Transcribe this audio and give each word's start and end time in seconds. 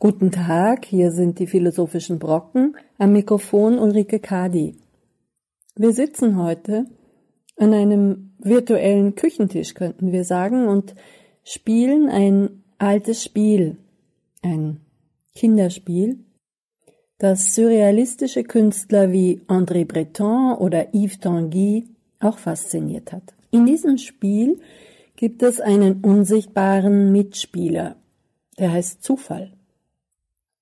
Guten 0.00 0.30
Tag, 0.30 0.84
hier 0.84 1.10
sind 1.10 1.40
die 1.40 1.48
philosophischen 1.48 2.20
Brocken, 2.20 2.76
am 2.98 3.14
Mikrofon 3.14 3.80
Ulrike 3.80 4.20
Kadi. 4.20 4.76
Wir 5.74 5.92
sitzen 5.92 6.40
heute 6.40 6.84
an 7.56 7.74
einem 7.74 8.30
virtuellen 8.38 9.16
Küchentisch, 9.16 9.74
könnten 9.74 10.12
wir 10.12 10.22
sagen, 10.22 10.68
und 10.68 10.94
spielen 11.42 12.08
ein 12.08 12.62
altes 12.78 13.24
Spiel, 13.24 13.78
ein 14.40 14.78
Kinderspiel, 15.34 16.20
das 17.18 17.56
surrealistische 17.56 18.44
Künstler 18.44 19.10
wie 19.10 19.40
André 19.48 19.84
Breton 19.84 20.58
oder 20.58 20.94
Yves 20.94 21.18
Tanguy 21.18 21.88
auch 22.20 22.38
fasziniert 22.38 23.10
hat. 23.10 23.34
In 23.50 23.66
diesem 23.66 23.98
Spiel 23.98 24.60
gibt 25.16 25.42
es 25.42 25.60
einen 25.60 26.02
unsichtbaren 26.02 27.10
Mitspieler, 27.10 27.96
der 28.60 28.70
heißt 28.70 29.02
Zufall. 29.02 29.57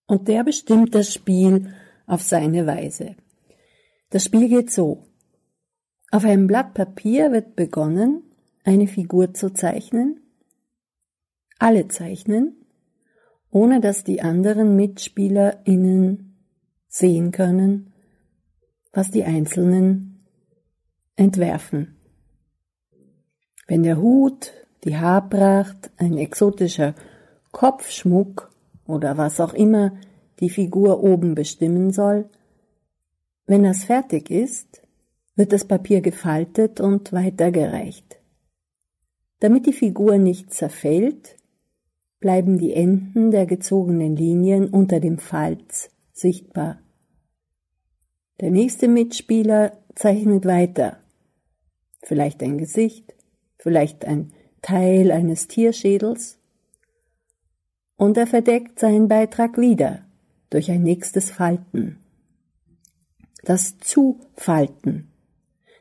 Und 0.07 0.29
der 0.29 0.45
bestimmt 0.45 0.95
das 0.95 1.13
Spiel 1.13 1.75
auf 2.07 2.23
seine 2.23 2.67
Weise. 2.67 3.17
Das 4.11 4.25
Spiel 4.25 4.49
geht 4.49 4.71
so. 4.71 5.05
Auf 6.11 6.25
einem 6.25 6.47
Blatt 6.47 6.75
Papier 6.75 7.33
wird 7.33 7.57
begonnen, 7.57 8.23
eine 8.65 8.87
Figur 8.87 9.35
zu 9.35 9.53
zeichnen. 9.53 10.21
Alle 11.59 11.89
zeichnen 11.89 12.67
ohne 13.57 13.81
dass 13.81 14.05
die 14.05 14.21
anderen 14.21 14.77
MitspielerInnen 14.77 16.37
sehen 16.89 17.33
können, 17.33 17.93
was 18.93 19.11
die 19.11 19.25
Einzelnen 19.25 20.27
entwerfen. 21.17 21.97
Wenn 23.67 23.83
der 23.83 23.97
Hut, 23.97 24.53
die 24.85 24.99
Haarpracht, 24.99 25.91
ein 25.97 26.19
exotischer 26.19 26.95
Kopfschmuck 27.51 28.51
oder 28.87 29.17
was 29.17 29.41
auch 29.41 29.55
immer 29.55 29.93
die 30.41 30.51
Figur 30.51 31.03
oben 31.03 31.35
bestimmen 31.35 31.93
soll, 31.93 32.29
wenn 33.47 33.63
das 33.63 33.85
fertig 33.85 34.31
ist, 34.31 34.83
wird 35.37 35.53
das 35.53 35.65
Papier 35.65 36.01
gefaltet 36.01 36.81
und 36.81 37.13
weitergereicht. 37.13 38.19
Damit 39.39 39.67
die 39.67 39.73
Figur 39.73 40.19
nicht 40.19 40.53
zerfällt, 40.53 41.37
bleiben 42.19 42.59
die 42.59 42.73
Enden 42.73 43.31
der 43.31 43.47
gezogenen 43.47 44.17
Linien 44.17 44.69
unter 44.71 44.99
dem 44.99 45.19
Falz 45.19 45.91
sichtbar. 46.13 46.81
Der 48.41 48.51
nächste 48.51 48.89
Mitspieler 48.89 49.79
zeichnet 49.95 50.45
weiter. 50.45 50.99
Vielleicht 52.03 52.43
ein 52.43 52.59
Gesicht, 52.59 53.15
vielleicht 53.59 54.05
ein 54.05 54.33
Teil 54.63 55.13
eines 55.13 55.49
Tierschädels. 55.49 56.39
Und 57.97 58.17
er 58.17 58.27
verdeckt 58.27 58.79
seinen 58.79 59.09
Beitrag 59.09 59.59
wieder 59.59 60.06
durch 60.51 60.71
ein 60.71 60.83
nächstes 60.83 61.31
Falten. 61.31 61.99
Das 63.43 63.79
Zufalten. 63.79 65.09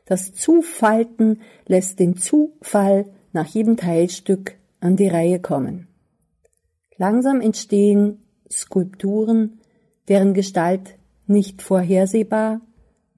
Das 0.04 0.34
Zufalten 0.34 1.40
lässt 1.66 1.98
den 1.98 2.16
Zufall 2.16 3.06
nach 3.32 3.46
jedem 3.46 3.76
Teilstück 3.76 4.56
an 4.80 4.96
die 4.96 5.08
Reihe 5.08 5.40
kommen. 5.40 5.88
Langsam 6.96 7.40
entstehen 7.40 8.22
Skulpturen, 8.50 9.60
deren 10.08 10.32
Gestalt 10.32 10.96
nicht 11.26 11.60
vorhersehbar, 11.60 12.60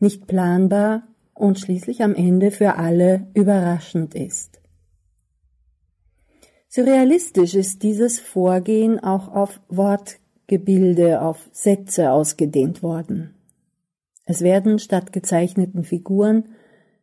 nicht 0.00 0.26
planbar 0.26 1.03
und 1.34 1.59
schließlich 1.59 2.03
am 2.03 2.15
Ende 2.15 2.50
für 2.50 2.76
alle 2.76 3.26
überraschend 3.34 4.15
ist. 4.15 4.60
Surrealistisch 6.69 7.54
ist 7.54 7.82
dieses 7.82 8.19
Vorgehen 8.19 8.98
auch 8.98 9.28
auf 9.28 9.60
Wortgebilde, 10.48 11.20
auf 11.20 11.47
Sätze 11.53 12.10
ausgedehnt 12.10 12.82
worden. 12.82 13.34
Es 14.25 14.41
werden 14.41 14.78
statt 14.78 15.12
gezeichneten 15.12 15.84
Figuren 15.84 16.44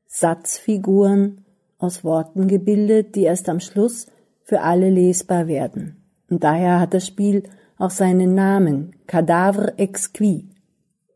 Satzfiguren 0.07 1.45
aus 1.77 2.03
Worten 2.03 2.47
gebildet, 2.47 3.15
die 3.15 3.23
erst 3.23 3.47
am 3.47 3.59
Schluss 3.59 4.07
für 4.43 4.61
alle 4.61 4.89
lesbar 4.89 5.47
werden. 5.47 5.97
Und 6.27 6.43
daher 6.43 6.79
hat 6.79 6.95
das 6.95 7.05
Spiel 7.05 7.43
auch 7.77 7.91
seinen 7.91 8.33
Namen, 8.33 8.95
Cadavre 9.05 9.77
exquis. 9.77 10.45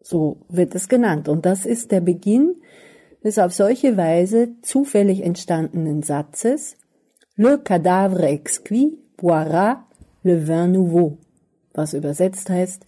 So 0.02 0.38
wird 0.50 0.76
es 0.76 0.88
genannt. 0.88 1.30
Und 1.30 1.48
das 1.48 1.66
ist 1.66 1.92
der 1.92 2.02
Beginn 2.02 2.56
des 3.24 3.40
auf 3.40 3.54
solche 3.54 3.98
Weise 3.98 4.50
zufällig 4.62 5.24
entstandenen 5.24 6.04
Satzes 6.04 6.78
Le 7.36 7.58
cadavre 7.58 8.28
exquis 8.28 8.92
boira 9.18 9.88
le 10.24 10.48
vin 10.48 10.74
nouveau, 10.74 11.18
was 11.80 11.94
übersetzt 11.94 12.50
heißt, 12.50 12.86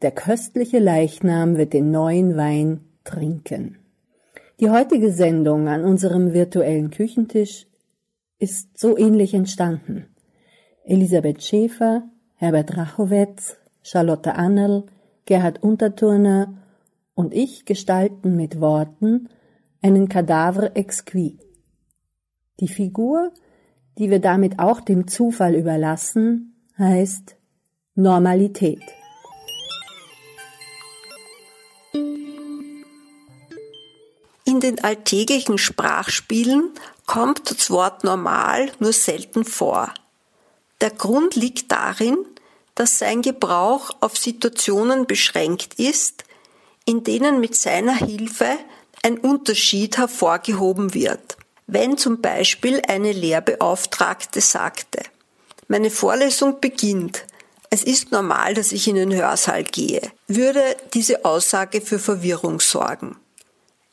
der 0.00 0.12
köstliche 0.12 0.78
Leichnam 0.78 1.56
wird 1.56 1.72
den 1.72 1.90
neuen 1.90 2.36
Wein 2.36 2.80
trinken. 3.02 3.78
Die 4.60 4.70
heutige 4.70 5.12
Sendung 5.12 5.66
an 5.66 5.84
unserem 5.84 6.32
virtuellen 6.32 6.90
Küchentisch 6.90 7.66
ist 8.38 8.78
so 8.78 8.96
ähnlich 8.96 9.34
entstanden. 9.34 10.06
Elisabeth 10.84 11.42
Schäfer, 11.42 12.04
Herbert 12.36 12.76
Rachowetz, 12.76 13.56
Charlotte 13.82 14.36
Annel, 14.36 14.84
Gerhard 15.26 15.62
Unterturner 15.62 16.54
und 17.14 17.34
ich 17.34 17.64
gestalten 17.64 18.36
mit 18.36 18.60
Worten 18.60 19.28
einen 19.82 20.08
Kadaver 20.08 20.76
exquis. 20.76 21.34
Die 22.60 22.68
Figur, 22.68 23.32
die 23.98 24.08
wir 24.10 24.20
damit 24.20 24.60
auch 24.60 24.80
dem 24.80 25.08
Zufall 25.08 25.56
überlassen, 25.56 26.54
heißt 26.78 27.36
Normalität. 27.96 28.82
In 34.44 34.58
den 34.58 34.82
alltäglichen 34.82 35.58
Sprachspielen 35.58 36.70
kommt 37.06 37.48
das 37.52 37.70
Wort 37.70 38.02
normal 38.02 38.72
nur 38.80 38.92
selten 38.92 39.44
vor. 39.44 39.94
Der 40.80 40.90
Grund 40.90 41.36
liegt 41.36 41.70
darin, 41.70 42.16
dass 42.74 42.98
sein 42.98 43.22
Gebrauch 43.22 43.90
auf 44.00 44.18
Situationen 44.18 45.06
beschränkt 45.06 45.74
ist, 45.74 46.24
in 46.86 47.04
denen 47.04 47.38
mit 47.38 47.54
seiner 47.54 47.94
Hilfe 47.94 48.58
ein 49.04 49.18
Unterschied 49.18 49.98
hervorgehoben 49.98 50.94
wird. 50.94 51.36
Wenn 51.68 51.96
zum 51.96 52.20
Beispiel 52.20 52.82
eine 52.88 53.12
Lehrbeauftragte 53.12 54.40
sagte, 54.40 55.00
meine 55.68 55.90
Vorlesung 55.90 56.60
beginnt, 56.60 57.24
es 57.74 57.82
ist 57.82 58.12
normal, 58.12 58.54
dass 58.54 58.70
ich 58.70 58.86
in 58.86 58.94
den 58.94 59.12
Hörsaal 59.12 59.64
gehe, 59.64 60.00
würde 60.28 60.62
diese 60.94 61.24
Aussage 61.24 61.80
für 61.80 61.98
Verwirrung 61.98 62.60
sorgen. 62.60 63.16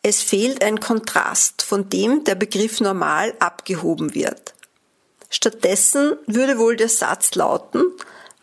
Es 0.03 0.22
fehlt 0.22 0.64
ein 0.64 0.80
Kontrast, 0.80 1.64
von 1.64 1.90
dem 1.90 2.24
der 2.24 2.36
Begriff 2.36 2.80
normal 2.80 3.34
abgehoben 3.40 4.14
wird. 4.14 4.53
Stattdessen 5.31 6.14
würde 6.28 6.59
wohl 6.59 6.75
der 6.75 6.90
Satz 6.90 7.34
lauten, 7.34 7.81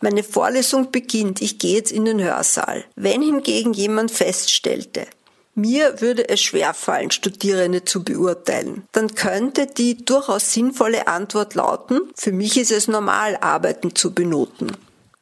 meine 0.01 0.23
Vorlesung 0.23 0.91
beginnt, 0.91 1.41
ich 1.41 1.57
gehe 1.57 1.75
jetzt 1.75 1.93
in 1.93 2.03
den 2.03 2.21
Hörsaal. 2.21 2.83
Wenn 2.97 3.21
hingegen 3.21 3.71
jemand 3.71 4.11
feststellte, 4.11 5.07
mir 5.55 6.01
würde 6.01 6.27
es 6.27 6.41
schwerfallen, 6.41 7.11
Studierende 7.11 7.85
zu 7.85 8.03
beurteilen, 8.03 8.83
dann 8.91 9.15
könnte 9.15 9.67
die 9.67 10.03
durchaus 10.03 10.51
sinnvolle 10.51 11.07
Antwort 11.07 11.55
lauten, 11.55 12.01
für 12.17 12.33
mich 12.33 12.57
ist 12.57 12.73
es 12.73 12.89
normal, 12.89 13.37
Arbeiten 13.39 13.95
zu 13.95 14.13
benoten. 14.13 14.75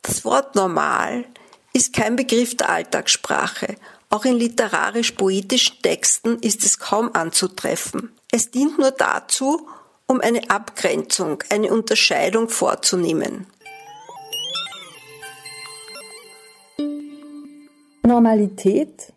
Das 0.07 0.23
Wort 0.23 0.55
normal 0.55 1.25
ist 1.73 1.91
kein 1.91 2.15
Begriff 2.15 2.55
der 2.55 2.69
Alltagssprache. 2.69 3.75
Auch 4.09 4.23
in 4.23 4.35
literarisch-poetischen 4.37 5.81
Texten 5.81 6.39
ist 6.39 6.63
es 6.63 6.79
kaum 6.79 7.13
anzutreffen. 7.13 8.13
Es 8.31 8.49
dient 8.49 8.79
nur 8.79 8.91
dazu, 8.91 9.67
um 10.07 10.21
eine 10.21 10.49
Abgrenzung, 10.49 11.43
eine 11.49 11.69
Unterscheidung 11.73 12.47
vorzunehmen. 12.47 13.47
Normalität, 18.03 19.11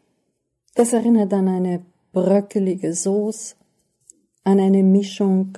das 0.75 0.93
erinnert 0.93 1.33
an 1.33 1.47
eine 1.47 1.87
bröckelige 2.13 2.95
Sauce, 2.95 3.55
an 4.43 4.59
eine 4.59 4.83
Mischung, 4.83 5.57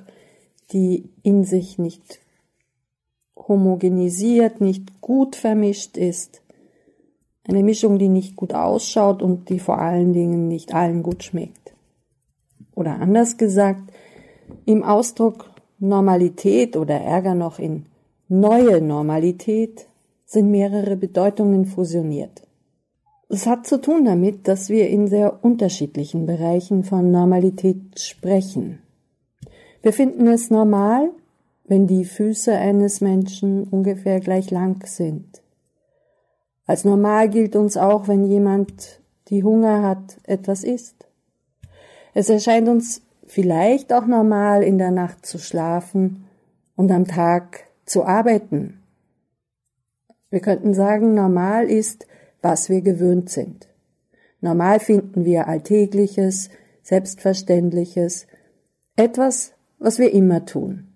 die 0.72 1.08
in 1.22 1.44
sich 1.44 1.78
nicht 1.78 2.21
homogenisiert, 3.48 4.60
nicht 4.60 5.00
gut 5.00 5.36
vermischt 5.36 5.96
ist. 5.96 6.42
Eine 7.44 7.62
Mischung, 7.62 7.98
die 7.98 8.08
nicht 8.08 8.36
gut 8.36 8.54
ausschaut 8.54 9.22
und 9.22 9.48
die 9.48 9.58
vor 9.58 9.78
allen 9.78 10.12
Dingen 10.12 10.48
nicht 10.48 10.74
allen 10.74 11.02
gut 11.02 11.24
schmeckt. 11.24 11.74
Oder 12.74 13.00
anders 13.00 13.36
gesagt, 13.36 13.92
im 14.64 14.82
Ausdruck 14.82 15.50
Normalität 15.78 16.76
oder 16.76 16.94
Ärger 16.94 17.34
noch 17.34 17.58
in 17.58 17.86
neue 18.28 18.80
Normalität 18.80 19.86
sind 20.24 20.50
mehrere 20.50 20.96
Bedeutungen 20.96 21.66
fusioniert. 21.66 22.42
Es 23.28 23.46
hat 23.46 23.66
zu 23.66 23.80
tun 23.80 24.04
damit, 24.04 24.46
dass 24.46 24.68
wir 24.68 24.88
in 24.88 25.08
sehr 25.08 25.42
unterschiedlichen 25.42 26.26
Bereichen 26.26 26.84
von 26.84 27.10
Normalität 27.10 27.98
sprechen. 27.98 28.78
Wir 29.82 29.92
finden 29.92 30.28
es 30.28 30.50
normal, 30.50 31.10
wenn 31.72 31.86
die 31.86 32.04
Füße 32.04 32.54
eines 32.54 33.00
Menschen 33.00 33.64
ungefähr 33.64 34.20
gleich 34.20 34.50
lang 34.50 34.86
sind. 34.86 35.40
Als 36.66 36.84
normal 36.84 37.30
gilt 37.30 37.56
uns 37.56 37.78
auch, 37.78 38.08
wenn 38.08 38.26
jemand, 38.26 39.00
die 39.28 39.42
Hunger 39.42 39.82
hat, 39.82 40.18
etwas 40.24 40.64
isst. 40.64 41.06
Es 42.12 42.28
erscheint 42.28 42.68
uns 42.68 43.00
vielleicht 43.26 43.90
auch 43.94 44.04
normal, 44.04 44.62
in 44.62 44.76
der 44.76 44.90
Nacht 44.90 45.24
zu 45.24 45.38
schlafen 45.38 46.26
und 46.76 46.92
am 46.92 47.06
Tag 47.06 47.64
zu 47.86 48.04
arbeiten. 48.04 48.82
Wir 50.28 50.40
könnten 50.40 50.74
sagen, 50.74 51.14
normal 51.14 51.70
ist, 51.70 52.06
was 52.42 52.68
wir 52.68 52.82
gewöhnt 52.82 53.30
sind. 53.30 53.66
Normal 54.42 54.78
finden 54.78 55.24
wir 55.24 55.48
Alltägliches, 55.48 56.50
Selbstverständliches, 56.82 58.26
etwas, 58.96 59.54
was 59.78 59.98
wir 59.98 60.12
immer 60.12 60.44
tun. 60.44 60.91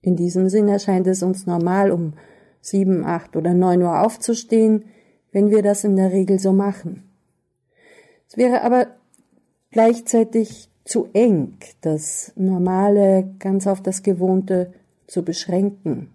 In 0.00 0.16
diesem 0.16 0.48
Sinn 0.48 0.68
erscheint 0.68 1.06
es 1.06 1.22
uns 1.22 1.46
normal, 1.46 1.90
um 1.90 2.14
sieben, 2.60 3.04
acht 3.04 3.36
oder 3.36 3.54
neun 3.54 3.82
Uhr 3.82 4.02
aufzustehen, 4.02 4.84
wenn 5.32 5.50
wir 5.50 5.62
das 5.62 5.84
in 5.84 5.96
der 5.96 6.12
Regel 6.12 6.38
so 6.38 6.52
machen. 6.52 7.04
Es 8.28 8.36
wäre 8.36 8.62
aber 8.62 8.88
gleichzeitig 9.70 10.70
zu 10.84 11.08
eng, 11.12 11.58
das 11.80 12.32
Normale 12.36 13.34
ganz 13.38 13.66
auf 13.66 13.82
das 13.82 14.02
Gewohnte 14.02 14.72
zu 15.06 15.24
beschränken. 15.24 16.10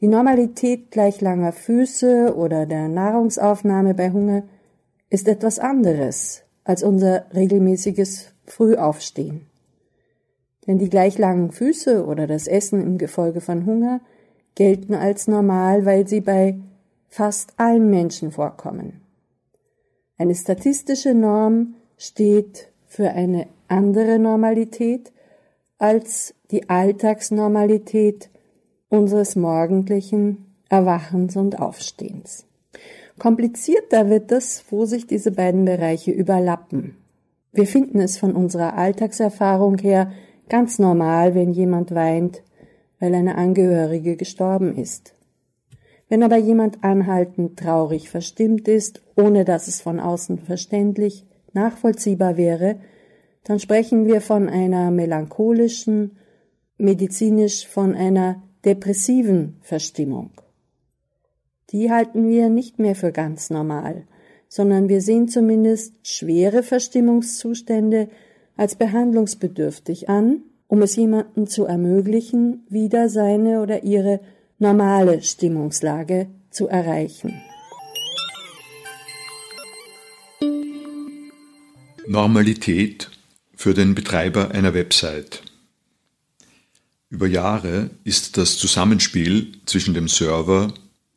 Die 0.00 0.08
Normalität 0.08 0.90
gleich 0.90 1.20
langer 1.20 1.52
Füße 1.52 2.34
oder 2.34 2.66
der 2.66 2.88
Nahrungsaufnahme 2.88 3.94
bei 3.94 4.10
Hunger 4.10 4.42
ist 5.10 5.28
etwas 5.28 5.58
anderes 5.60 6.42
als 6.64 6.82
unser 6.82 7.26
regelmäßiges 7.34 8.32
Frühaufstehen. 8.46 9.51
Denn 10.66 10.78
die 10.78 10.88
gleich 10.88 11.18
langen 11.18 11.50
Füße 11.50 12.04
oder 12.06 12.26
das 12.26 12.46
Essen 12.46 12.80
im 12.80 12.98
Gefolge 12.98 13.40
von 13.40 13.66
Hunger 13.66 14.00
gelten 14.54 14.94
als 14.94 15.26
normal, 15.26 15.84
weil 15.84 16.06
sie 16.06 16.20
bei 16.20 16.58
fast 17.08 17.54
allen 17.56 17.90
Menschen 17.90 18.30
vorkommen. 18.30 19.00
Eine 20.18 20.34
statistische 20.34 21.14
Norm 21.14 21.74
steht 21.96 22.68
für 22.86 23.10
eine 23.10 23.48
andere 23.68 24.18
Normalität 24.18 25.12
als 25.78 26.34
die 26.50 26.68
Alltagsnormalität 26.68 28.30
unseres 28.88 29.34
morgendlichen 29.34 30.54
Erwachens 30.68 31.36
und 31.36 31.58
Aufstehens. 31.58 32.46
Komplizierter 33.18 34.08
wird 34.08 34.30
es, 34.32 34.64
wo 34.70 34.84
sich 34.84 35.06
diese 35.06 35.32
beiden 35.32 35.64
Bereiche 35.64 36.10
überlappen. 36.10 36.96
Wir 37.52 37.66
finden 37.66 38.00
es 38.00 38.18
von 38.18 38.34
unserer 38.34 38.76
Alltagserfahrung 38.76 39.78
her 39.78 40.12
ganz 40.52 40.78
normal, 40.78 41.34
wenn 41.34 41.50
jemand 41.50 41.94
weint, 41.94 42.42
weil 43.00 43.14
eine 43.14 43.36
Angehörige 43.36 44.16
gestorben 44.16 44.76
ist. 44.76 45.14
Wenn 46.10 46.22
aber 46.22 46.36
jemand 46.36 46.84
anhaltend 46.84 47.58
traurig 47.58 48.10
verstimmt 48.10 48.68
ist, 48.68 49.00
ohne 49.16 49.46
dass 49.46 49.66
es 49.66 49.80
von 49.80 49.98
außen 49.98 50.40
verständlich 50.40 51.24
nachvollziehbar 51.54 52.36
wäre, 52.36 52.76
dann 53.44 53.60
sprechen 53.60 54.06
wir 54.06 54.20
von 54.20 54.50
einer 54.50 54.90
melancholischen, 54.90 56.18
medizinisch 56.76 57.66
von 57.66 57.94
einer 57.94 58.42
depressiven 58.62 59.56
Verstimmung. 59.62 60.32
Die 61.70 61.90
halten 61.90 62.28
wir 62.28 62.50
nicht 62.50 62.78
mehr 62.78 62.94
für 62.94 63.10
ganz 63.10 63.48
normal, 63.48 64.06
sondern 64.48 64.90
wir 64.90 65.00
sehen 65.00 65.28
zumindest 65.28 65.94
schwere 66.02 66.62
Verstimmungszustände 66.62 68.10
als 68.56 68.76
behandlungsbedürftig 68.76 70.08
an, 70.08 70.42
um 70.66 70.82
es 70.82 70.96
jemandem 70.96 71.46
zu 71.46 71.64
ermöglichen, 71.64 72.64
wieder 72.68 73.08
seine 73.08 73.60
oder 73.60 73.84
ihre 73.84 74.20
normale 74.58 75.22
Stimmungslage 75.22 76.28
zu 76.50 76.68
erreichen. 76.68 77.40
Normalität 82.06 83.10
für 83.54 83.74
den 83.74 83.94
Betreiber 83.94 84.50
einer 84.50 84.74
Website. 84.74 85.42
Über 87.10 87.26
Jahre 87.26 87.90
ist 88.04 88.36
das 88.38 88.56
Zusammenspiel 88.56 89.52
zwischen 89.66 89.94
dem 89.94 90.08
Server, 90.08 90.72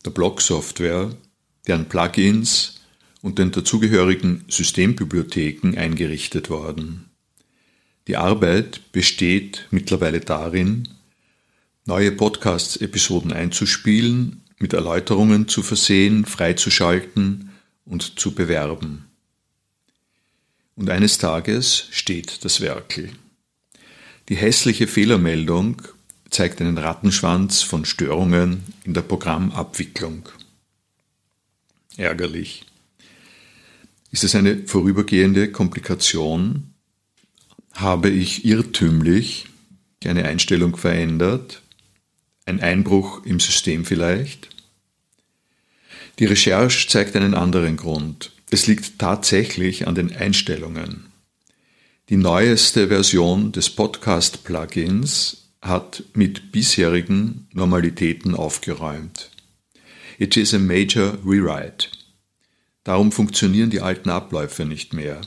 der 0.05 0.11
Blog-Software, 0.11 1.15
deren 1.67 1.85
Plugins 1.85 2.81
und 3.21 3.39
den 3.39 3.51
dazugehörigen 3.51 4.43
Systembibliotheken 4.47 5.77
eingerichtet 5.77 6.49
worden. 6.49 7.04
Die 8.07 8.17
Arbeit 8.17 8.91
besteht 8.91 9.67
mittlerweile 9.71 10.19
darin, 10.19 10.89
neue 11.85 12.11
Podcast-Episoden 12.11 13.33
einzuspielen, 13.33 14.43
mit 14.59 14.73
Erläuterungen 14.73 15.47
zu 15.47 15.63
versehen, 15.63 16.25
freizuschalten 16.25 17.51
und 17.85 18.19
zu 18.19 18.35
bewerben. 18.35 19.07
Und 20.75 20.89
eines 20.89 21.17
Tages 21.17 21.87
steht 21.91 22.45
das 22.45 22.61
Werkel. 22.61 23.11
Die 24.29 24.35
hässliche 24.35 24.87
Fehlermeldung 24.87 25.81
zeigt 26.29 26.61
einen 26.61 26.77
Rattenschwanz 26.77 27.61
von 27.61 27.85
Störungen 27.85 28.63
in 28.83 28.93
der 28.93 29.01
Programmabwicklung. 29.01 30.29
Ärgerlich. 31.97 32.65
Ist 34.11 34.23
es 34.23 34.35
eine 34.35 34.67
vorübergehende 34.67 35.51
Komplikation? 35.51 36.74
Habe 37.75 38.09
ich 38.09 38.45
irrtümlich 38.45 39.47
eine 40.05 40.23
Einstellung 40.23 40.77
verändert? 40.77 41.61
Ein 42.45 42.61
Einbruch 42.61 43.25
im 43.25 43.41
System 43.41 43.83
vielleicht? 43.83 44.49
Die 46.19 46.25
Recherche 46.25 46.87
zeigt 46.87 47.17
einen 47.17 47.33
anderen 47.33 47.75
Grund. 47.75 48.31
Es 48.49 48.67
liegt 48.67 48.97
tatsächlich 48.97 49.87
an 49.87 49.95
den 49.95 50.15
Einstellungen. 50.15 51.07
Die 52.07 52.15
neueste 52.15 52.87
Version 52.87 53.51
des 53.51 53.69
Podcast-Plugins 53.71 55.49
hat 55.61 56.03
mit 56.13 56.53
bisherigen 56.53 57.49
Normalitäten 57.51 58.35
aufgeräumt. 58.35 59.31
It 60.17 60.37
is 60.37 60.53
a 60.53 60.59
major 60.59 61.17
rewrite. 61.25 61.89
Darum 62.85 63.11
funktionieren 63.11 63.69
die 63.69 63.81
alten 63.81 64.09
Abläufe 64.09 64.63
nicht 64.63 64.93
mehr. 64.93 65.19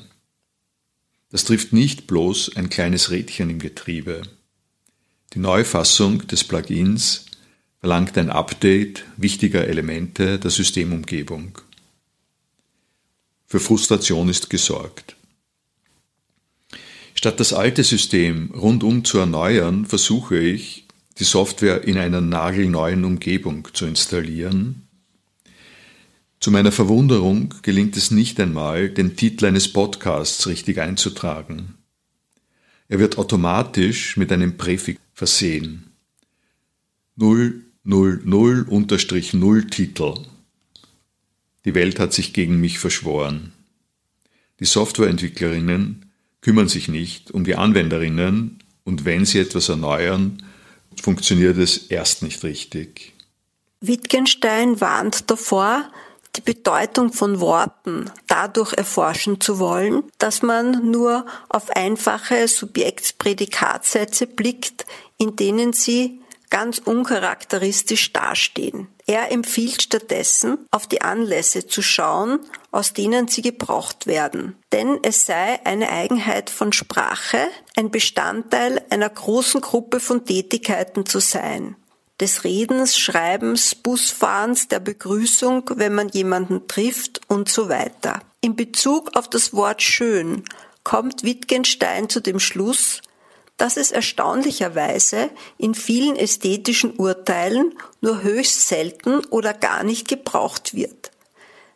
Das 1.31 1.45
trifft 1.45 1.73
nicht 1.73 2.07
bloß 2.07 2.57
ein 2.57 2.71
kleines 2.71 3.11
Rädchen 3.11 3.51
im 3.51 3.59
Getriebe. 3.59 4.23
Die 5.35 5.39
Neufassung 5.39 6.27
des 6.27 6.43
Plugins 6.45 7.27
verlangt 7.81 8.17
ein 8.17 8.31
Update 8.31 9.05
wichtiger 9.17 9.67
Elemente 9.69 10.39
der 10.39 10.51
Systemumgebung. 10.51 11.59
Für 13.47 13.61
Frustration 13.61 14.29
ist 14.29 14.51
gesorgt. 14.51 15.17
Statt 17.15 17.41
das 17.41 17.53
alte 17.53 17.85
System 17.85 18.53
rundum 18.53 19.05
zu 19.05 19.19
erneuern, 19.19 19.87
versuche 19.87 20.39
ich, 20.39 20.87
die 21.19 21.25
Software 21.25 21.85
in 21.85 21.99
einer 21.99 22.21
nagelneuen 22.21 23.05
Umgebung 23.05 23.69
zu 23.73 23.87
installieren. 23.87 24.88
Zu 26.41 26.53
meiner 26.53 26.71
Verwunderung 26.71 27.55
gelingt 27.63 27.97
es 27.97 28.11
nicht 28.11 28.39
einmal, 28.39 28.91
den 28.91 29.17
Titel 29.17 29.47
eines 29.47 29.73
Podcasts 29.73 30.47
richtig 30.47 30.79
einzutragen. 30.81 31.75
Er 32.89 33.01
wird 33.01 33.19
automatisch 33.19 34.17
mit 34.17 34.31
einem 34.33 34.57
Präfix 34.57 35.01
versehen. 35.15 35.93
000 37.17 37.63
0 37.85 39.67
Titel. 39.69 40.15
Die 41.65 41.75
Welt 41.75 41.99
hat 41.99 42.13
sich 42.13 42.33
gegen 42.33 42.61
mich 42.61 42.79
verschworen. 42.79 43.53
Die 44.61 44.65
Softwareentwicklerinnen 44.65 46.07
kümmern 46.41 46.69
sich 46.69 46.89
nicht 46.89 47.33
um 47.33 47.45
die 47.45 47.57
Anwenderinnen 47.57 48.59
und 48.85 49.05
wenn 49.05 49.25
sie 49.25 49.41
etwas 49.41 49.69
erneuern, 49.69 50.43
funktioniert 51.03 51.59
es 51.59 51.89
erst 51.89 52.23
nicht 52.23 52.43
richtig. 52.45 53.15
Wittgenstein 53.81 54.81
warnt 54.81 55.31
davor, 55.31 55.91
die 56.39 56.43
Bedeutung 56.43 57.13
von 57.13 57.41
Worten 57.41 58.11
dadurch 58.29 58.73
erforschen 58.73 59.41
zu 59.41 59.59
wollen, 59.59 60.05
dass 60.19 60.43
man 60.43 60.91
nur 60.91 61.27
auf 61.49 61.71
einfache 61.71 62.47
Subjektsprädikatsätze 62.47 64.29
blickt, 64.29 64.87
in 65.19 65.35
denen 65.35 65.73
sie 65.73 66.23
ganz 66.51 66.79
uncharakteristisch 66.79 68.13
dastehen. 68.13 68.89
Er 69.07 69.33
empfiehlt 69.33 69.83
stattdessen, 69.83 70.59
auf 70.71 70.87
die 70.87 71.03
Anlässe 71.03 71.67
zu 71.67 71.83
schauen, 71.83 72.41
aus 72.71 72.93
denen 72.93 73.27
sie 73.27 73.43
gebraucht 73.43 74.07
werden. 74.07 74.57
Denn 74.73 74.99
es 75.03 75.27
sei 75.27 75.61
eine 75.65 75.91
Eigenheit 75.91 76.51
von 76.51 76.73
Sprache, 76.73 77.49
ein 77.77 77.91
Bestandteil 77.91 78.85
einer 78.91 79.11
großen 79.11 79.61
Gruppe 79.61 79.99
von 79.99 80.25
Tätigkeiten 80.25 81.05
zu 81.05 81.21
sein. 81.21 81.77
Des 82.21 82.45
Redens, 82.45 82.99
Schreibens, 82.99 83.75
Busfahrens, 83.75 84.69
der 84.69 84.81
Begrüßung, 84.81 85.71
wenn 85.77 85.95
man 85.95 86.09
jemanden 86.09 86.67
trifft 86.67 87.21
und 87.29 87.49
so 87.49 87.69
weiter. 87.69 88.21
In 88.41 88.57
Bezug 88.57 89.17
auf 89.17 89.29
das 89.29 89.53
Wort 89.53 89.83
schön 89.83 90.45
kommt 90.83 91.23
Wittgenstein 91.23 92.09
zu 92.09 92.21
dem 92.21 92.41
Schluss, 92.41 93.03
dass 93.59 93.77
es 93.77 93.91
erstaunlicherweise 93.91 95.31
in 95.59 95.75
vielen 95.75 96.17
ästhetischen 96.17 96.97
Urteilen 96.97 97.75
nur 98.01 98.23
höchst 98.23 98.69
selten 98.69 99.25
oder 99.27 99.53
gar 99.53 99.83
nicht 99.83 100.09
gebraucht 100.09 100.75
wird. 100.75 101.11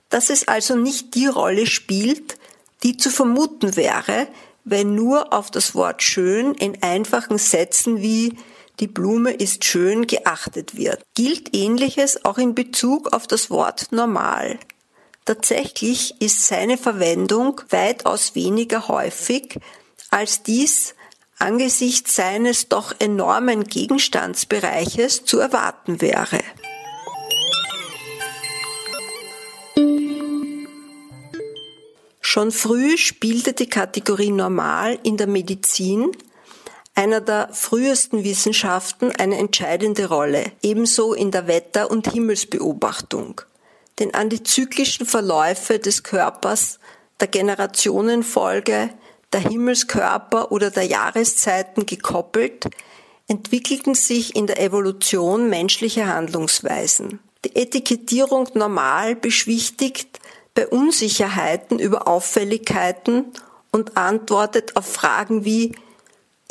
Dass 0.08 0.30
es 0.30 0.48
also 0.48 0.76
nicht 0.76 1.14
die 1.14 1.26
Rolle 1.26 1.66
spielt, 1.66 2.38
die 2.84 2.96
zu 2.96 3.10
vermuten 3.10 3.76
wäre, 3.76 4.28
wenn 4.64 4.94
nur 4.94 5.32
auf 5.32 5.50
das 5.50 5.74
Wort 5.74 6.02
schön 6.02 6.54
in 6.54 6.82
einfachen 6.82 7.38
Sätzen 7.38 8.00
wie 8.00 8.36
die 8.82 8.88
Blume 8.88 9.32
ist 9.32 9.64
schön 9.64 10.08
geachtet 10.08 10.76
wird. 10.76 11.04
Gilt 11.14 11.54
ähnliches 11.54 12.24
auch 12.24 12.36
in 12.36 12.56
Bezug 12.56 13.12
auf 13.12 13.28
das 13.28 13.48
Wort 13.48 13.92
normal. 13.92 14.58
Tatsächlich 15.24 16.20
ist 16.20 16.44
seine 16.48 16.76
Verwendung 16.76 17.60
weitaus 17.70 18.34
weniger 18.34 18.88
häufig, 18.88 19.60
als 20.10 20.42
dies 20.42 20.96
angesichts 21.38 22.16
seines 22.16 22.68
doch 22.68 22.92
enormen 22.98 23.62
Gegenstandsbereiches 23.62 25.24
zu 25.26 25.38
erwarten 25.38 26.00
wäre. 26.00 26.40
Schon 32.20 32.50
früh 32.50 32.98
spielte 32.98 33.52
die 33.52 33.68
Kategorie 33.68 34.32
Normal 34.32 34.98
in 35.04 35.16
der 35.16 35.28
Medizin, 35.28 36.10
einer 37.02 37.20
der 37.20 37.48
frühesten 37.52 38.22
Wissenschaften, 38.22 39.10
eine 39.10 39.36
entscheidende 39.36 40.06
Rolle, 40.06 40.52
ebenso 40.62 41.14
in 41.14 41.32
der 41.32 41.48
Wetter- 41.48 41.90
und 41.90 42.12
Himmelsbeobachtung. 42.12 43.40
Denn 43.98 44.14
an 44.14 44.28
die 44.28 44.44
zyklischen 44.44 45.04
Verläufe 45.04 45.80
des 45.80 46.04
Körpers, 46.04 46.78
der 47.18 47.26
Generationenfolge, 47.26 48.90
der 49.32 49.40
Himmelskörper 49.40 50.52
oder 50.52 50.70
der 50.70 50.84
Jahreszeiten 50.84 51.86
gekoppelt, 51.86 52.68
entwickelten 53.26 53.96
sich 53.96 54.36
in 54.36 54.46
der 54.46 54.60
Evolution 54.60 55.50
menschliche 55.50 56.06
Handlungsweisen. 56.06 57.18
Die 57.44 57.56
Etikettierung 57.56 58.48
normal 58.54 59.16
beschwichtigt 59.16 60.20
bei 60.54 60.68
Unsicherheiten 60.68 61.80
über 61.80 62.06
Auffälligkeiten 62.06 63.32
und 63.72 63.96
antwortet 63.96 64.76
auf 64.76 64.86
Fragen 64.86 65.44
wie 65.44 65.72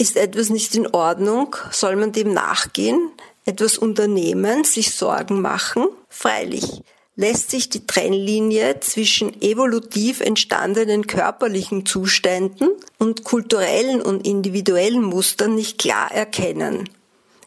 ist 0.02 0.18
etwas 0.18 0.50
nicht 0.50 0.74
in 0.74 0.88
Ordnung? 0.88 1.56
Soll 1.70 1.96
man 1.96 2.12
dem 2.12 2.34
nachgehen? 2.34 3.12
Etwas 3.46 3.78
unternehmen? 3.78 4.64
Sich 4.64 4.96
Sorgen 4.96 5.42
machen? 5.42 5.88
Freilich, 6.10 6.82
lässt 7.16 7.52
sich 7.52 7.70
die 7.70 7.86
Trennlinie 7.86 8.80
zwischen 8.80 9.40
evolutiv 9.44 10.20
entstandenen 10.20 11.06
körperlichen 11.06 11.86
Zuständen 11.86 12.70
und 12.98 13.24
kulturellen 13.24 14.02
und 14.02 14.26
individuellen 14.26 15.04
Mustern 15.04 15.54
nicht 15.54 15.78
klar 15.78 16.12
erkennen. 16.12 16.90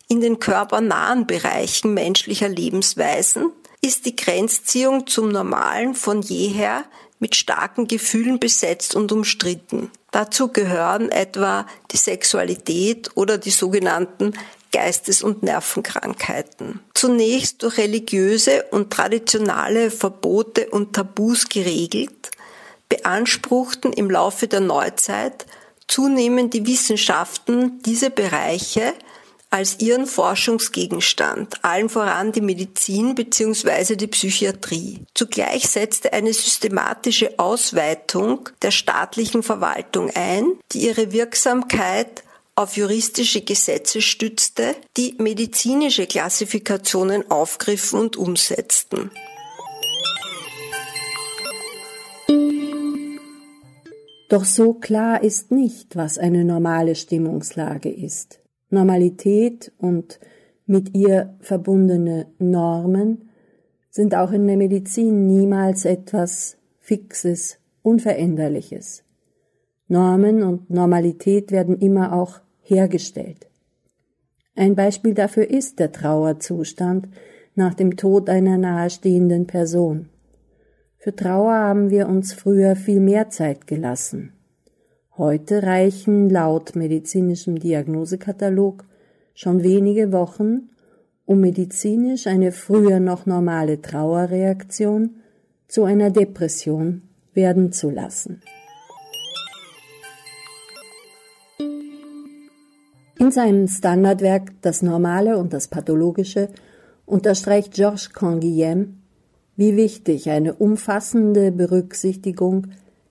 In 0.07 0.21
den 0.21 0.39
körpernahen 0.39 1.27
Bereichen 1.27 1.93
menschlicher 1.93 2.49
Lebensweisen 2.49 3.51
ist 3.81 4.07
die 4.07 4.15
Grenzziehung 4.15 5.09
zum 5.09 5.31
Normalen 5.31 5.97
von 5.97 6.23
jeher 6.23 6.85
mit 7.19 7.35
starken 7.35 7.89
Gefühlen 7.89 8.39
besetzt 8.39 8.95
und 8.95 9.11
umstritten. 9.11 9.91
Dazu 10.15 10.47
gehören 10.47 11.11
etwa 11.11 11.67
die 11.91 11.97
Sexualität 11.97 13.11
oder 13.17 13.37
die 13.37 13.51
sogenannten 13.51 14.33
Geistes- 14.71 15.25
und 15.25 15.43
Nervenkrankheiten. 15.43 16.79
Zunächst 16.95 17.65
durch 17.65 17.79
religiöse 17.79 18.63
und 18.71 18.93
traditionale 18.93 19.91
Verbote 19.91 20.71
und 20.71 20.93
Tabus 20.93 21.49
geregelt, 21.49 22.31
beanspruchten 22.89 23.93
im 23.93 24.09
Laufe 24.09 24.47
der 24.47 24.61
Neuzeit 24.61 25.47
zunehmend 25.89 26.55
die 26.55 26.65
Wissenschaften 26.65 27.83
diese 27.83 28.11
Bereiche 28.11 28.95
als 29.55 29.79
ihren 29.79 30.07
Forschungsgegenstand, 30.07 31.63
allen 31.63 31.89
voran 31.89 32.33
die 32.33 32.41
Medizin 32.41 33.15
bzw. 33.15 33.95
die 33.95 34.09
Psychiatrie. 34.09 35.05
Zugleich 35.15 35.69
setzte 35.69 36.13
eine 36.13 36.33
systematische 36.33 37.39
Ausweitung 37.39 38.49
der 38.63 38.73
staatlichen 38.73 39.45
Verwaltung 39.45 40.11
ein, 40.17 40.47
die 40.73 40.87
ihre 40.87 41.13
Wirksamkeit 41.13 42.25
auf 42.57 42.77
juristische 42.77 43.43
Gesetze 43.43 44.03
stützte, 44.03 44.75
die 44.97 45.15
medizinische 45.19 46.09
Klassifikationen 46.09 47.31
aufgriffen 47.31 48.01
und 48.01 48.17
umsetzten. 48.17 49.13
Doch 54.29 54.45
so 54.45 54.75
klar 54.75 55.23
ist 55.23 55.53
nicht, 55.53 55.95
was 55.95 56.19
eine 56.19 56.45
normale 56.45 56.97
Stimmungslage 56.97 57.89
ist. 57.89 58.41
Normalität 58.71 59.73
und 59.79 60.21
mit 60.67 60.95
ihr 60.95 61.35
verbundene 61.41 62.27
Normen 62.39 63.31
sind 63.91 64.15
auch 64.15 64.33
in 64.33 64.47
der 64.47 64.57
Medizin 64.57 65.27
niemals 65.27 65.85
etwas 65.85 66.57
Fixes, 66.81 67.59
Unveränderliches. 67.83 69.05
Normen 69.89 70.43
und 70.43 70.71
Normalität 70.71 71.53
werden 71.53 71.79
immer 71.79 72.13
auch 72.13 72.41
hergestellt. 72.63 73.47
Ein 74.57 74.75
Beispiel 74.75 75.15
dafür 75.15 75.49
ist 75.49 75.79
der 75.79 75.93
Trauerzustand 75.93 77.09
nach 77.55 77.75
dem 77.75 77.97
Tod 77.97 78.29
einer 78.29 78.59
nahestehenden 78.59 79.47
Person. 79.47 80.09
Für 80.99 81.15
Trauer 81.15 81.55
haben 81.55 81.91
wir 81.91 82.09
uns 82.09 82.33
früher 82.33 82.77
viel 82.77 83.01
mehr 83.01 83.31
Zeit 83.31 83.67
gelassen. 83.67 84.34
Heute 85.17 85.63
reichen 85.63 86.29
laut 86.29 86.75
medizinischem 86.75 87.61
Diagnosekatalog 87.61 88.85
schon 89.33 89.63
wenige 89.63 90.11
Wochen, 90.11 90.71
um 91.25 91.41
medizinisch 91.41 92.27
eine 92.27 92.51
früher 92.51 92.99
noch 92.99 93.25
normale 93.25 93.81
Trauerreaktion 93.81 95.21
zu 95.69 95.85
einer 95.85 96.11
Depression 96.11 97.03
werden 97.33 97.71
zu 97.71 97.91
lassen. 97.91 98.43
In 103.17 103.31
seinem 103.31 103.69
Standardwerk 103.69 104.51
Das 104.63 104.83
Normale 104.83 105.39
und 105.39 105.53
das 105.53 105.69
Pathologische 105.69 106.49
unterstreicht 107.07 107.75
Georges 107.75 108.13
Canguilhem, 108.13 108.99
wie 109.55 109.77
wichtig 109.77 110.29
eine 110.29 110.55
umfassende 110.55 111.53
Berücksichtigung 111.53 112.67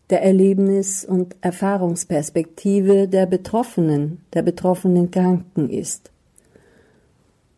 der 0.09 0.23
Erlebnis- 0.23 1.05
und 1.05 1.35
Erfahrungsperspektive 1.41 3.07
der 3.07 3.25
Betroffenen, 3.25 4.21
der 4.33 4.41
betroffenen 4.41 5.11
Kranken 5.11 5.69
ist. 5.69 6.11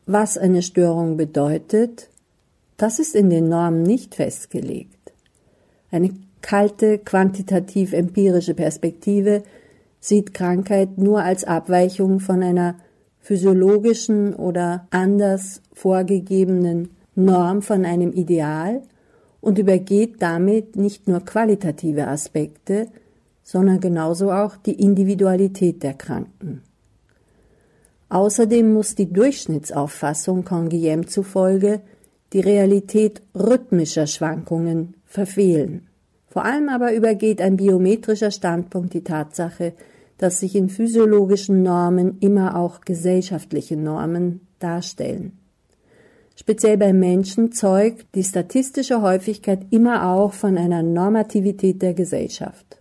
Was 0.06 0.38
eine 0.38 0.62
Störung 0.62 1.18
bedeutet, 1.18 2.10
das 2.78 3.00
ist 3.00 3.16
in 3.16 3.30
den 3.30 3.50
Normen 3.50 3.84
nicht 3.84 4.16
festgelegt. 4.16 5.14
Eine 5.92 6.12
kalte, 6.42 7.00
quantitativ 7.00 7.94
empirische 7.94 8.54
Perspektive 8.54 9.44
sieht 10.00 10.34
Krankheit 10.34 10.98
nur 10.98 11.24
als 11.24 11.44
Abweichung 11.44 12.20
von 12.20 12.44
einer 12.44 12.76
physiologischen 13.20 14.36
oder 14.36 14.88
anders 14.92 15.64
vorgegebenen 15.74 16.90
Norm 17.16 17.64
von 17.64 17.86
einem 17.86 18.12
Ideal 18.12 18.84
und 19.46 19.60
übergeht 19.60 20.24
damit 20.24 20.76
nicht 20.76 21.08
nur 21.08 21.20
qualitative 21.20 22.08
Aspekte, 22.08 22.88
sondern 23.44 23.80
genauso 23.80 24.32
auch 24.32 24.58
die 24.58 24.74
Individualität 24.74 25.84
der 25.84 25.94
Kranken. 25.94 26.64
Außerdem 28.10 28.74
muss 28.74 28.96
die 28.96 29.14
Durchschnittsauffassung 29.14 30.46
Canguilhem 30.46 31.08
zufolge 31.08 31.82
die 32.34 32.40
Realität 32.40 33.22
rhythmischer 33.36 34.08
Schwankungen 34.08 34.96
verfehlen. 35.06 35.90
Vor 36.28 36.44
allem 36.44 36.68
aber 36.68 36.94
übergeht 36.94 37.40
ein 37.40 37.58
biometrischer 37.58 38.32
Standpunkt 38.32 38.96
die 38.96 39.04
Tatsache, 39.04 39.74
dass 40.18 40.40
sich 40.40 40.56
in 40.56 40.70
physiologischen 40.70 41.62
Normen 41.62 42.18
immer 42.20 42.58
auch 42.58 42.82
gesellschaftliche 42.82 43.78
Normen 43.78 44.48
darstellen. 44.58 45.45
Speziell 46.36 46.78
bei 46.78 46.92
Menschen 46.92 47.54
zeugt 47.54 48.08
die 48.14 48.24
statistische 48.24 49.02
Häufigkeit 49.02 49.66
immer 49.72 50.10
auch 50.10 50.34
von 50.34 50.58
einer 50.58 50.84
Normativität 50.84 51.82
der 51.82 51.94
Gesellschaft. 51.94 52.78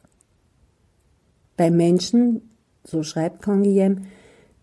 Bei 1.56 1.70
Menschen, 1.70 2.50
so 2.82 3.04
schreibt 3.04 3.42
Canguilhem, 3.42 4.06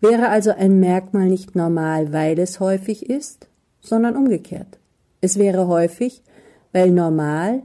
wäre 0.02 0.28
also 0.28 0.50
ein 0.50 0.78
Merkmal 0.78 1.28
nicht 1.28 1.56
normal, 1.56 2.12
weil 2.12 2.38
es 2.38 2.60
häufig 2.60 3.08
ist, 3.08 3.48
sondern 3.80 4.16
umgekehrt. 4.16 4.78
Es 5.22 5.38
wäre 5.38 5.68
häufig, 5.68 6.22
weil 6.72 6.90
normal, 6.90 7.62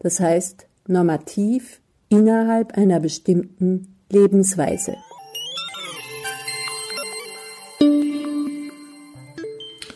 das 0.00 0.18
heißt 0.18 0.66
normativ 0.88 1.80
innerhalb 2.08 2.76
einer 2.76 2.98
bestimmten 3.00 3.94
Lebensweise. 4.10 4.96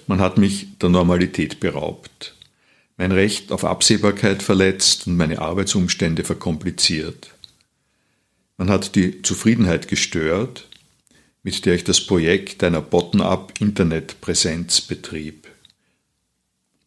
Man 0.08 0.20
hat 0.20 0.38
mich 0.38 0.78
der 0.78 0.88
Normalität 0.88 1.60
beraubt, 1.60 2.34
mein 2.96 3.12
Recht 3.12 3.52
auf 3.52 3.66
Absehbarkeit 3.66 4.42
verletzt 4.42 5.06
und 5.06 5.18
meine 5.18 5.38
Arbeitsumstände 5.38 6.24
verkompliziert. 6.24 7.28
Man 8.56 8.70
hat 8.70 8.94
die 8.94 9.20
Zufriedenheit 9.20 9.86
gestört, 9.86 10.66
mit 11.42 11.66
der 11.66 11.74
ich 11.74 11.84
das 11.84 12.00
Projekt 12.00 12.64
einer 12.64 12.80
Bottom-up-Internetpräsenz 12.80 14.80
betrieb. 14.80 15.46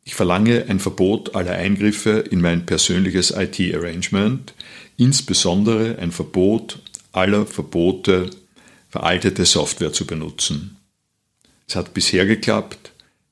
Ich 0.03 0.15
verlange 0.15 0.65
ein 0.67 0.79
Verbot 0.79 1.35
aller 1.35 1.53
Eingriffe 1.53 2.25
in 2.31 2.41
mein 2.41 2.65
persönliches 2.65 3.29
IT-Arrangement, 3.29 4.55
insbesondere 4.97 5.99
ein 5.99 6.11
Verbot 6.11 6.79
aller 7.11 7.45
Verbote, 7.45 8.31
veraltete 8.89 9.45
Software 9.45 9.93
zu 9.93 10.07
benutzen. 10.07 10.77
Es 11.67 11.75
hat 11.75 11.93
bisher 11.93 12.25
geklappt, 12.25 12.90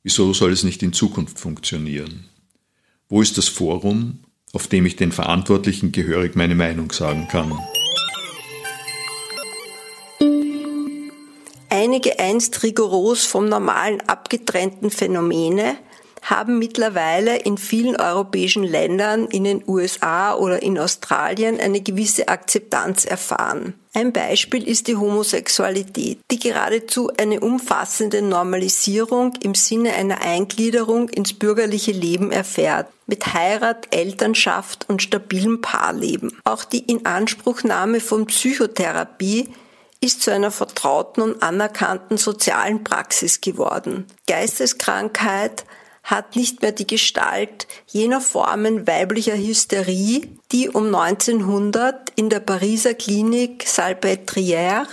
Wieso 0.09 0.33
soll 0.33 0.51
es 0.53 0.63
nicht 0.63 0.81
in 0.81 0.91
Zukunft 0.91 1.37
funktionieren? 1.37 2.27
Wo 3.09 3.21
ist 3.21 3.37
das 3.37 3.47
Forum, 3.47 4.21
auf 4.53 4.65
dem 4.65 4.87
ich 4.87 4.95
den 4.95 5.11
Verantwortlichen 5.11 5.91
gehörig 5.91 6.35
meine 6.35 6.55
Meinung 6.55 6.91
sagen 6.91 7.27
kann? 7.29 7.53
Einige 11.69 12.17
einst 12.17 12.63
rigoros 12.63 13.27
vom 13.27 13.49
Normalen 13.49 14.01
abgetrennten 14.01 14.89
Phänomene 14.89 15.77
haben 16.21 16.59
mittlerweile 16.59 17.38
in 17.38 17.57
vielen 17.57 17.95
europäischen 17.95 18.63
Ländern, 18.63 19.27
in 19.27 19.43
den 19.43 19.63
USA 19.67 20.35
oder 20.35 20.61
in 20.61 20.77
Australien 20.77 21.59
eine 21.59 21.81
gewisse 21.81 22.27
Akzeptanz 22.27 23.05
erfahren. 23.05 23.73
Ein 23.93 24.13
Beispiel 24.13 24.67
ist 24.67 24.88
die 24.88 24.95
Homosexualität, 24.95 26.19
die 26.29 26.39
geradezu 26.39 27.11
eine 27.17 27.39
umfassende 27.39 28.21
Normalisierung 28.21 29.33
im 29.41 29.55
Sinne 29.55 29.93
einer 29.93 30.21
Eingliederung 30.21 31.09
ins 31.09 31.33
bürgerliche 31.33 31.91
Leben 31.91 32.31
erfährt, 32.31 32.88
mit 33.07 33.33
Heirat, 33.33 33.88
Elternschaft 33.89 34.88
und 34.88 35.01
stabilem 35.01 35.61
Paarleben. 35.61 36.38
Auch 36.43 36.63
die 36.63 36.85
Inanspruchnahme 36.85 37.99
von 37.99 38.27
Psychotherapie 38.27 39.49
ist 40.01 40.21
zu 40.21 40.31
einer 40.31 40.51
vertrauten 40.51 41.21
und 41.21 41.43
anerkannten 41.43 42.17
sozialen 42.17 42.83
Praxis 42.83 43.41
geworden. 43.41 44.05
Geisteskrankheit 44.27 45.65
hat 46.09 46.35
nicht 46.35 46.61
mehr 46.61 46.71
die 46.71 46.87
Gestalt 46.87 47.67
jener 47.87 48.21
Formen 48.21 48.87
weiblicher 48.87 49.37
Hysterie, 49.37 50.27
die 50.51 50.69
um 50.69 50.93
1900 50.93 52.11
in 52.15 52.29
der 52.29 52.39
Pariser 52.39 52.93
Klinik 52.93 53.65
Salpêtrière 53.67 54.87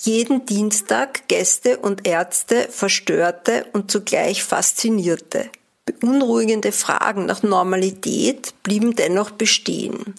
jeden 0.00 0.46
Dienstag 0.46 1.26
Gäste 1.28 1.78
und 1.78 2.06
Ärzte 2.06 2.68
verstörte 2.70 3.66
und 3.72 3.90
zugleich 3.90 4.44
faszinierte. 4.44 5.50
Beunruhigende 5.86 6.70
Fragen 6.70 7.26
nach 7.26 7.42
Normalität 7.42 8.52
blieben 8.62 8.94
dennoch 8.94 9.30
bestehen. 9.30 10.14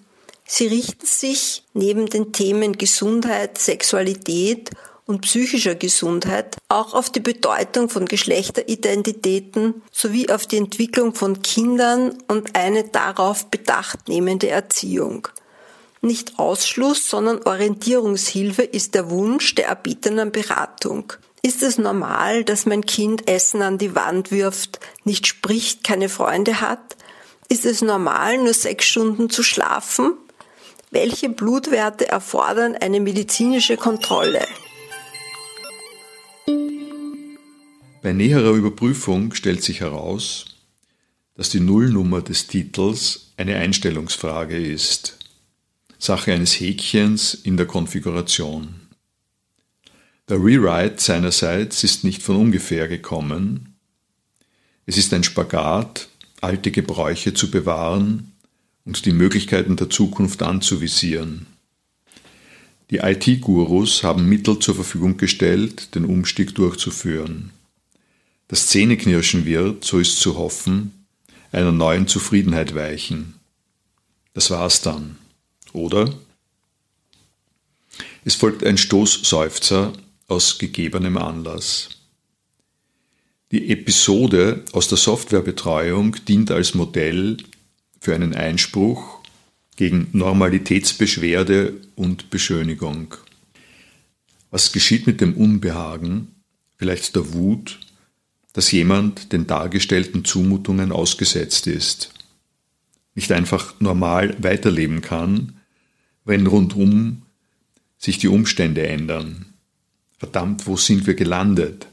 Sie 0.45 0.65
richten 0.65 1.05
sich 1.05 1.63
neben 1.75 2.07
den 2.07 2.33
Themen 2.33 2.73
Gesundheit, 2.73 3.59
Sexualität 3.59 4.71
und 5.09 5.21
psychischer 5.21 5.73
Gesundheit 5.73 6.57
auch 6.69 6.93
auf 6.93 7.09
die 7.09 7.19
Bedeutung 7.19 7.89
von 7.89 8.05
Geschlechteridentitäten 8.05 9.81
sowie 9.91 10.29
auf 10.29 10.45
die 10.45 10.57
Entwicklung 10.57 11.15
von 11.15 11.41
Kindern 11.41 12.15
und 12.27 12.55
eine 12.55 12.83
darauf 12.83 13.47
bedacht 13.47 14.07
nehmende 14.07 14.49
Erziehung. 14.49 15.27
Nicht 16.01 16.37
Ausschluss, 16.37 17.09
sondern 17.09 17.41
Orientierungshilfe 17.41 18.61
ist 18.61 18.93
der 18.93 19.09
Wunsch 19.09 19.55
der 19.55 19.69
erbietenen 19.69 20.31
Beratung. 20.31 21.11
Ist 21.41 21.63
es 21.63 21.79
normal, 21.79 22.43
dass 22.43 22.67
mein 22.67 22.85
Kind 22.85 23.27
Essen 23.27 23.63
an 23.63 23.79
die 23.79 23.95
Wand 23.95 24.29
wirft, 24.29 24.79
nicht 25.05 25.25
spricht, 25.25 25.83
keine 25.83 26.09
Freunde 26.09 26.61
hat? 26.61 26.97
Ist 27.47 27.65
es 27.65 27.81
normal, 27.81 28.37
nur 28.37 28.53
sechs 28.53 28.85
Stunden 28.85 29.31
zu 29.31 29.41
schlafen? 29.41 30.13
Welche 30.91 31.29
Blutwerte 31.29 32.07
erfordern 32.07 32.75
eine 32.75 32.99
medizinische 32.99 33.75
Kontrolle? 33.75 34.45
Bei 38.01 38.13
näherer 38.13 38.51
Überprüfung 38.51 39.33
stellt 39.33 39.61
sich 39.61 39.81
heraus, 39.81 40.45
dass 41.35 41.49
die 41.49 41.59
Nullnummer 41.59 42.21
des 42.21 42.47
Titels 42.47 43.33
eine 43.37 43.55
Einstellungsfrage 43.57 44.57
ist, 44.57 45.17
Sache 45.97 46.33
eines 46.33 46.59
Häkchens 46.59 47.33
in 47.33 47.57
der 47.57 47.65
Konfiguration. 47.65 48.75
Der 50.29 50.37
Rewrite 50.37 51.01
seinerseits 51.01 51.83
ist 51.83 52.03
nicht 52.03 52.21
von 52.21 52.35
ungefähr 52.35 52.87
gekommen. 52.87 53.75
Es 54.85 54.97
ist 54.97 55.13
ein 55.13 55.23
Spagat, 55.23 56.07
alte 56.39 56.71
Gebräuche 56.71 57.33
zu 57.33 57.51
bewahren 57.51 58.31
und 58.85 59.05
die 59.05 59.11
Möglichkeiten 59.11 59.75
der 59.75 59.89
Zukunft 59.89 60.41
anzuvisieren. 60.41 61.47
Die 62.89 62.97
IT-Gurus 62.97 64.03
haben 64.03 64.27
Mittel 64.27 64.57
zur 64.59 64.73
Verfügung 64.73 65.17
gestellt, 65.17 65.93
den 65.93 66.05
Umstieg 66.05 66.55
durchzuführen. 66.55 67.51
Das 68.47 68.67
Zähneknirschen 68.67 69.45
wird, 69.45 69.85
so 69.85 69.99
ist 69.99 70.19
zu 70.19 70.37
hoffen, 70.37 71.05
einer 71.51 71.71
neuen 71.71 72.07
Zufriedenheit 72.07 72.73
weichen. 72.73 73.35
Das 74.33 74.49
war's 74.49 74.81
dann, 74.81 75.17
oder? 75.71 76.13
Es 78.25 78.35
folgt 78.35 78.63
ein 78.63 78.77
Stoßseufzer 78.77 79.93
aus 80.27 80.57
gegebenem 80.57 81.17
Anlass. 81.17 81.89
Die 83.51 83.71
Episode 83.71 84.63
aus 84.71 84.87
der 84.87 84.97
Softwarebetreuung 84.97 86.15
dient 86.27 86.51
als 86.51 86.73
Modell 86.73 87.37
für 87.99 88.15
einen 88.15 88.35
Einspruch 88.35 89.18
gegen 89.79 90.09
Normalitätsbeschwerde 90.11 91.73
und 91.95 92.29
Beschönigung. 92.29 93.15
Was 94.51 94.73
geschieht 94.73 95.07
mit 95.07 95.21
dem 95.21 95.35
Unbehagen, 95.35 96.27
vielleicht 96.75 97.15
der 97.15 97.33
Wut 97.33 97.79
dass 98.51 98.71
jemand 98.73 99.31
den 99.31 99.47
dargestellten 99.47 100.25
Zumutungen 100.25 100.91
ausgesetzt 100.91 101.65
ist, 101.67 102.11
nicht 103.15 103.31
einfach 103.31 103.79
normal 103.79 104.35
weiterleben 104.39 104.99
kann, 104.99 105.59
wenn 106.25 106.45
rundum 106.45 107.21
sich 107.97 108.17
die 108.17 108.27
Umstände 108.27 108.85
ändern. 108.85 109.45
Verdammt, 110.17 110.67
wo 110.67 110.75
sind 110.75 111.07
wir 111.07 111.13
gelandet? 111.13 111.87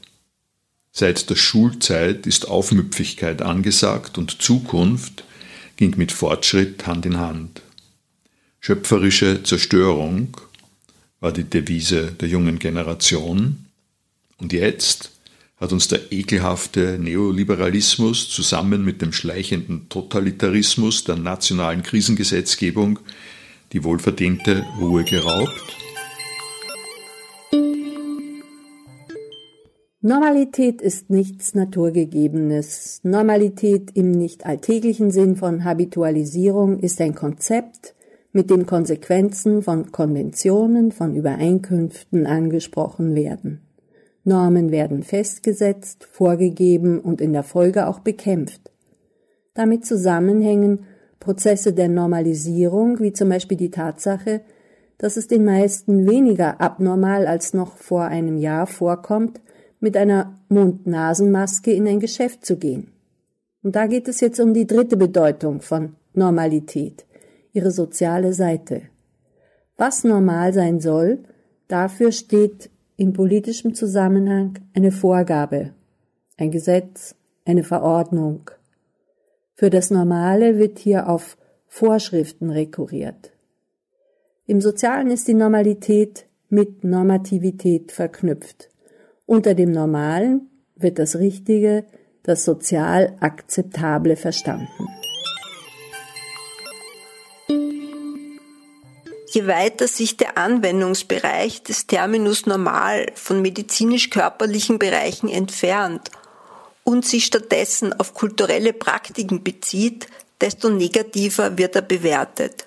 Seit 0.91 1.29
der 1.29 1.35
Schulzeit 1.35 2.27
ist 2.27 2.49
Aufmüpfigkeit 2.49 3.41
angesagt 3.41 4.17
und 4.17 4.41
Zukunft 4.41 5.23
ging 5.75 5.95
mit 5.95 6.11
Fortschritt 6.11 6.85
Hand 6.85 7.05
in 7.05 7.17
Hand. 7.17 7.61
Schöpferische 8.59 9.43
Zerstörung 9.43 10.35
war 11.19 11.31
die 11.31 11.43
Devise 11.43 12.11
der 12.11 12.27
jungen 12.27 12.59
Generation. 12.59 13.65
Und 14.37 14.53
jetzt 14.53 15.11
hat 15.59 15.71
uns 15.71 15.87
der 15.87 16.11
ekelhafte 16.11 16.99
Neoliberalismus 16.99 18.29
zusammen 18.29 18.85
mit 18.85 19.01
dem 19.01 19.11
schleichenden 19.11 19.89
Totalitarismus 19.89 21.03
der 21.03 21.15
nationalen 21.15 21.81
Krisengesetzgebung 21.81 22.99
die 23.73 23.83
wohlverdiente 23.83 24.65
Ruhe 24.79 25.03
geraubt? 25.03 25.77
Normalität 30.01 30.81
ist 30.81 31.09
nichts 31.09 31.55
Naturgegebenes. 31.55 33.01
Normalität 33.03 33.91
im 33.95 34.11
nicht 34.11 34.45
alltäglichen 34.45 35.11
Sinn 35.11 35.35
von 35.35 35.63
Habitualisierung 35.63 36.79
ist 36.79 37.01
ein 37.01 37.15
Konzept, 37.15 37.95
mit 38.37 38.51
dem 38.51 38.67
Konsequenzen 38.67 39.63
von 39.63 39.91
Konventionen, 39.91 40.91
von 40.91 41.15
Übereinkünften 41.15 42.27
angesprochen 42.27 43.15
werden. 43.15 43.61
Normen 44.25 44.69
werden 44.69 45.01
festgesetzt, 45.01 46.07
vorgegeben 46.11 46.99
und 46.99 47.19
in 47.19 47.33
der 47.33 47.41
Folge 47.41 47.87
auch 47.87 47.97
bekämpft. 47.97 48.61
Damit 49.55 49.87
zusammenhängen 49.87 50.85
Prozesse 51.19 51.73
der 51.73 51.89
Normalisierung, 51.89 52.99
wie 52.99 53.11
zum 53.11 53.29
Beispiel 53.29 53.57
die 53.57 53.71
Tatsache, 53.71 54.41
dass 54.99 55.17
es 55.17 55.25
den 55.25 55.43
meisten 55.43 56.07
weniger 56.07 56.61
abnormal 56.61 57.25
als 57.25 57.55
noch 57.55 57.75
vor 57.77 58.03
einem 58.03 58.37
Jahr 58.37 58.67
vorkommt, 58.67 59.41
mit 59.79 59.97
einer 59.97 60.37
Mund-Nasen-Maske 60.49 61.71
in 61.71 61.87
ein 61.87 61.99
Geschäft 61.99 62.45
zu 62.45 62.57
gehen. 62.57 62.91
Und 63.63 63.75
da 63.75 63.87
geht 63.87 64.07
es 64.07 64.19
jetzt 64.19 64.39
um 64.39 64.53
die 64.53 64.67
dritte 64.67 64.95
Bedeutung 64.95 65.59
von 65.61 65.95
Normalität, 66.13 67.06
ihre 67.53 67.71
soziale 67.71 68.33
Seite. 68.33 68.83
Was 69.77 70.03
normal 70.03 70.53
sein 70.53 70.79
soll, 70.79 71.19
dafür 71.67 72.11
steht 72.11 72.69
in 72.95 73.13
politischem 73.13 73.75
Zusammenhang 73.75 74.59
eine 74.73 74.91
Vorgabe, 74.91 75.73
ein 76.37 76.51
Gesetz, 76.51 77.15
eine 77.45 77.63
Verordnung. 77.63 78.49
Für 79.53 79.69
das 79.69 79.91
Normale 79.91 80.57
wird 80.57 80.79
hier 80.79 81.07
auf 81.09 81.37
Vorschriften 81.67 82.49
rekurriert. 82.49 83.31
Im 84.45 84.61
Sozialen 84.61 85.11
ist 85.11 85.27
die 85.27 85.33
Normalität 85.33 86.25
mit 86.49 86.83
Normativität 86.83 87.91
verknüpft. 87.91 88.69
Unter 89.25 89.53
dem 89.53 89.71
Normalen 89.71 90.49
wird 90.75 90.99
das 90.99 91.17
Richtige, 91.17 91.85
das 92.23 92.45
sozial 92.45 93.15
Akzeptable 93.19 94.15
verstanden. 94.15 94.87
Je 99.37 99.45
weiter 99.45 99.87
sich 99.87 100.17
der 100.17 100.35
Anwendungsbereich 100.35 101.61
des 101.61 101.85
Terminus 101.85 102.47
normal 102.47 103.05
von 103.13 103.39
medizinisch-körperlichen 103.43 104.79
Bereichen 104.79 105.29
entfernt 105.29 106.09
und 106.83 107.05
sich 107.05 107.25
stattdessen 107.25 107.93
auf 107.99 108.15
kulturelle 108.15 108.73
Praktiken 108.73 109.43
bezieht, 109.43 110.07
desto 110.41 110.71
negativer 110.71 111.55
wird 111.55 111.75
er 111.75 111.83
bewertet. 111.83 112.65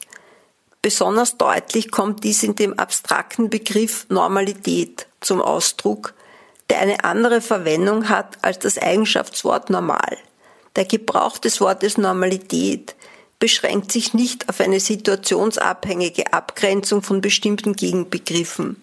Besonders 0.80 1.36
deutlich 1.36 1.90
kommt 1.90 2.22
dies 2.22 2.44
in 2.44 2.54
dem 2.54 2.78
abstrakten 2.78 3.50
Begriff 3.50 4.06
Normalität 4.08 5.08
zum 5.20 5.42
Ausdruck, 5.42 6.14
der 6.70 6.78
eine 6.78 7.02
andere 7.02 7.40
Verwendung 7.40 8.08
hat 8.08 8.38
als 8.42 8.60
das 8.60 8.78
Eigenschaftswort 8.78 9.70
normal. 9.70 10.18
Der 10.76 10.84
Gebrauch 10.84 11.38
des 11.38 11.60
Wortes 11.60 11.98
Normalität 11.98 12.94
beschränkt 13.40 13.90
sich 13.90 14.14
nicht 14.14 14.48
auf 14.48 14.60
eine 14.60 14.78
situationsabhängige 14.78 16.32
Abgrenzung 16.32 17.02
von 17.02 17.20
bestimmten 17.20 17.74
Gegenbegriffen. 17.74 18.76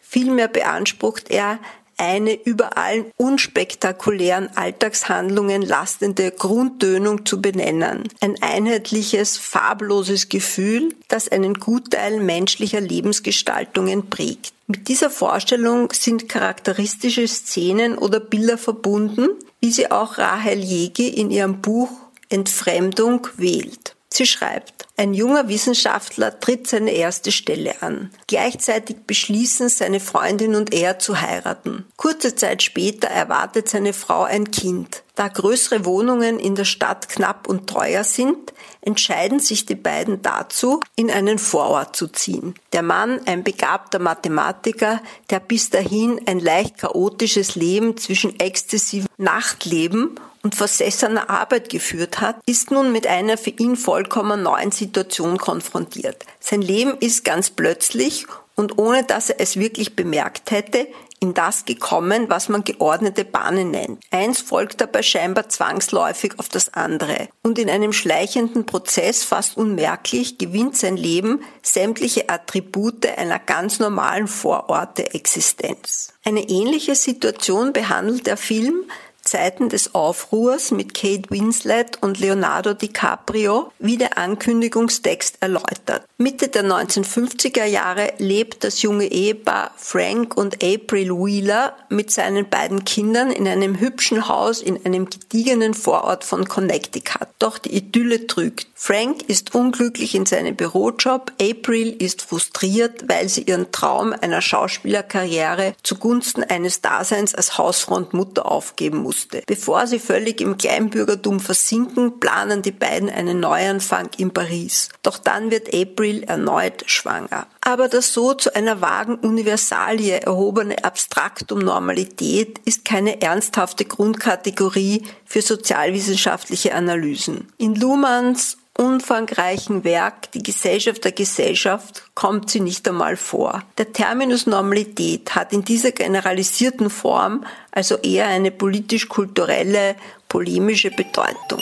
Vielmehr 0.00 0.48
beansprucht 0.48 1.30
er 1.30 1.60
eine 1.98 2.32
über 2.32 2.78
allen 2.78 3.06
unspektakulären 3.16 4.48
Alltagshandlungen 4.54 5.62
lastende 5.62 6.30
Grundtönung 6.30 7.26
zu 7.26 7.42
benennen. 7.42 8.04
Ein 8.20 8.40
einheitliches, 8.40 9.36
farbloses 9.36 10.28
Gefühl, 10.28 10.94
das 11.08 11.28
einen 11.28 11.54
Gutteil 11.54 12.20
menschlicher 12.20 12.80
Lebensgestaltungen 12.80 14.08
prägt. 14.08 14.52
Mit 14.68 14.88
dieser 14.88 15.10
Vorstellung 15.10 15.92
sind 15.92 16.28
charakteristische 16.28 17.26
Szenen 17.26 17.98
oder 17.98 18.20
Bilder 18.20 18.58
verbunden, 18.58 19.30
wie 19.60 19.72
sie 19.72 19.90
auch 19.90 20.18
Rahel 20.18 20.60
Jegi 20.60 21.08
in 21.08 21.30
ihrem 21.30 21.60
Buch 21.60 21.90
Entfremdung 22.28 23.26
wählt. 23.36 23.96
Sie 24.12 24.26
schreibt, 24.26 24.88
ein 24.96 25.14
junger 25.14 25.48
Wissenschaftler 25.48 26.40
tritt 26.40 26.66
seine 26.66 26.90
erste 26.92 27.30
Stelle 27.30 27.82
an. 27.82 28.10
Gleichzeitig 28.26 28.96
beschließen 29.06 29.68
seine 29.68 30.00
Freundin 30.00 30.54
und 30.54 30.72
er 30.72 30.98
zu 30.98 31.20
heiraten. 31.20 31.86
Kurze 31.96 32.34
Zeit 32.34 32.62
später 32.62 33.08
erwartet 33.08 33.68
seine 33.68 33.92
Frau 33.92 34.22
ein 34.22 34.50
Kind. 34.50 35.02
Da 35.18 35.26
größere 35.26 35.84
Wohnungen 35.84 36.38
in 36.38 36.54
der 36.54 36.64
Stadt 36.64 37.08
knapp 37.08 37.48
und 37.48 37.68
teuer 37.68 38.04
sind, 38.04 38.52
entscheiden 38.82 39.40
sich 39.40 39.66
die 39.66 39.74
beiden 39.74 40.22
dazu, 40.22 40.78
in 40.94 41.10
einen 41.10 41.40
Vorort 41.40 41.96
zu 41.96 42.06
ziehen. 42.06 42.54
Der 42.72 42.82
Mann, 42.82 43.18
ein 43.26 43.42
begabter 43.42 43.98
Mathematiker, 43.98 45.02
der 45.28 45.40
bis 45.40 45.70
dahin 45.70 46.20
ein 46.26 46.38
leicht 46.38 46.78
chaotisches 46.78 47.56
Leben 47.56 47.96
zwischen 47.96 48.38
exzessivem 48.38 49.08
Nachtleben 49.16 50.20
und 50.44 50.54
versessener 50.54 51.28
Arbeit 51.28 51.68
geführt 51.68 52.20
hat, 52.20 52.36
ist 52.46 52.70
nun 52.70 52.92
mit 52.92 53.08
einer 53.08 53.36
für 53.36 53.50
ihn 53.50 53.74
vollkommen 53.74 54.44
neuen 54.44 54.70
Situation 54.70 55.36
konfrontiert. 55.36 56.26
Sein 56.38 56.62
Leben 56.62 56.96
ist 57.00 57.24
ganz 57.24 57.50
plötzlich 57.50 58.24
und 58.54 58.78
ohne 58.78 59.02
dass 59.02 59.30
er 59.30 59.40
es 59.40 59.56
wirklich 59.56 59.96
bemerkt 59.96 60.52
hätte, 60.52 60.86
in 61.20 61.34
das 61.34 61.64
gekommen, 61.64 62.28
was 62.28 62.48
man 62.48 62.64
geordnete 62.64 63.24
Bahnen 63.24 63.70
nennt. 63.70 64.02
Eins 64.10 64.40
folgt 64.40 64.80
dabei 64.80 65.02
scheinbar 65.02 65.48
zwangsläufig 65.48 66.38
auf 66.38 66.48
das 66.48 66.74
andere. 66.74 67.28
Und 67.42 67.58
in 67.58 67.70
einem 67.70 67.92
schleichenden 67.92 68.66
Prozess 68.66 69.24
fast 69.24 69.56
unmerklich 69.56 70.38
gewinnt 70.38 70.76
sein 70.76 70.96
Leben 70.96 71.40
sämtliche 71.62 72.28
Attribute 72.28 73.06
einer 73.06 73.38
ganz 73.38 73.78
normalen 73.78 74.28
Vororte-Existenz. 74.28 76.12
Eine 76.24 76.48
ähnliche 76.48 76.94
Situation 76.94 77.72
behandelt 77.72 78.26
der 78.26 78.36
Film, 78.36 78.84
Zeiten 79.28 79.68
des 79.68 79.94
Aufruhrs 79.94 80.70
mit 80.70 80.94
Kate 80.94 81.28
Winslet 81.28 81.98
und 82.00 82.18
Leonardo 82.18 82.72
DiCaprio, 82.72 83.70
wie 83.78 83.98
der 83.98 84.16
Ankündigungstext 84.16 85.36
erläutert. 85.40 86.04
Mitte 86.16 86.48
der 86.48 86.64
1950er 86.64 87.64
Jahre 87.66 88.14
lebt 88.16 88.64
das 88.64 88.80
junge 88.80 89.04
Ehepaar 89.04 89.72
Frank 89.76 90.34
und 90.34 90.64
April 90.64 91.10
Wheeler 91.10 91.76
mit 91.90 92.10
seinen 92.10 92.48
beiden 92.48 92.84
Kindern 92.84 93.30
in 93.30 93.46
einem 93.46 93.78
hübschen 93.78 94.28
Haus 94.28 94.62
in 94.62 94.82
einem 94.86 95.10
gediegenen 95.10 95.74
Vorort 95.74 96.24
von 96.24 96.48
Connecticut. 96.48 97.28
Doch 97.38 97.58
die 97.58 97.76
Idylle 97.76 98.26
trügt. 98.26 98.66
Frank 98.74 99.28
ist 99.28 99.54
unglücklich 99.54 100.14
in 100.14 100.24
seinem 100.24 100.56
Bürojob, 100.56 101.32
April 101.40 101.94
ist 102.02 102.22
frustriert, 102.22 103.04
weil 103.08 103.28
sie 103.28 103.42
ihren 103.42 103.70
Traum 103.72 104.14
einer 104.18 104.40
Schauspielerkarriere 104.40 105.74
zugunsten 105.82 106.42
eines 106.44 106.80
Daseins 106.80 107.34
als 107.34 107.58
Hausfrontmutter 107.58 108.50
aufgeben 108.50 108.98
muss 108.98 109.17
musste. 109.18 109.42
Bevor 109.46 109.86
sie 109.86 109.98
völlig 109.98 110.40
im 110.40 110.56
Kleinbürgertum 110.58 111.40
versinken, 111.40 112.20
planen 112.20 112.62
die 112.62 112.72
beiden 112.72 113.10
einen 113.10 113.40
Neuanfang 113.40 114.10
in 114.16 114.30
Paris. 114.32 114.88
Doch 115.02 115.18
dann 115.18 115.50
wird 115.50 115.74
April 115.74 116.22
erneut 116.24 116.84
schwanger. 116.86 117.46
Aber 117.60 117.88
das 117.88 118.12
so 118.12 118.34
zu 118.34 118.54
einer 118.54 118.80
vagen 118.80 119.16
Universalie 119.16 120.20
erhobene 120.20 120.84
Abstraktum 120.84 121.58
Normalität 121.58 122.60
ist 122.64 122.84
keine 122.84 123.20
ernsthafte 123.20 123.84
Grundkategorie 123.84 125.02
für 125.24 125.42
sozialwissenschaftliche 125.42 126.74
Analysen. 126.74 127.48
In 127.58 127.74
Luhmanns 127.74 128.58
umfangreichen 128.78 129.82
Werk 129.82 130.30
Die 130.32 130.42
Gesellschaft 130.42 131.04
der 131.04 131.12
Gesellschaft 131.12 132.04
kommt 132.14 132.48
sie 132.48 132.60
nicht 132.60 132.88
einmal 132.88 133.16
vor. 133.16 133.64
Der 133.76 133.92
Terminus 133.92 134.46
Normalität 134.46 135.34
hat 135.34 135.52
in 135.52 135.64
dieser 135.64 135.90
generalisierten 135.90 136.88
Form 136.88 137.44
also 137.72 137.96
eher 137.96 138.28
eine 138.28 138.52
politisch-kulturelle, 138.52 139.96
polemische 140.28 140.90
Bedeutung. 140.90 141.60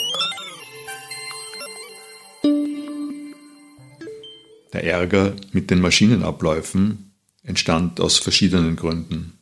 Der 4.73 4.83
Ärger 4.83 5.33
mit 5.51 5.71
den 5.71 5.81
Maschinenabläufen 5.81 7.11
entstand 7.43 7.99
aus 7.99 8.19
verschiedenen 8.19 8.75
Gründen. 8.75 9.39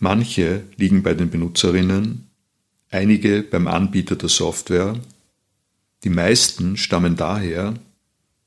Manche 0.00 0.62
liegen 0.76 1.02
bei 1.02 1.12
den 1.12 1.28
Benutzerinnen, 1.28 2.30
einige 2.90 3.42
beim 3.42 3.66
Anbieter 3.66 4.16
der 4.16 4.28
Software 4.30 4.94
die 6.04 6.10
meisten 6.10 6.76
stammen 6.76 7.16
daher, 7.16 7.74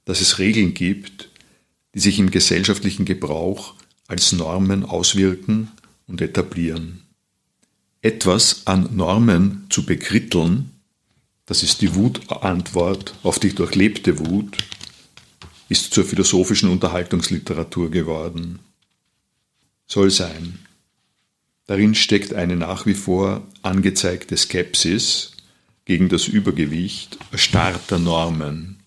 dass 0.05 0.21
es 0.21 0.39
Regeln 0.39 0.73
gibt, 0.73 1.29
die 1.93 1.99
sich 1.99 2.19
im 2.19 2.31
gesellschaftlichen 2.31 3.05
Gebrauch 3.05 3.75
als 4.07 4.31
Normen 4.31 4.85
auswirken 4.85 5.71
und 6.07 6.21
etablieren. 6.21 7.03
Etwas 8.01 8.65
an 8.65 8.95
Normen 8.95 9.67
zu 9.69 9.85
bekritteln, 9.85 10.71
das 11.45 11.63
ist 11.63 11.81
die 11.81 11.95
Wutantwort 11.95 13.15
auf 13.23 13.39
die 13.39 13.53
durchlebte 13.53 14.19
Wut, 14.19 14.57
ist 15.69 15.93
zur 15.93 16.03
philosophischen 16.03 16.69
Unterhaltungsliteratur 16.69 17.91
geworden. 17.91 18.59
Soll 19.87 20.09
sein. 20.09 20.59
Darin 21.67 21.95
steckt 21.95 22.33
eine 22.33 22.55
nach 22.55 22.85
wie 22.85 22.93
vor 22.93 23.47
angezeigte 23.61 24.35
Skepsis 24.35 25.30
gegen 25.91 26.07
das 26.07 26.29
Übergewicht 26.29 27.17
erstarrter 27.33 27.99
Normen. 27.99 28.77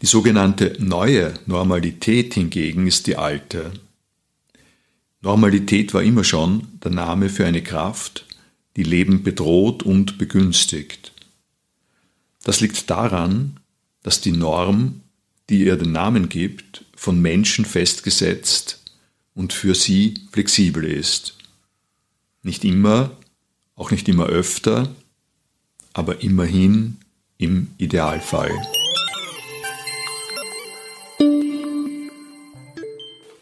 Die 0.00 0.06
sogenannte 0.06 0.74
neue 0.78 1.34
Normalität 1.44 2.32
hingegen 2.32 2.86
ist 2.86 3.06
die 3.06 3.16
alte. 3.16 3.70
Normalität 5.20 5.92
war 5.92 6.02
immer 6.02 6.24
schon 6.24 6.68
der 6.82 6.90
Name 6.90 7.28
für 7.28 7.44
eine 7.44 7.62
Kraft, 7.62 8.24
die 8.76 8.82
Leben 8.82 9.22
bedroht 9.22 9.82
und 9.82 10.16
begünstigt. 10.16 11.12
Das 12.44 12.60
liegt 12.60 12.88
daran, 12.88 13.60
dass 14.02 14.22
die 14.22 14.32
Norm, 14.32 15.02
die 15.50 15.66
ihr 15.66 15.76
den 15.76 15.92
Namen 15.92 16.30
gibt, 16.30 16.86
von 16.96 17.20
Menschen 17.20 17.66
festgesetzt 17.66 18.82
und 19.34 19.52
für 19.52 19.74
sie 19.74 20.14
flexibel 20.32 20.86
ist. 20.86 21.36
Nicht 22.42 22.64
immer, 22.64 23.18
auch 23.76 23.90
nicht 23.90 24.08
immer 24.08 24.24
öfter, 24.28 24.96
aber 25.94 26.22
immerhin 26.22 26.98
im 27.38 27.68
Idealfall. 27.78 28.50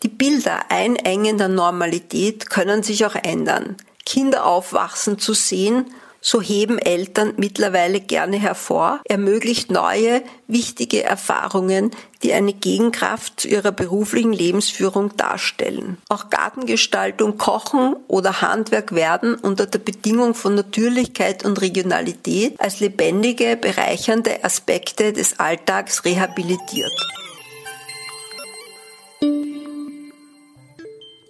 Die 0.03 0.09
Bilder 0.09 0.71
einengender 0.71 1.49
Normalität 1.49 2.49
können 2.49 2.83
sich 2.83 3.05
auch 3.05 3.15
ändern. 3.15 3.77
Kinder 4.07 4.47
aufwachsen 4.47 5.19
zu 5.19 5.35
sehen, 5.35 5.87
so 6.21 6.43
heben 6.43 6.79
Eltern 6.79 7.35
mittlerweile 7.37 8.01
gerne 8.01 8.39
hervor, 8.39 9.01
ermöglicht 9.05 9.71
neue, 9.71 10.23
wichtige 10.47 11.03
Erfahrungen, 11.03 11.91
die 12.23 12.33
eine 12.35 12.53
Gegenkraft 12.53 13.41
zu 13.41 13.49
ihrer 13.49 13.73
beruflichen 13.73 14.33
Lebensführung 14.33 15.17
darstellen. 15.17 15.97
Auch 16.09 16.29
Gartengestaltung, 16.29 17.39
Kochen 17.39 17.97
oder 18.09 18.43
Handwerk 18.43 18.95
werden 18.95 19.35
unter 19.37 19.67
der 19.67 19.79
Bedingung 19.79 20.35
von 20.35 20.55
Natürlichkeit 20.55 21.45
und 21.45 21.61
Regionalität 21.61 22.61
als 22.61 22.81
lebendige, 22.81 23.57
bereichernde 23.57 24.45
Aspekte 24.45 25.13
des 25.13 25.39
Alltags 25.41 26.05
rehabilitiert. 26.05 26.93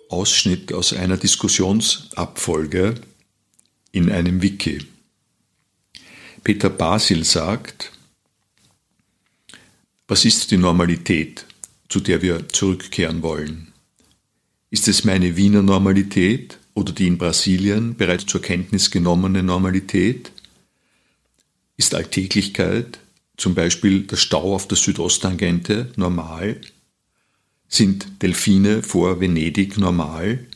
Ausschnitt 0.08 0.72
aus 0.72 0.92
einer 0.92 1.16
Diskussionsabfolge 1.16 2.96
in 3.92 4.10
einem 4.10 4.42
Wiki. 4.42 4.86
Peter 6.44 6.70
Basil 6.70 7.24
sagt, 7.24 7.92
was 10.08 10.24
ist 10.24 10.50
die 10.50 10.56
Normalität, 10.56 11.46
zu 11.88 12.00
der 12.00 12.22
wir 12.22 12.48
zurückkehren 12.48 13.22
wollen? 13.22 13.72
Ist 14.70 14.88
es 14.88 15.04
meine 15.04 15.36
Wiener 15.36 15.62
Normalität 15.62 16.58
oder 16.74 16.92
die 16.92 17.06
in 17.06 17.18
Brasilien 17.18 17.96
bereits 17.96 18.26
zur 18.26 18.40
Kenntnis 18.40 18.90
genommene 18.90 19.42
Normalität? 19.42 20.32
Ist 21.76 21.94
Alltäglichkeit, 21.94 22.98
zum 23.36 23.54
Beispiel 23.54 24.02
der 24.02 24.16
Stau 24.16 24.54
auf 24.54 24.68
der 24.68 24.76
Südosttangente, 24.76 25.92
normal? 25.96 26.60
Sind 27.68 28.22
Delfine 28.22 28.82
vor 28.82 29.20
Venedig 29.20 29.78
normal? 29.78 30.46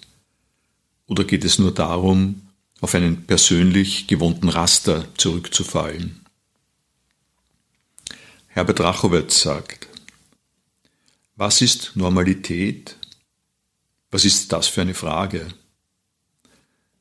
Oder 1.07 1.25
geht 1.25 1.45
es 1.45 1.59
nur 1.59 1.73
darum, 1.73 2.43
auf 2.85 2.95
einen 2.95 3.25
persönlich 3.25 4.09
gewohnten 4.09 4.51
Raster 4.51 5.07
zurückzufallen? 5.17 6.21
Herbert 8.49 8.81
Rachowitz 8.81 9.41
sagt, 9.41 9.89
was 11.35 11.63
ist 11.63 11.93
Normalität? 11.95 12.99
Was 14.11 14.27
ist 14.27 14.53
das 14.53 14.69
für 14.69 14.83
eine 14.83 14.93
Frage? 14.93 15.49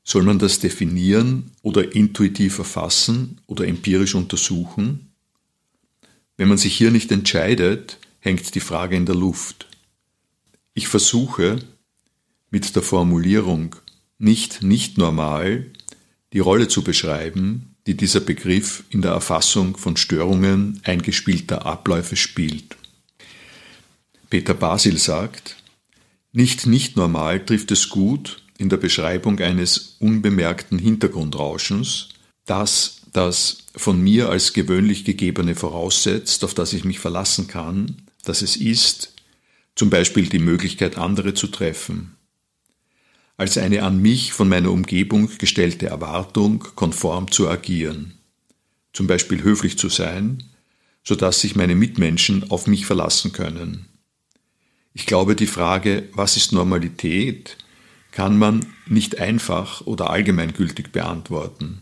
Soll 0.06 0.24
man 0.24 0.40
das 0.40 0.60
definieren 0.60 1.52
oder 1.64 1.94
intuitiv 1.94 2.60
erfassen 2.60 3.42
oder 3.46 3.68
empirisch 3.68 4.16
untersuchen? 4.16 5.12
Wenn 6.38 6.48
man 6.48 6.58
sich 6.58 6.78
hier 6.78 6.92
nicht 6.92 7.12
entscheidet, 7.12 7.98
hängt 8.20 8.56
die 8.56 8.62
Frage 8.62 8.96
in 8.96 9.06
der 9.06 9.16
Luft. 9.16 9.68
Ich 10.76 10.88
versuche 10.88 11.60
mit 12.52 12.74
der 12.74 12.84
Formulierung 12.84 13.76
nicht 14.24 14.64
nicht 14.64 14.98
normal 14.98 15.68
die 16.32 16.40
Rolle 16.40 16.68
zu 16.68 16.82
beschreiben, 16.82 17.76
die 17.86 17.96
dieser 17.96 18.22
Begriff 18.22 18.84
in 18.90 19.02
der 19.02 19.12
Erfassung 19.12 19.78
von 19.78 19.98
Störungen 19.98 20.80
eingespielter 20.84 21.66
Abläufe 21.66 22.16
spielt. 22.16 22.78
Peter 24.30 24.54
Basil 24.54 24.98
sagt, 24.98 25.58
nicht 26.32 26.66
nicht 26.66 26.96
normal 26.96 27.46
trifft 27.46 27.72
es 27.72 27.90
gut 27.90 28.42
in 28.58 28.70
der 28.70 28.78
Beschreibung 28.78 29.40
eines 29.40 29.98
unbemerkten 30.00 30.80
Hintergrundrauschens, 30.80 32.10
das 32.46 33.02
das 33.12 33.60
von 33.76 34.02
mir 34.02 34.30
als 34.30 34.54
gewöhnlich 34.54 35.06
gegebene 35.06 35.54
voraussetzt, 35.54 36.44
auf 36.44 36.56
das 36.56 36.74
ich 36.74 36.84
mich 36.84 37.00
verlassen 37.00 37.48
kann, 37.48 38.02
dass 38.24 38.42
es 38.42 38.56
ist, 38.56 39.14
zum 39.76 39.92
Beispiel 39.92 40.28
die 40.28 40.40
Möglichkeit, 40.40 40.98
andere 40.98 41.36
zu 41.36 41.48
treffen, 41.48 42.16
als 43.38 43.58
eine 43.58 43.84
an 43.84 44.02
mich 44.02 44.34
von 44.34 44.48
meiner 44.48 44.72
Umgebung 44.72 45.30
gestellte 45.38 45.88
Erwartung, 45.88 46.60
konform 46.76 47.32
zu 47.32 47.50
agieren, 47.50 48.20
zum 48.94 49.08
Beispiel 49.08 49.44
höflich 49.44 49.78
zu 49.78 49.90
sein, 49.90 50.44
so 51.04 51.16
dass 51.16 51.42
sich 51.42 51.56
meine 51.56 51.76
Mitmenschen 51.76 52.50
auf 52.52 52.68
mich 52.68 52.86
verlassen 52.86 53.34
können. 53.34 53.88
Ich 54.94 55.06
glaube, 55.06 55.36
die 55.36 55.48
Frage, 55.48 56.10
was 56.14 56.38
ist 56.38 56.52
Normalität, 56.52 57.58
kann 58.12 58.38
man 58.38 58.66
nicht 58.86 59.20
einfach 59.20 59.82
oder 59.82 60.12
allgemeingültig 60.12 60.92
beantworten. 60.92 61.82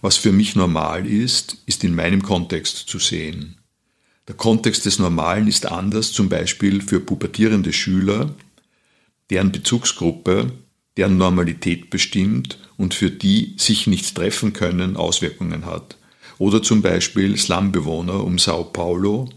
Was 0.00 0.16
für 0.16 0.32
mich 0.32 0.56
normal 0.56 1.06
ist, 1.06 1.58
ist 1.66 1.84
in 1.84 1.94
meinem 1.94 2.22
Kontext 2.22 2.88
zu 2.88 2.98
sehen. 2.98 3.58
Der 4.28 4.34
Kontext 4.34 4.86
des 4.86 4.98
Normalen 4.98 5.46
ist 5.46 5.66
anders, 5.66 6.12
zum 6.12 6.28
Beispiel 6.28 6.80
für 6.80 7.00
pubertierende 7.00 7.72
Schüler, 7.72 8.34
deren 9.30 9.52
Bezugsgruppe, 9.52 10.52
deren 10.96 11.16
Normalität 11.16 11.90
bestimmt 11.90 12.58
und 12.76 12.94
für 12.94 13.10
die 13.10 13.54
sich 13.56 13.86
nicht 13.86 14.14
treffen 14.14 14.52
können, 14.52 14.96
Auswirkungen 14.96 15.66
hat. 15.66 15.96
Oder 16.38 16.62
zum 16.62 16.82
Beispiel 16.82 17.36
Slumbewohner 17.36 18.24
um 18.24 18.38
Sao 18.38 18.64
Paulo, 18.64 19.28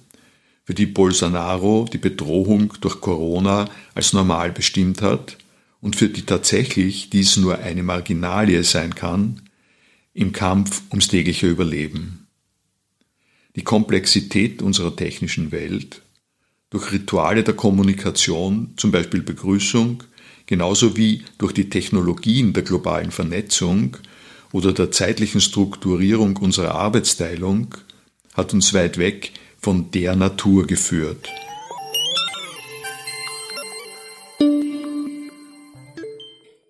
für 0.63 0.73
die 0.73 0.87
Bolsonaro 0.87 1.87
die 1.91 1.99
Bedrohung 1.99 2.73
durch 2.81 2.99
Corona 2.99 3.69
als 3.93 4.13
normal 4.13 4.51
bestimmt 4.51 5.01
hat 5.01 5.37
und 5.81 5.95
für 5.95 6.09
die 6.09 6.23
tatsächlich 6.23 7.09
dies 7.11 7.37
nur 7.37 7.59
eine 7.59 7.83
Marginalie 7.83 8.63
sein 8.63 8.95
kann 8.95 9.41
im 10.13 10.31
Kampf 10.31 10.81
ums 10.91 11.07
tägliche 11.07 11.47
Überleben 11.47 12.25
die 13.55 13.63
Komplexität 13.63 14.61
unserer 14.61 14.95
technischen 14.95 15.51
Welt 15.51 16.01
durch 16.69 16.91
Rituale 16.91 17.43
der 17.43 17.53
Kommunikation, 17.53 18.73
zum 18.75 18.91
Beispiel 18.91 19.21
Begrüßung, 19.21 20.03
genauso 20.45 20.97
wie 20.97 21.23
durch 21.37 21.53
die 21.53 21.69
Technologien 21.69 22.53
der 22.53 22.63
globalen 22.63 23.11
Vernetzung 23.11 23.97
oder 24.51 24.73
der 24.73 24.91
zeitlichen 24.91 25.41
Strukturierung 25.41 26.37
unserer 26.37 26.75
Arbeitsteilung, 26.75 27.75
hat 28.33 28.53
uns 28.53 28.73
weit 28.73 28.97
weg 28.97 29.31
von 29.57 29.91
der 29.91 30.15
Natur 30.15 30.67
geführt. 30.67 31.29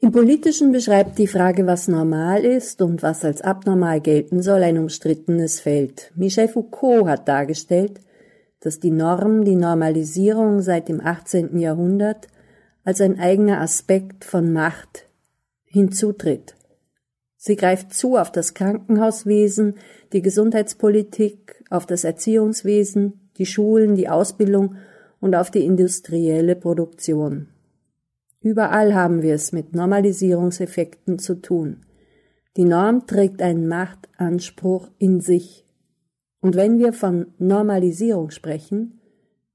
Im 0.01 0.11
Politischen 0.11 0.71
beschreibt 0.71 1.17
die 1.17 1.25
Frage, 1.25 1.65
was 1.65 1.87
normal 1.87 2.45
ist 2.45 2.81
und 2.81 3.01
was 3.01 3.25
als 3.25 3.41
abnormal 3.41 4.01
gelten 4.01 4.43
soll, 4.43 4.61
ein 4.61 4.77
umstrittenes 4.77 5.59
Feld. 5.59 6.11
Michel 6.15 6.47
Foucault 6.47 7.07
hat 7.07 7.27
dargestellt, 7.27 7.99
dass 8.59 8.79
die 8.79 8.91
Norm, 8.91 9.43
die 9.43 9.55
Normalisierung 9.55 10.61
seit 10.61 10.89
dem 10.89 11.01
18. 11.01 11.57
Jahrhundert 11.57 12.27
als 12.85 13.01
ein 13.01 13.19
eigener 13.19 13.59
Aspekt 13.59 14.23
von 14.23 14.53
Macht 14.53 15.09
hinzutritt. 15.65 16.55
Sie 17.35 17.57
greift 17.57 17.93
zu 17.93 18.15
auf 18.15 18.31
das 18.31 18.53
Krankenhauswesen, 18.53 19.75
die 20.13 20.21
Gesundheitspolitik, 20.21 21.63
auf 21.69 21.85
das 21.85 22.03
Erziehungswesen, 22.03 23.29
die 23.37 23.45
Schulen, 23.45 23.95
die 23.95 24.07
Ausbildung 24.07 24.77
und 25.19 25.35
auf 25.35 25.51
die 25.51 25.65
industrielle 25.65 26.55
Produktion. 26.55 27.49
Überall 28.41 28.93
haben 28.93 29.21
wir 29.23 29.33
es 29.33 29.51
mit 29.51 29.75
Normalisierungseffekten 29.75 31.19
zu 31.19 31.41
tun. 31.41 31.81
Die 32.57 32.65
Norm 32.65 33.07
trägt 33.07 33.41
einen 33.41 33.67
Machtanspruch 33.67 34.89
in 34.97 35.19
sich. 35.19 35.65
Und 36.39 36.55
wenn 36.55 36.77
wir 36.77 36.93
von 36.93 37.33
Normalisierung 37.39 38.29
sprechen, 38.29 39.01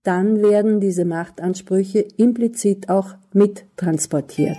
dann 0.03 0.43
werden 0.43 0.81
diese 0.81 1.05
Machtansprüche 1.05 2.01
implizit 2.17 2.89
auch 2.89 3.15
mittransportiert. 3.33 4.57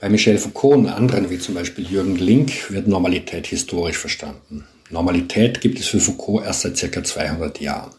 Bei 0.00 0.08
Michel 0.08 0.38
Foucault 0.38 0.76
und 0.76 0.88
anderen, 0.88 1.28
wie 1.30 1.38
zum 1.38 1.54
Beispiel 1.54 1.86
Jürgen 1.86 2.16
Link, 2.16 2.70
wird 2.70 2.86
Normalität 2.86 3.46
historisch 3.46 3.98
verstanden. 3.98 4.66
Normalität 4.88 5.60
gibt 5.60 5.78
es 5.78 5.86
für 5.86 6.00
Foucault 6.00 6.44
erst 6.44 6.62
seit 6.62 6.76
circa 6.76 7.04
200 7.04 7.60
Jahren. 7.60 7.94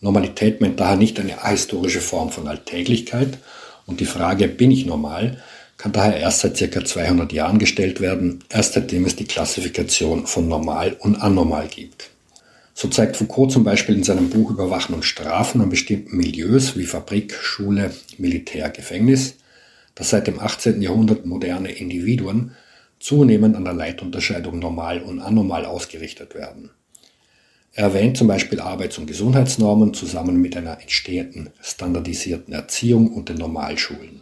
Normalität 0.00 0.60
meint 0.60 0.80
daher 0.80 0.96
nicht 0.96 1.20
eine 1.20 1.42
ahistorische 1.42 2.00
Form 2.00 2.30
von 2.30 2.48
Alltäglichkeit 2.48 3.38
und 3.86 4.00
die 4.00 4.06
Frage, 4.06 4.48
bin 4.48 4.70
ich 4.70 4.86
normal, 4.86 5.42
kann 5.80 5.92
daher 5.92 6.18
erst 6.18 6.40
seit 6.40 6.58
ca. 6.58 6.84
200 6.84 7.32
Jahren 7.32 7.58
gestellt 7.58 8.02
werden, 8.02 8.44
erst 8.50 8.74
seitdem 8.74 9.06
es 9.06 9.16
die 9.16 9.24
Klassifikation 9.24 10.26
von 10.26 10.46
normal 10.46 10.94
und 10.98 11.16
anormal 11.16 11.68
gibt. 11.68 12.10
So 12.74 12.88
zeigt 12.88 13.16
Foucault 13.16 13.50
zum 13.50 13.64
Beispiel 13.64 13.94
in 13.94 14.02
seinem 14.02 14.28
Buch 14.28 14.50
Überwachen 14.50 14.94
und 14.94 15.06
Strafen 15.06 15.62
an 15.62 15.70
bestimmten 15.70 16.18
Milieus 16.18 16.76
wie 16.76 16.84
Fabrik, 16.84 17.32
Schule, 17.32 17.94
Militär, 18.18 18.68
Gefängnis, 18.68 19.36
dass 19.94 20.10
seit 20.10 20.26
dem 20.26 20.38
18. 20.38 20.82
Jahrhundert 20.82 21.24
moderne 21.24 21.72
Individuen 21.72 22.50
zunehmend 22.98 23.56
an 23.56 23.64
der 23.64 23.72
Leitunterscheidung 23.72 24.58
normal 24.58 25.00
und 25.00 25.20
anormal 25.20 25.64
ausgerichtet 25.64 26.34
werden. 26.34 26.68
Er 27.72 27.84
erwähnt 27.84 28.18
zum 28.18 28.26
Beispiel 28.28 28.60
Arbeits- 28.60 28.98
und 28.98 29.06
Gesundheitsnormen 29.06 29.94
zusammen 29.94 30.42
mit 30.42 30.58
einer 30.58 30.78
entstehenden 30.82 31.48
standardisierten 31.62 32.52
Erziehung 32.52 33.14
und 33.14 33.30
den 33.30 33.38
Normalschulen. 33.38 34.20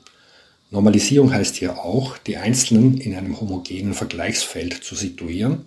Normalisierung 0.70 1.33
heißt 1.33 1.57
hier 1.57 1.78
auch, 1.78 2.18
die 2.18 2.37
Einzelnen 2.37 2.98
in 2.98 3.14
einem 3.14 3.40
homogenen 3.40 3.94
Vergleichsfeld 3.94 4.74
zu 4.74 4.94
situieren 4.94 5.66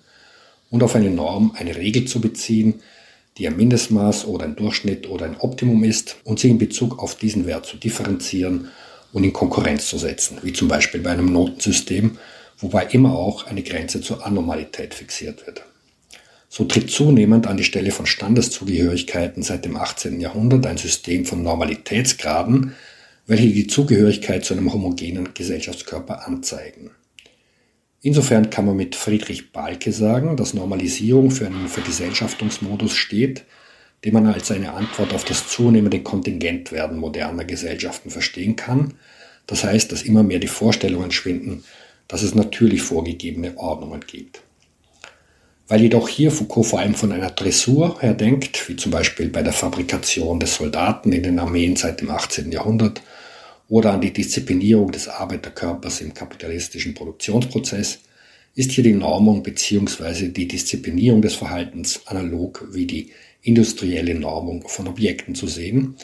und 0.69 0.83
auf 0.83 0.95
eine 0.95 1.09
Norm, 1.09 1.53
eine 1.57 1.75
Regel 1.75 2.05
zu 2.05 2.21
beziehen, 2.21 2.81
die 3.37 3.47
ein 3.47 3.57
Mindestmaß 3.57 4.25
oder 4.25 4.45
ein 4.45 4.55
Durchschnitt 4.55 5.09
oder 5.09 5.25
ein 5.25 5.37
Optimum 5.39 5.83
ist 5.83 6.17
und 6.23 6.39
sie 6.39 6.49
in 6.49 6.59
Bezug 6.59 6.99
auf 6.99 7.15
diesen 7.15 7.47
Wert 7.47 7.65
zu 7.65 7.77
differenzieren 7.77 8.67
und 9.13 9.23
in 9.23 9.33
Konkurrenz 9.33 9.87
zu 9.87 9.97
setzen, 9.97 10.37
wie 10.43 10.53
zum 10.53 10.67
Beispiel 10.67 11.01
bei 11.01 11.11
einem 11.11 11.31
Notensystem, 11.31 12.17
wobei 12.59 12.85
immer 12.85 13.13
auch 13.13 13.47
eine 13.47 13.63
Grenze 13.63 14.01
zur 14.01 14.25
Anormalität 14.25 14.93
fixiert 14.93 15.45
wird. 15.47 15.63
So 16.47 16.65
tritt 16.65 16.91
zunehmend 16.91 17.47
an 17.47 17.57
die 17.57 17.63
Stelle 17.63 17.91
von 17.91 18.05
Standeszugehörigkeiten 18.05 19.41
seit 19.41 19.65
dem 19.65 19.77
18. 19.77 20.19
Jahrhundert 20.19 20.67
ein 20.67 20.77
System 20.77 21.25
von 21.25 21.41
Normalitätsgraden, 21.41 22.75
welche 23.31 23.47
die 23.47 23.67
Zugehörigkeit 23.67 24.43
zu 24.43 24.53
einem 24.53 24.73
homogenen 24.73 25.33
Gesellschaftskörper 25.33 26.27
anzeigen. 26.27 26.91
Insofern 28.01 28.49
kann 28.49 28.65
man 28.65 28.75
mit 28.75 28.93
Friedrich 28.93 29.53
Balke 29.53 29.93
sagen, 29.93 30.35
dass 30.35 30.53
Normalisierung 30.53 31.31
für 31.31 31.45
einen 31.45 31.69
Vergesellschaftungsmodus 31.69 32.93
steht, 32.93 33.45
den 34.03 34.15
man 34.15 34.27
als 34.27 34.51
eine 34.51 34.73
Antwort 34.73 35.13
auf 35.13 35.23
das 35.23 35.47
zunehmende 35.47 36.01
Kontingentwerden 36.01 36.97
moderner 36.97 37.45
Gesellschaften 37.45 38.09
verstehen 38.09 38.57
kann. 38.57 38.95
Das 39.47 39.63
heißt, 39.63 39.93
dass 39.93 40.01
immer 40.03 40.23
mehr 40.23 40.39
die 40.39 40.47
Vorstellungen 40.47 41.11
schwinden, 41.11 41.63
dass 42.09 42.23
es 42.23 42.35
natürlich 42.35 42.81
vorgegebene 42.81 43.57
Ordnungen 43.57 44.01
gibt. 44.05 44.41
Weil 45.69 45.83
jedoch 45.83 46.09
hier 46.09 46.31
Foucault 46.31 46.67
vor 46.67 46.79
allem 46.79 46.95
von 46.95 47.13
einer 47.13 47.29
Dressur 47.29 48.01
her 48.01 48.13
denkt, 48.13 48.67
wie 48.67 48.75
zum 48.75 48.91
Beispiel 48.91 49.29
bei 49.29 49.41
der 49.41 49.53
Fabrikation 49.53 50.41
des 50.41 50.55
Soldaten 50.55 51.13
in 51.13 51.23
den 51.23 51.39
Armeen 51.39 51.77
seit 51.77 52.01
dem 52.01 52.09
18. 52.09 52.51
Jahrhundert 52.51 53.01
oder 53.71 53.93
an 53.93 54.01
die 54.01 54.11
Disziplinierung 54.11 54.91
des 54.91 55.07
Arbeiterkörpers 55.07 56.01
im 56.01 56.13
kapitalistischen 56.13 56.93
Produktionsprozess, 56.93 57.99
ist 58.53 58.73
hier 58.73 58.83
die 58.83 58.91
Normung 58.91 59.43
bzw. 59.43 60.27
die 60.27 60.45
Disziplinierung 60.45 61.21
des 61.21 61.35
Verhaltens 61.35 62.05
analog 62.05 62.67
wie 62.73 62.85
die 62.85 63.11
industrielle 63.41 64.13
Normung 64.13 64.67
von 64.67 64.89
Objekten 64.89 65.35
zu 65.35 65.47
sehen, 65.47 65.95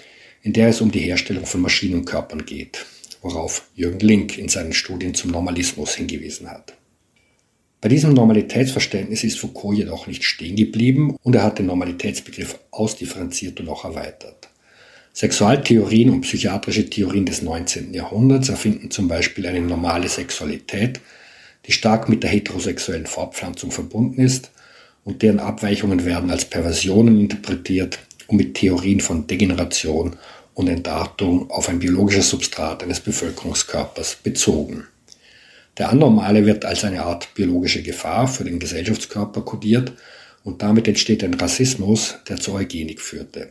in 0.44 0.54
der 0.54 0.70
es 0.70 0.80
um 0.80 0.92
die 0.92 1.02
Herstellung 1.02 1.46
von 1.46 1.60
Maschinenkörpern 1.60 2.46
geht, 2.46 2.86
worauf 3.22 3.68
Jürgen 3.76 4.00
Link 4.00 4.38
in 4.38 4.48
seinen 4.48 4.72
Studien 4.72 5.14
zum 5.14 5.32
Normalismus 5.32 5.94
hingewiesen 5.96 6.50
hat. 6.50 6.74
Bei 7.82 7.90
diesem 7.90 8.14
Normalitätsverständnis 8.14 9.26
ist 9.26 9.40
Foucault 9.40 9.78
jedoch 9.78 10.08
nicht 10.08 10.24
stehen 10.24 10.56
geblieben 10.56 11.18
und 11.22 11.36
er 11.36 11.44
hat 11.44 11.60
den 11.60 11.66
Normalitätsbegriff 11.66 12.58
ausdifferenziert 12.72 13.60
und 13.60 13.68
auch 13.68 13.84
erweitert. 13.84 14.48
Sexualtheorien 15.18 16.12
und 16.12 16.22
psychiatrische 16.22 16.88
Theorien 16.92 17.26
des 17.26 17.42
19. 17.42 17.92
Jahrhunderts 17.92 18.50
erfinden 18.50 18.92
zum 18.92 19.08
Beispiel 19.08 19.48
eine 19.48 19.62
normale 19.62 20.08
Sexualität, 20.08 21.02
die 21.66 21.72
stark 21.72 22.08
mit 22.08 22.22
der 22.22 22.30
heterosexuellen 22.30 23.08
Fortpflanzung 23.08 23.72
verbunden 23.72 24.22
ist 24.22 24.52
und 25.04 25.24
deren 25.24 25.40
Abweichungen 25.40 26.06
werden 26.06 26.30
als 26.30 26.46
Perversionen 26.46 27.20
interpretiert 27.20 27.98
und 28.28 28.38
mit 28.38 28.54
Theorien 28.54 29.00
von 29.00 29.26
Degeneration 29.26 30.18
und 30.54 30.68
Entartung 30.68 31.50
auf 31.50 31.68
ein 31.68 31.80
biologisches 31.80 32.30
Substrat 32.30 32.84
eines 32.84 33.00
Bevölkerungskörpers 33.00 34.18
bezogen. 34.22 34.84
Der 35.80 35.90
Anormale 35.90 36.46
wird 36.46 36.64
als 36.64 36.84
eine 36.84 37.02
Art 37.02 37.34
biologische 37.34 37.82
Gefahr 37.82 38.28
für 38.28 38.44
den 38.44 38.60
Gesellschaftskörper 38.60 39.42
kodiert 39.42 39.94
und 40.44 40.62
damit 40.62 40.88
entsteht 40.88 41.24
ein 41.24 41.34
Rassismus, 41.34 42.18
der 42.30 42.38
zur 42.38 42.54
Eugenik 42.54 43.02
führte. 43.02 43.50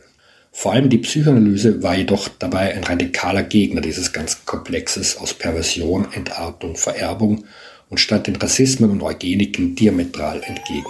Vor 0.59 0.73
allem 0.73 0.89
die 0.89 0.97
Psychoanalyse 0.97 1.83
war 1.83 1.95
jedoch 1.95 2.29
dabei 2.29 2.73
ein 2.73 2.83
radikaler 2.83 3.43
Gegner 3.43 3.79
dieses 3.79 4.11
ganzen 4.11 4.43
Komplexes 4.47 5.15
aus 5.15 5.35
Perversion, 5.35 6.07
Entartung, 6.13 6.75
Vererbung 6.75 7.43
und 7.91 7.99
stand 7.99 8.25
den 8.25 8.37
Rassismen 8.37 8.89
und 8.89 9.03
Eugeniken 9.03 9.75
diametral 9.75 10.41
entgegen. 10.43 10.89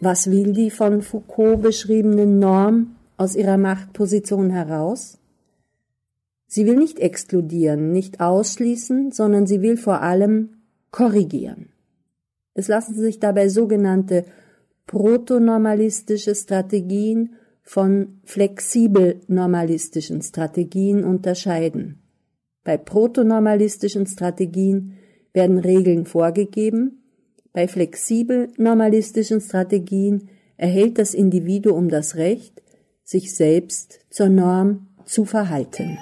Was 0.00 0.30
will 0.30 0.54
die 0.54 0.70
von 0.70 1.02
Foucault 1.02 1.60
beschriebene 1.60 2.24
Norm 2.24 2.96
aus 3.18 3.36
ihrer 3.36 3.58
Machtposition 3.58 4.48
heraus? 4.48 5.18
Sie 6.46 6.64
will 6.64 6.76
nicht 6.76 6.98
exkludieren, 7.00 7.92
nicht 7.92 8.20
ausschließen, 8.20 9.12
sondern 9.12 9.46
sie 9.46 9.60
will 9.60 9.76
vor 9.76 10.00
allem 10.00 10.54
korrigieren. 10.90 11.68
Es 12.54 12.66
lassen 12.66 12.94
sich 12.94 13.20
dabei 13.20 13.50
sogenannte 13.50 14.24
protonormalistische 14.86 16.34
Strategien 16.34 17.34
von 17.62 18.20
flexibel 18.24 19.20
normalistischen 19.26 20.22
Strategien 20.22 21.04
unterscheiden. 21.04 22.02
Bei 22.62 22.76
protonormalistischen 22.76 24.06
Strategien 24.06 24.94
werden 25.32 25.58
Regeln 25.58 26.06
vorgegeben, 26.06 27.02
bei 27.52 27.68
flexibel 27.68 28.52
normalistischen 28.58 29.40
Strategien 29.40 30.28
erhält 30.58 30.98
das 30.98 31.14
Individuum 31.14 31.88
das 31.88 32.16
Recht, 32.16 32.62
sich 33.02 33.34
selbst 33.34 34.00
zur 34.10 34.28
Norm 34.28 34.88
zu 35.06 35.24
verhalten. 35.24 35.98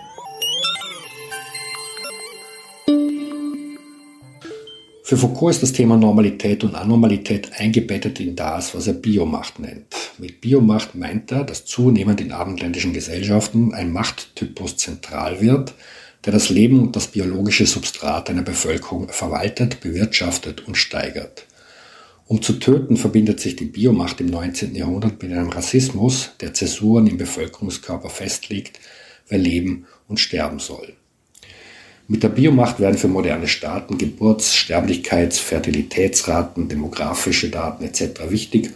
Für 5.06 5.18
Foucault 5.18 5.50
ist 5.50 5.62
das 5.62 5.74
Thema 5.74 5.98
Normalität 5.98 6.64
und 6.64 6.74
Anormalität 6.74 7.60
eingebettet 7.60 8.20
in 8.20 8.36
das, 8.36 8.74
was 8.74 8.86
er 8.86 8.94
Biomacht 8.94 9.58
nennt. 9.58 9.94
Mit 10.16 10.40
Biomacht 10.40 10.94
meint 10.94 11.30
er, 11.30 11.44
dass 11.44 11.66
zunehmend 11.66 12.22
in 12.22 12.32
abendländischen 12.32 12.94
Gesellschaften 12.94 13.74
ein 13.74 13.92
Machttypus 13.92 14.78
zentral 14.78 15.42
wird, 15.42 15.74
der 16.24 16.32
das 16.32 16.48
Leben 16.48 16.80
und 16.80 16.96
das 16.96 17.08
biologische 17.08 17.66
Substrat 17.66 18.30
einer 18.30 18.40
Bevölkerung 18.40 19.10
verwaltet, 19.10 19.82
bewirtschaftet 19.82 20.66
und 20.66 20.76
steigert. 20.76 21.44
Um 22.24 22.40
zu 22.40 22.54
töten 22.54 22.96
verbindet 22.96 23.40
sich 23.40 23.56
die 23.56 23.66
Biomacht 23.66 24.22
im 24.22 24.28
19. 24.28 24.74
Jahrhundert 24.74 25.22
mit 25.22 25.32
einem 25.32 25.50
Rassismus, 25.50 26.30
der 26.40 26.54
Zäsuren 26.54 27.08
im 27.08 27.18
Bevölkerungskörper 27.18 28.08
festlegt, 28.08 28.80
wer 29.28 29.36
leben 29.36 29.84
und 30.08 30.18
sterben 30.18 30.60
soll. 30.60 30.94
Mit 32.06 32.22
der 32.22 32.28
Biomacht 32.28 32.80
werden 32.80 32.98
für 32.98 33.08
moderne 33.08 33.48
Staaten 33.48 33.96
Geburts-, 33.96 34.54
Sterblichkeits-, 34.54 35.38
Fertilitätsraten, 35.38 36.68
demografische 36.68 37.48
Daten 37.48 37.82
etc. 37.82 38.28
wichtig 38.28 38.70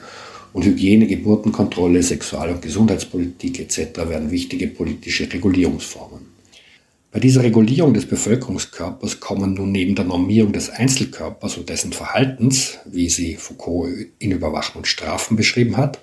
und 0.54 0.64
Hygiene, 0.64 1.06
Geburtenkontrolle, 1.06 2.02
Sexual- 2.02 2.48
und 2.48 2.62
Gesundheitspolitik 2.62 3.60
etc. 3.60 4.08
werden 4.08 4.30
wichtige 4.30 4.68
politische 4.68 5.30
Regulierungsformen. 5.30 6.20
Bei 7.12 7.20
dieser 7.20 7.42
Regulierung 7.42 7.92
des 7.92 8.06
Bevölkerungskörpers 8.06 9.20
kommen 9.20 9.54
nun 9.54 9.72
neben 9.72 9.94
der 9.94 10.06
Normierung 10.06 10.52
des 10.52 10.70
Einzelkörpers 10.70 11.58
und 11.58 11.68
dessen 11.68 11.92
Verhaltens, 11.92 12.78
wie 12.86 13.10
sie 13.10 13.36
Foucault 13.36 13.90
in 14.18 14.32
Überwachen 14.32 14.78
und 14.78 14.86
Strafen 14.86 15.36
beschrieben 15.36 15.76
hat, 15.76 15.98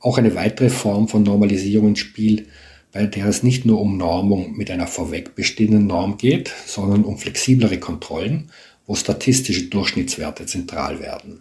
auch 0.00 0.18
eine 0.18 0.34
weitere 0.34 0.70
Form 0.70 1.06
von 1.06 1.22
Normalisierung 1.22 1.88
ins 1.90 2.00
Spiel, 2.00 2.46
bei 2.92 3.06
der 3.06 3.26
es 3.26 3.42
nicht 3.42 3.64
nur 3.64 3.80
um 3.80 3.96
Normung 3.96 4.56
mit 4.56 4.70
einer 4.70 4.86
vorweg 4.86 5.34
bestehenden 5.34 5.86
Norm 5.86 6.18
geht, 6.18 6.52
sondern 6.66 7.04
um 7.04 7.18
flexiblere 7.18 7.78
Kontrollen, 7.78 8.50
wo 8.86 8.94
statistische 8.94 9.64
Durchschnittswerte 9.64 10.46
zentral 10.46 11.00
werden. 11.00 11.40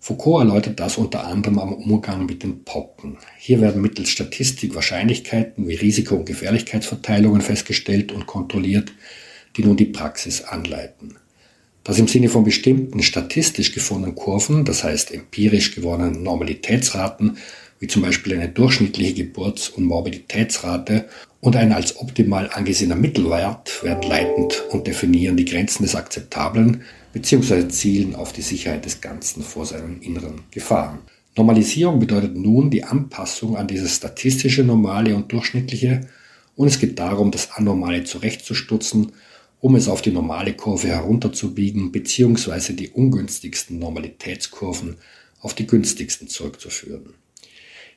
Foucault 0.00 0.46
erläutert 0.46 0.78
das 0.78 0.96
unter 0.96 1.26
anderem 1.26 1.58
am 1.58 1.72
Umgang 1.72 2.24
mit 2.26 2.42
den 2.42 2.64
Pocken. 2.64 3.18
Hier 3.38 3.60
werden 3.60 3.82
mittels 3.82 4.10
Statistik 4.10 4.74
Wahrscheinlichkeiten 4.74 5.66
wie 5.66 5.74
Risiko- 5.74 6.16
und 6.16 6.26
Gefährlichkeitsverteilungen 6.26 7.40
festgestellt 7.40 8.12
und 8.12 8.26
kontrolliert, 8.26 8.92
die 9.56 9.64
nun 9.64 9.76
die 9.76 9.86
Praxis 9.86 10.42
anleiten. 10.42 11.16
Das 11.82 11.98
im 11.98 12.06
Sinne 12.06 12.28
von 12.28 12.44
bestimmten 12.44 13.02
statistisch 13.02 13.72
gefundenen 13.72 14.14
Kurven, 14.14 14.64
das 14.64 14.84
heißt 14.84 15.12
empirisch 15.12 15.74
gewonnenen 15.74 16.22
Normalitätsraten, 16.22 17.38
wie 17.80 17.86
zum 17.86 18.02
Beispiel 18.02 18.34
eine 18.34 18.48
durchschnittliche 18.48 19.14
Geburts- 19.14 19.68
und 19.68 19.84
Morbiditätsrate 19.84 21.08
und 21.40 21.56
ein 21.56 21.72
als 21.72 21.96
optimal 21.98 22.50
angesehener 22.52 22.96
Mittelwert 22.96 23.82
werden 23.84 24.08
leitend 24.08 24.64
und 24.70 24.86
definieren 24.86 25.36
die 25.36 25.44
Grenzen 25.44 25.84
des 25.84 25.94
Akzeptablen 25.94 26.82
bzw. 27.12 27.68
zielen 27.68 28.14
auf 28.14 28.32
die 28.32 28.42
Sicherheit 28.42 28.84
des 28.84 29.00
Ganzen 29.00 29.42
vor 29.42 29.64
seinen 29.64 30.02
inneren 30.02 30.42
Gefahren. 30.50 30.98
Normalisierung 31.36 32.00
bedeutet 32.00 32.36
nun 32.36 32.70
die 32.70 32.82
Anpassung 32.82 33.56
an 33.56 33.68
dieses 33.68 33.94
statistische 33.94 34.64
Normale 34.64 35.14
und 35.14 35.30
Durchschnittliche 35.30 36.08
und 36.56 36.66
es 36.66 36.80
geht 36.80 36.98
darum, 36.98 37.30
das 37.30 37.52
Anormale 37.52 38.02
zurechtzustutzen, 38.02 39.12
um 39.60 39.76
es 39.76 39.88
auf 39.88 40.02
die 40.02 40.10
normale 40.10 40.54
Kurve 40.54 40.88
herunterzubiegen 40.88 41.92
bzw. 41.92 42.72
die 42.72 42.88
ungünstigsten 42.88 43.78
Normalitätskurven 43.78 44.96
auf 45.40 45.54
die 45.54 45.68
günstigsten 45.68 46.26
zurückzuführen. 46.26 47.14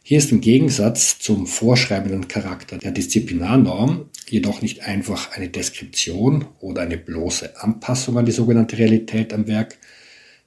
Hier 0.04 0.18
ist 0.18 0.32
im 0.32 0.42
Gegensatz 0.42 1.20
zum 1.20 1.46
vorschreibenden 1.46 2.28
Charakter 2.28 2.80
der 2.80 2.92
Disziplinarnorm 2.92 4.10
jedoch 4.28 4.62
nicht 4.64 4.82
einfach 4.82 5.34
eine 5.34 5.50
Deskription 5.50 6.46
oder 6.60 6.82
eine 6.82 6.98
bloße 6.98 7.62
Anpassung 7.62 8.18
an 8.18 8.26
die 8.26 8.32
sogenannte 8.32 8.80
Realität 8.80 9.32
am 9.32 9.48
Werk, 9.48 9.78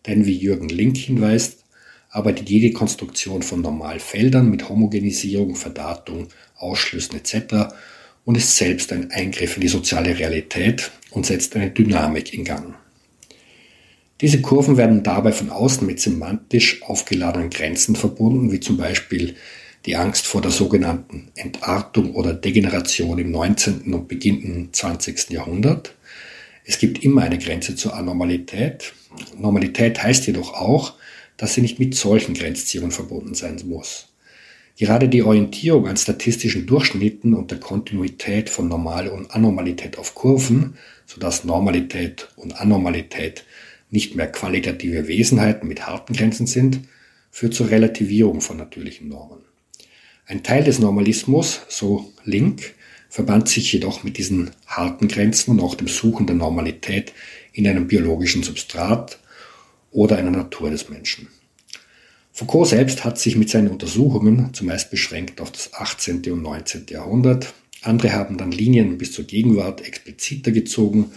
denn 0.07 0.26
wie 0.26 0.37
Jürgen 0.37 0.68
Link 0.68 0.97
hinweist, 0.97 1.64
arbeitet 2.11 2.51
jede 2.51 2.72
Konstruktion 2.72 3.43
von 3.43 3.61
Normalfeldern 3.61 4.51
mit 4.51 4.68
Homogenisierung, 4.68 5.55
Verdatung, 5.55 6.29
Ausschlüssen 6.57 7.16
etc. 7.16 7.74
und 8.24 8.37
ist 8.37 8.57
selbst 8.57 8.93
ein 8.93 9.12
Eingriff 9.12 9.57
in 9.57 9.61
die 9.61 9.68
soziale 9.68 10.18
Realität 10.18 10.91
und 11.11 11.26
setzt 11.26 11.55
eine 11.55 11.70
Dynamik 11.70 12.35
in 12.35 12.45
Gang. 12.45 12.74
Diese 14.25 14.41
Kurven 14.41 14.79
werden 14.79 15.03
dabei 15.03 15.33
von 15.33 15.51
außen 15.51 15.87
mit 15.87 16.01
semantisch 16.01 16.83
aufgeladenen 16.83 17.51
Grenzen 17.51 17.95
verbunden, 17.95 18.53
wie 18.53 18.59
zum 18.59 18.79
Beispiel 18.79 19.35
die 19.85 19.97
Angst 19.97 20.27
vor 20.27 20.41
der 20.41 20.51
sogenannten 20.51 21.31
Entartung 21.35 22.14
oder 22.14 22.33
Degeneration 22.33 23.18
im 23.18 23.31
19. 23.31 23.93
und 23.93 24.09
beginnenden 24.09 24.70
20. 24.72 25.29
Jahrhundert. 25.29 25.95
Es 26.64 26.79
gibt 26.79 27.05
immer 27.05 27.20
eine 27.20 27.37
Grenze 27.37 27.77
zur 27.77 27.95
Anormalität. 27.95 28.95
Normalität 29.39 30.03
heißt 30.03 30.27
jedoch 30.27 30.55
auch, 30.55 30.95
dass 31.37 31.53
sie 31.53 31.61
nicht 31.61 31.79
mit 31.79 31.95
solchen 31.95 32.33
Grenzziehungen 32.33 32.93
verbunden 32.93 33.35
sein 33.35 33.61
muss. 33.66 34.09
Gerade 34.79 35.11
die 35.11 35.22
Orientierung 35.22 35.87
an 35.87 35.99
statistischen 35.99 36.64
Durchschnitten 36.64 37.35
und 37.35 37.51
der 37.51 37.61
Kontinuität 37.61 38.49
von 38.49 38.68
Normal 38.68 39.09
und 39.09 39.31
Anormalität 39.33 39.99
auf 39.99 40.14
Kurven, 40.14 40.79
sodass 41.05 41.45
Normalität 41.45 42.29
und 42.37 42.59
Anormalität 42.59 43.45
nicht 43.95 44.16
mehr 44.16 44.26
qualitative 44.26 45.07
Wesenheiten 45.07 45.68
mit 45.68 45.86
harten 45.86 46.14
Grenzen 46.14 46.49
sind, 46.49 46.80
führt 47.30 47.55
zur 47.55 47.70
Relativierung 47.70 48.40
von 48.40 48.57
natürlichen 48.57 49.09
Normen. 49.09 49.45
Ein 50.26 50.42
Teil 50.42 50.64
des 50.64 50.80
Normalismus, 50.80 51.61
so 51.68 52.12
Link, 52.24 52.74
verband 53.09 53.49
sich 53.49 53.72
jedoch 53.72 54.03
mit 54.03 54.18
diesen 54.18 54.51
harten 54.66 55.07
Grenzen 55.07 55.53
und 55.53 55.61
auch 55.61 55.76
dem 55.76 55.86
Suchen 55.86 56.26
der 56.26 56.34
Normalität 56.34 57.12
in 57.53 57.68
einem 57.68 57.86
biologischen 57.86 58.42
Substrat 58.42 59.20
oder 59.92 60.16
einer 60.16 60.32
Natur 60.32 60.70
des 60.70 60.88
Menschen. 60.88 61.28
Foucault 62.32 62.66
selbst 62.66 63.05
hat 63.05 63.16
sich 63.20 63.36
mit 63.36 63.49
seinen 63.49 63.68
Untersuchungen 63.68 64.53
zumeist 64.55 64.90
beschränkt 64.90 65.40
auf 65.40 65.53
das 65.53 65.72
18. 65.72 66.28
und 66.32 66.42
19. 66.42 66.86
Jahrhundert. 66.90 67.55
Andere 67.82 68.12
haben 68.12 68.38
dann 68.38 68.51
Linien 68.51 68.99
bis 68.99 69.12
zur 69.12 69.24
Gegenwart 69.24 69.82
expliziter 69.86 70.51
gezogen 70.51 71.12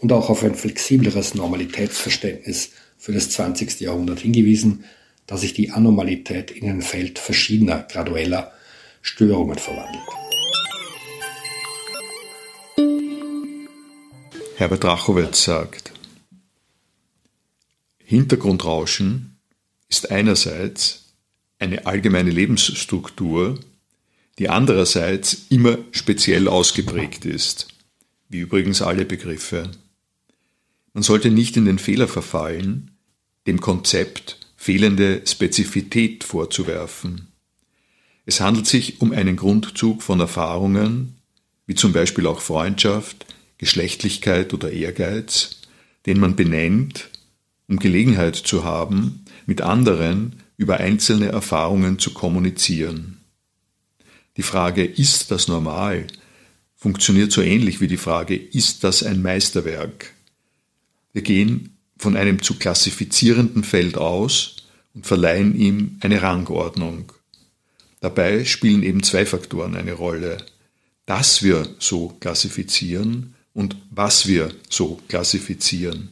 und 0.00 0.12
auch 0.12 0.30
auf 0.30 0.42
ein 0.44 0.54
flexibleres 0.54 1.34
Normalitätsverständnis 1.34 2.70
für 2.96 3.12
das 3.12 3.30
20. 3.30 3.80
Jahrhundert 3.80 4.20
hingewiesen, 4.20 4.84
da 5.26 5.36
sich 5.36 5.52
die 5.52 5.70
Anormalität 5.70 6.50
in 6.50 6.68
ein 6.68 6.82
Feld 6.82 7.18
verschiedener 7.18 7.86
gradueller 7.90 8.52
Störungen 9.02 9.58
verwandelt. 9.58 10.02
Herbert 14.56 14.84
Rachowitz 14.84 15.44
sagt, 15.44 15.92
Hintergrundrauschen 18.04 19.38
ist 19.88 20.10
einerseits 20.10 21.14
eine 21.58 21.86
allgemeine 21.86 22.30
Lebensstruktur, 22.30 23.60
die 24.38 24.48
andererseits 24.48 25.46
immer 25.50 25.78
speziell 25.92 26.48
ausgeprägt 26.48 27.24
ist, 27.24 27.68
wie 28.28 28.38
übrigens 28.38 28.82
alle 28.82 29.04
Begriffe. 29.04 29.70
Man 30.98 31.04
sollte 31.04 31.30
nicht 31.30 31.56
in 31.56 31.64
den 31.64 31.78
Fehler 31.78 32.08
verfallen, 32.08 32.90
dem 33.46 33.60
Konzept 33.60 34.36
fehlende 34.56 35.22
Spezifität 35.24 36.24
vorzuwerfen. 36.24 37.28
Es 38.26 38.40
handelt 38.40 38.66
sich 38.66 39.00
um 39.00 39.12
einen 39.12 39.36
Grundzug 39.36 40.02
von 40.02 40.18
Erfahrungen, 40.18 41.14
wie 41.66 41.76
zum 41.76 41.92
Beispiel 41.92 42.26
auch 42.26 42.40
Freundschaft, 42.40 43.26
Geschlechtlichkeit 43.58 44.52
oder 44.52 44.72
Ehrgeiz, 44.72 45.60
den 46.04 46.18
man 46.18 46.34
benennt, 46.34 47.10
um 47.68 47.78
Gelegenheit 47.78 48.34
zu 48.34 48.64
haben, 48.64 49.24
mit 49.46 49.60
anderen 49.60 50.42
über 50.56 50.78
einzelne 50.78 51.26
Erfahrungen 51.26 52.00
zu 52.00 52.12
kommunizieren. 52.12 53.18
Die 54.36 54.42
Frage, 54.42 54.84
ist 54.84 55.30
das 55.30 55.46
normal, 55.46 56.08
funktioniert 56.74 57.30
so 57.30 57.40
ähnlich 57.40 57.80
wie 57.80 57.86
die 57.86 57.96
Frage, 57.96 58.34
ist 58.34 58.82
das 58.82 59.04
ein 59.04 59.22
Meisterwerk? 59.22 60.17
Wir 61.12 61.22
gehen 61.22 61.76
von 61.98 62.16
einem 62.16 62.42
zu 62.42 62.58
klassifizierenden 62.58 63.64
Feld 63.64 63.96
aus 63.96 64.56
und 64.94 65.06
verleihen 65.06 65.54
ihm 65.54 65.98
eine 66.00 66.22
Rangordnung. 66.22 67.12
Dabei 68.00 68.44
spielen 68.44 68.82
eben 68.82 69.02
zwei 69.02 69.26
Faktoren 69.26 69.74
eine 69.74 69.92
Rolle. 69.92 70.38
Dass 71.06 71.42
wir 71.42 71.68
so 71.78 72.16
klassifizieren 72.20 73.34
und 73.54 73.76
was 73.90 74.26
wir 74.28 74.54
so 74.68 75.00
klassifizieren. 75.08 76.10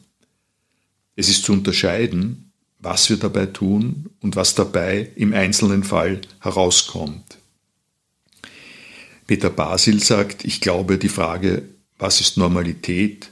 Es 1.15 1.29
ist 1.29 1.45
zu 1.45 1.53
unterscheiden, 1.53 2.51
was 2.79 3.09
wir 3.11 3.17
dabei 3.17 3.47
tun 3.47 4.11
und 4.21 4.37
was 4.37 4.55
dabei 4.55 5.11
im 5.17 5.33
einzelnen 5.33 5.85
Fall 5.85 6.21
herauskommt. 6.41 7.39
Peter 9.27 9.51
Basil 9.51 10.03
sagt, 10.03 10.45
ich 10.45 10.61
glaube, 10.61 10.99
die 10.99 11.09
Frage, 11.09 11.63
was 11.99 12.21
ist 12.21 12.37
Normalität, 12.37 13.31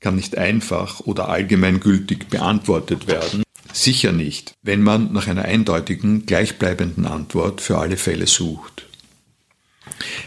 kann 0.00 0.16
nicht 0.16 0.36
einfach 0.36 1.00
oder 1.00 1.28
allgemeingültig 1.28 2.28
beantwortet 2.28 3.06
werden. 3.06 3.42
Sicher 3.72 4.12
nicht, 4.12 4.54
wenn 4.62 4.82
man 4.82 5.12
nach 5.12 5.26
einer 5.26 5.44
eindeutigen, 5.44 6.26
gleichbleibenden 6.26 7.06
Antwort 7.06 7.60
für 7.60 7.78
alle 7.78 7.96
Fälle 7.96 8.26
sucht. 8.26 8.86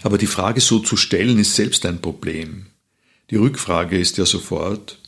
Aber 0.03 0.17
die 0.17 0.27
Frage 0.27 0.61
so 0.61 0.79
zu 0.79 0.97
stellen 0.97 1.39
ist 1.39 1.55
selbst 1.55 1.85
ein 1.85 2.01
Problem. 2.01 2.67
Die 3.29 3.35
Rückfrage 3.35 3.97
ist 3.97 4.17
ja 4.17 4.25
sofort, 4.25 4.99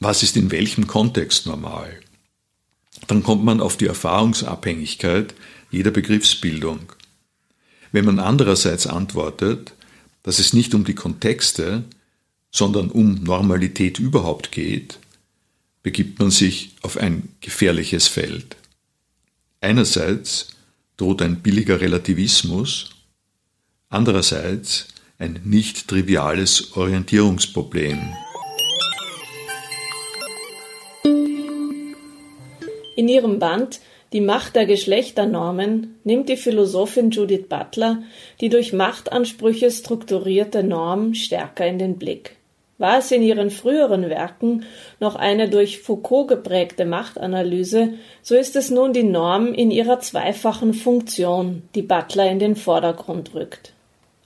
was 0.00 0.22
ist 0.22 0.36
in 0.36 0.50
welchem 0.50 0.86
Kontext 0.86 1.46
normal? 1.46 2.00
dann 3.06 3.22
kommt 3.22 3.44
man 3.44 3.60
auf 3.60 3.76
die 3.76 3.86
Erfahrungsabhängigkeit 3.86 5.34
jeder 5.70 5.90
Begriffsbildung. 5.90 6.92
Wenn 7.92 8.04
man 8.04 8.18
andererseits 8.18 8.86
antwortet, 8.86 9.72
dass 10.22 10.38
es 10.38 10.52
nicht 10.52 10.74
um 10.74 10.84
die 10.84 10.94
Kontexte, 10.94 11.84
sondern 12.50 12.90
um 12.90 13.22
Normalität 13.22 13.98
überhaupt 13.98 14.52
geht, 14.52 14.98
begibt 15.82 16.18
man 16.18 16.30
sich 16.30 16.76
auf 16.82 16.96
ein 16.96 17.28
gefährliches 17.40 18.08
Feld. 18.08 18.56
Einerseits 19.60 20.48
droht 20.96 21.22
ein 21.22 21.40
billiger 21.40 21.80
Relativismus, 21.80 22.90
andererseits 23.88 24.88
ein 25.18 25.40
nicht 25.44 25.88
triviales 25.88 26.76
Orientierungsproblem. 26.76 27.98
In 32.96 33.08
ihrem 33.08 33.38
Band 33.38 33.80
Die 34.12 34.20
Macht 34.20 34.56
der 34.56 34.66
Geschlechternormen 34.66 35.96
nimmt 36.02 36.28
die 36.28 36.36
Philosophin 36.36 37.10
Judith 37.10 37.46
Butler 37.48 38.02
die 38.40 38.48
durch 38.48 38.72
Machtansprüche 38.72 39.70
strukturierte 39.70 40.62
Norm 40.62 41.14
stärker 41.14 41.66
in 41.66 41.78
den 41.78 41.98
Blick. 41.98 42.37
War 42.78 42.98
es 42.98 43.10
in 43.10 43.22
ihren 43.22 43.50
früheren 43.50 44.08
Werken 44.08 44.64
noch 45.00 45.16
eine 45.16 45.48
durch 45.48 45.80
Foucault 45.80 46.28
geprägte 46.28 46.84
Machtanalyse, 46.84 47.94
so 48.22 48.36
ist 48.36 48.54
es 48.54 48.70
nun 48.70 48.92
die 48.92 49.02
Norm 49.02 49.52
in 49.52 49.72
ihrer 49.72 49.98
zweifachen 49.98 50.74
Funktion, 50.74 51.64
die 51.74 51.82
Butler 51.82 52.30
in 52.30 52.38
den 52.38 52.54
Vordergrund 52.54 53.34
rückt. 53.34 53.72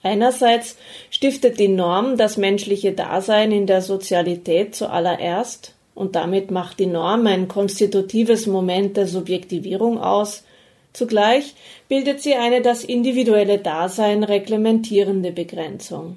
Einerseits 0.03 0.77
stiftet 1.11 1.59
die 1.59 1.69
Norm 1.69 2.19
das 2.19 2.37
menschliche 2.37 2.93
Dasein 2.93 3.53
in 3.53 3.67
der 3.67 3.81
Sozialität 3.81 4.75
zuallererst, 4.75 5.75
und 5.95 6.15
damit 6.15 6.51
macht 6.51 6.79
die 6.79 6.87
Norm 6.87 7.27
ein 7.27 7.49
konstitutives 7.49 8.47
Moment 8.47 8.97
der 8.97 9.07
Subjektivierung 9.07 9.99
aus, 9.99 10.45
zugleich 10.93 11.55
bildet 11.89 12.21
sie 12.21 12.35
eine 12.35 12.61
das 12.61 12.85
individuelle 12.85 13.59
Dasein 13.59 14.25
reglementierende 14.25 15.33
Begrenzung. 15.33 16.17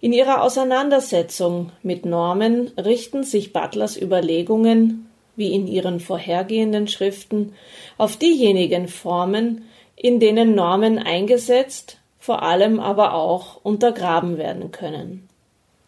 In 0.00 0.12
ihrer 0.12 0.42
Auseinandersetzung 0.42 1.72
mit 1.82 2.04
Normen 2.04 2.68
richten 2.76 3.24
sich 3.24 3.52
Butlers 3.52 4.00
Überlegungen, 4.00 5.08
wie 5.36 5.54
in 5.54 5.66
ihren 5.66 6.00
vorhergehenden 6.00 6.88
Schriften, 6.88 7.54
auf 7.96 8.16
diejenigen 8.16 8.88
Formen, 8.88 9.64
in 9.96 10.20
denen 10.20 10.54
Normen 10.54 10.98
eingesetzt, 10.98 11.98
vor 12.18 12.42
allem 12.42 12.80
aber 12.80 13.14
auch 13.14 13.64
untergraben 13.64 14.36
werden 14.36 14.70
können. 14.70 15.28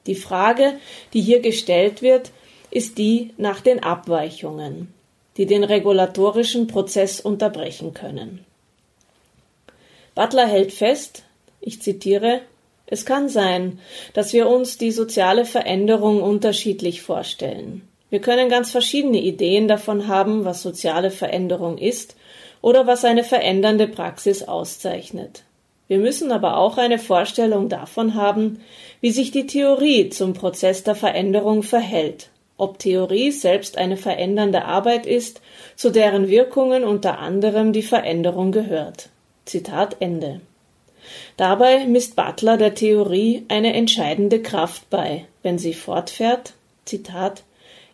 Die 0.06 0.14
Frage, 0.14 0.78
die 1.12 1.20
hier 1.20 1.40
gestellt 1.40 2.00
wird, 2.00 2.30
ist 2.70 2.96
die 2.96 3.32
nach 3.36 3.60
den 3.60 3.82
Abweichungen, 3.82 4.92
die 5.36 5.46
den 5.46 5.64
regulatorischen 5.64 6.66
Prozess 6.66 7.20
unterbrechen 7.20 7.92
können. 7.92 8.44
Butler 10.14 10.46
hält 10.46 10.72
fest, 10.72 11.24
ich 11.60 11.82
zitiere, 11.82 12.40
es 12.88 13.04
kann 13.04 13.28
sein, 13.28 13.78
dass 14.14 14.32
wir 14.32 14.48
uns 14.48 14.78
die 14.78 14.90
soziale 14.90 15.44
Veränderung 15.44 16.22
unterschiedlich 16.22 17.02
vorstellen. 17.02 17.82
Wir 18.10 18.20
können 18.20 18.48
ganz 18.48 18.70
verschiedene 18.70 19.20
Ideen 19.20 19.68
davon 19.68 20.08
haben, 20.08 20.44
was 20.44 20.62
soziale 20.62 21.10
Veränderung 21.10 21.78
ist 21.78 22.16
oder 22.62 22.86
was 22.86 23.04
eine 23.04 23.24
verändernde 23.24 23.86
Praxis 23.86 24.42
auszeichnet. 24.42 25.44
Wir 25.86 25.98
müssen 25.98 26.32
aber 26.32 26.56
auch 26.56 26.78
eine 26.78 26.98
Vorstellung 26.98 27.68
davon 27.68 28.14
haben, 28.14 28.60
wie 29.00 29.10
sich 29.10 29.30
die 29.30 29.46
Theorie 29.46 30.08
zum 30.08 30.34
Prozess 30.34 30.82
der 30.82 30.94
Veränderung 30.94 31.62
verhält 31.62 32.30
ob 32.58 32.80
Theorie 32.80 33.30
selbst 33.30 33.78
eine 33.78 33.96
verändernde 33.96 34.64
Arbeit 34.64 35.06
ist, 35.06 35.40
zu 35.76 35.90
deren 35.90 36.28
Wirkungen 36.28 36.84
unter 36.84 37.20
anderem 37.20 37.72
die 37.72 37.82
Veränderung 37.82 38.52
gehört. 38.52 39.08
Zitat 39.46 39.96
Ende. 40.00 40.40
Dabei 41.36 41.86
misst 41.86 42.16
Butler 42.16 42.56
der 42.56 42.74
Theorie 42.74 43.44
eine 43.48 43.74
entscheidende 43.74 44.42
Kraft 44.42 44.90
bei, 44.90 45.26
wenn 45.42 45.58
sie 45.58 45.74
fortfährt, 45.74 46.54
Zitat, 46.84 47.44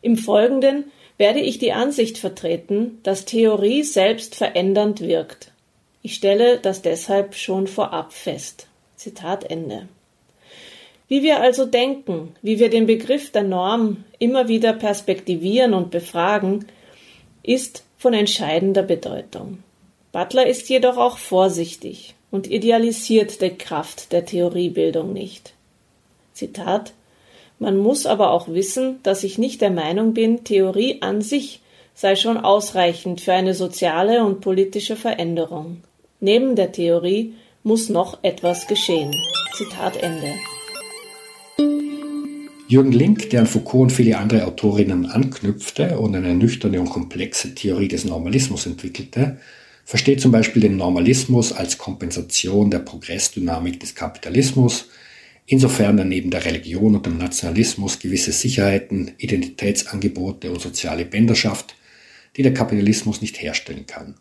im 0.03 0.17
Folgenden 0.17 0.85
werde 1.17 1.41
ich 1.41 1.59
die 1.59 1.73
Ansicht 1.73 2.19
vertreten, 2.19 2.99
dass 3.03 3.25
Theorie 3.25 3.83
selbst 3.83 4.35
verändernd 4.35 5.01
wirkt. 5.01 5.53
Ich 6.03 6.15
stelle 6.15 6.59
das 6.59 6.83
deshalb 6.83 7.35
schon 7.35 7.67
vorab 7.67 8.13
fest. 8.13 8.67
Zitat 8.97 9.51
Ende. 9.51 9.89
Wie 11.09 11.23
wir 11.23 11.41
also 11.41 11.67
denken, 11.67 12.35
wie 12.43 12.59
wir 12.59 12.71
den 12.71 12.87
Begriff 12.87 13.31
der 13.31 13.43
Norm 13.43 14.05
immer 14.19 14.49
wieder 14.49 14.73
perspektivieren 14.73 15.75
und 15.75 15.91
befragen, 15.91 16.67
ist 17.43 17.85
von 17.99 18.15
entscheidender 18.15 18.83
Bedeutung. 18.83 19.63
Butler 20.13 20.47
ist 20.47 20.69
jedoch 20.69 20.97
auch 20.97 21.19
vorsichtig 21.19 22.15
und 22.35 22.51
idealisiert 22.51 23.41
die 23.43 23.51
Kraft 23.51 24.11
der 24.11 24.25
Theoriebildung 24.25 25.13
nicht. 25.13 25.55
Zitat 26.33 26.93
Man 27.61 27.77
muss 27.77 28.07
aber 28.07 28.33
auch 28.33 28.49
wissen, 28.49 28.99
dass 29.05 29.23
ich 29.23 29.39
nicht 29.39 29.61
der 29.61 29.71
Meinung 29.71 30.15
bin, 30.15 30.43
Theorie 30.43 31.01
an 31.01 31.23
sich 31.23 31.61
sei 31.95 32.17
schon 32.17 32.37
ausreichend 32.37 33.21
für 33.21 33.35
eine 33.35 33.55
soziale 33.55 34.25
und 34.25 34.41
politische 34.41 34.97
Veränderung. 34.97 35.85
Neben 36.19 36.57
der 36.57 36.73
Theorie 36.73 37.35
muss 37.63 37.89
noch 37.89 38.19
etwas 38.25 38.67
geschehen. 38.67 39.13
Zitat 39.57 39.97
Ende. 40.03 40.33
Jürgen 42.67 42.91
Link, 42.91 43.31
der 43.31 43.43
an 43.43 43.47
Foucault 43.47 43.83
und 43.83 43.93
viele 43.93 44.19
andere 44.19 44.45
Autorinnen 44.45 45.07
anknüpfte 45.07 46.01
und 46.01 46.17
eine 46.17 46.35
nüchterne 46.35 46.81
und 46.81 46.91
komplexe 46.91 47.55
Theorie 47.55 47.87
des 47.87 48.05
Normalismus 48.05 48.67
entwickelte, 48.67 49.39
versteht 49.85 50.21
zum 50.21 50.33
Beispiel 50.33 50.63
den 50.63 50.77
Normalismus 50.77 51.53
als 51.53 51.79
Kompensation 51.79 52.71
der 52.71 52.79
Progressdynamik 52.79 53.81
des 53.81 53.95
Kapitalismus, 53.95 54.89
insofern 55.47 55.99
er 55.99 56.05
neben 56.05 56.31
der 56.31 56.45
Religion 56.45 56.97
und 56.97 57.07
dem 57.07 57.19
Nationalismus 57.19 57.99
gewisse 57.99 58.33
Sicherheiten, 58.33 59.13
Identitätsangebote 59.19 60.51
und 60.51 60.61
soziale 60.61 61.05
Bänder 61.05 61.35
schafft, 61.35 61.77
die 62.37 62.43
der 62.43 62.55
Kapitalismus 62.55 63.21
nicht 63.21 63.41
herstellen 63.41 63.87
kann. 63.87 64.15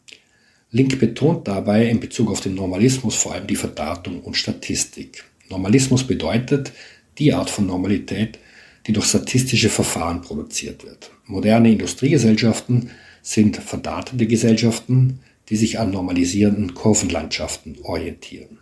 Link 0.71 0.99
betont 0.99 1.47
dabei 1.47 1.87
in 1.87 1.99
Bezug 1.99 2.29
auf 2.31 2.41
den 2.41 2.55
Normalismus 2.55 3.15
vor 3.15 3.33
allem 3.33 3.47
die 3.47 3.55
Verdatung 3.55 4.21
und 4.21 4.35
Statistik. 4.35 5.23
Normalismus 5.49 6.05
bedeutet 6.05 6.71
die 7.19 7.31
Art 7.31 7.49
von 7.49 7.67
Normalität, 7.67 8.39
die 8.87 8.91
durch 8.91 9.05
statistische 9.05 9.69
Verfahren 9.69 10.21
produziert 10.21 10.83
wird. 10.83 11.11
Moderne 11.25 11.71
Industriegesellschaften 11.71 12.89
sind 13.21 13.57
verdatete 13.57 14.25
Gesellschaften, 14.27 15.19
die 15.49 15.55
sich 15.55 15.79
an 15.79 15.91
normalisierenden 15.91 16.73
Kurvenlandschaften 16.73 17.77
orientieren. 17.83 18.59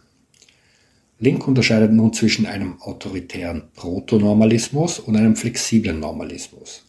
Link 1.20 1.48
unterscheidet 1.48 1.92
nun 1.92 2.14
zwischen 2.14 2.48
einem 2.48 2.82
autoritären 2.82 3.64
Protonormalismus 3.76 4.98
und 4.98 5.16
einem 5.16 5.36
flexiblen 5.36 6.00
Normalismus. 6.00 6.84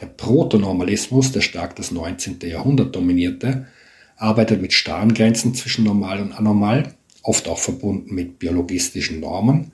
Der 0.00 0.06
Protonormalismus, 0.06 1.32
der 1.32 1.42
stark 1.42 1.76
das 1.76 1.90
19. 1.90 2.38
Jahrhundert 2.44 2.96
dominierte, 2.96 3.66
arbeitet 4.16 4.62
mit 4.62 4.72
starren 4.72 5.12
Grenzen 5.12 5.54
zwischen 5.54 5.84
normal 5.84 6.20
und 6.22 6.32
anormal, 6.32 6.94
oft 7.22 7.48
auch 7.48 7.58
verbunden 7.58 8.14
mit 8.14 8.38
biologistischen 8.38 9.20
Normen 9.20 9.72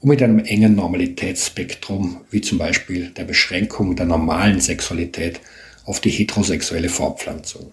und 0.00 0.08
mit 0.08 0.22
einem 0.22 0.38
engen 0.38 0.74
Normalitätsspektrum, 0.76 2.20
wie 2.30 2.42
zum 2.42 2.58
Beispiel 2.58 3.10
der 3.10 3.24
Beschränkung 3.24 3.96
der 3.96 4.06
normalen 4.06 4.60
Sexualität 4.60 5.40
auf 5.84 6.00
die 6.00 6.10
heterosexuelle 6.10 6.88
Fortpflanzung. 6.88 7.72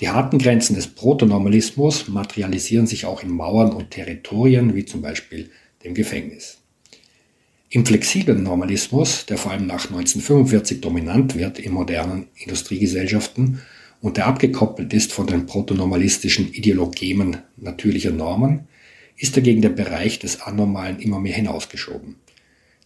Die 0.00 0.08
harten 0.08 0.38
Grenzen 0.38 0.76
des 0.76 0.86
Protonormalismus 0.86 2.08
materialisieren 2.08 2.86
sich 2.86 3.04
auch 3.04 3.22
in 3.22 3.30
Mauern 3.30 3.72
und 3.72 3.90
Territorien, 3.90 4.74
wie 4.74 4.86
zum 4.86 5.02
Beispiel 5.02 5.50
dem 5.84 5.92
Gefängnis. 5.92 6.58
Im 7.68 7.84
flexiblen 7.84 8.42
Normalismus, 8.42 9.26
der 9.26 9.36
vor 9.36 9.52
allem 9.52 9.66
nach 9.66 9.84
1945 9.84 10.80
dominant 10.80 11.36
wird 11.36 11.58
in 11.58 11.72
modernen 11.72 12.28
Industriegesellschaften, 12.34 13.60
und 14.00 14.16
der 14.16 14.26
abgekoppelt 14.26 14.94
ist 14.94 15.12
von 15.12 15.26
den 15.26 15.44
protonormalistischen 15.44 16.50
Ideologemen 16.54 17.36
natürlicher 17.58 18.10
Normen, 18.10 18.66
ist 19.18 19.36
dagegen 19.36 19.60
der 19.60 19.68
Bereich 19.68 20.18
des 20.18 20.40
Anormalen 20.40 20.98
immer 20.98 21.20
mehr 21.20 21.34
hinausgeschoben. 21.34 22.16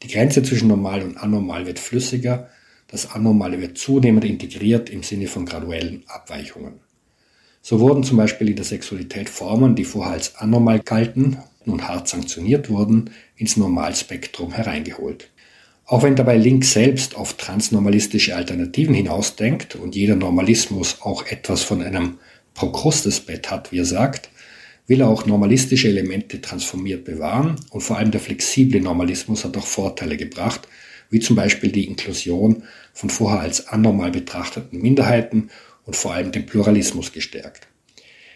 Die 0.02 0.08
Grenze 0.08 0.42
zwischen 0.42 0.66
normal 0.66 1.02
und 1.02 1.16
anormal 1.16 1.66
wird 1.66 1.78
flüssiger, 1.78 2.50
das 2.88 3.12
Anormale 3.12 3.60
wird 3.60 3.78
zunehmend 3.78 4.24
integriert 4.24 4.90
im 4.90 5.04
Sinne 5.04 5.28
von 5.28 5.46
graduellen 5.46 6.02
Abweichungen. 6.08 6.83
So 7.66 7.80
wurden 7.80 8.04
zum 8.04 8.18
Beispiel 8.18 8.50
in 8.50 8.56
der 8.56 8.64
Sexualität 8.66 9.30
Formen, 9.30 9.74
die 9.74 9.84
vorher 9.86 10.12
als 10.12 10.36
anormal 10.36 10.80
galten, 10.80 11.38
nun 11.64 11.88
hart 11.88 12.08
sanktioniert 12.08 12.68
wurden, 12.68 13.08
ins 13.36 13.56
Normalspektrum 13.56 14.52
hereingeholt. 14.52 15.30
Auch 15.86 16.02
wenn 16.02 16.14
dabei 16.14 16.36
Link 16.36 16.66
selbst 16.66 17.16
auf 17.16 17.38
transnormalistische 17.38 18.36
Alternativen 18.36 18.94
hinausdenkt 18.94 19.76
und 19.76 19.96
jeder 19.96 20.14
Normalismus 20.14 20.98
auch 21.00 21.24
etwas 21.24 21.62
von 21.62 21.80
einem 21.80 22.18
Prokrustesbett 22.52 23.50
hat, 23.50 23.72
wie 23.72 23.78
er 23.78 23.86
sagt, 23.86 24.28
will 24.86 25.00
er 25.00 25.08
auch 25.08 25.24
normalistische 25.24 25.88
Elemente 25.88 26.42
transformiert 26.42 27.06
bewahren 27.06 27.56
und 27.70 27.80
vor 27.80 27.96
allem 27.96 28.10
der 28.10 28.20
flexible 28.20 28.82
Normalismus 28.82 29.42
hat 29.42 29.56
auch 29.56 29.66
Vorteile 29.66 30.18
gebracht, 30.18 30.68
wie 31.08 31.20
zum 31.20 31.34
Beispiel 31.34 31.72
die 31.72 31.86
Inklusion 31.86 32.64
von 32.92 33.08
vorher 33.08 33.40
als 33.40 33.68
anormal 33.68 34.10
betrachteten 34.10 34.82
Minderheiten 34.82 35.48
und 35.86 35.96
vor 35.96 36.14
allem 36.14 36.32
den 36.32 36.46
Pluralismus 36.46 37.12
gestärkt. 37.12 37.68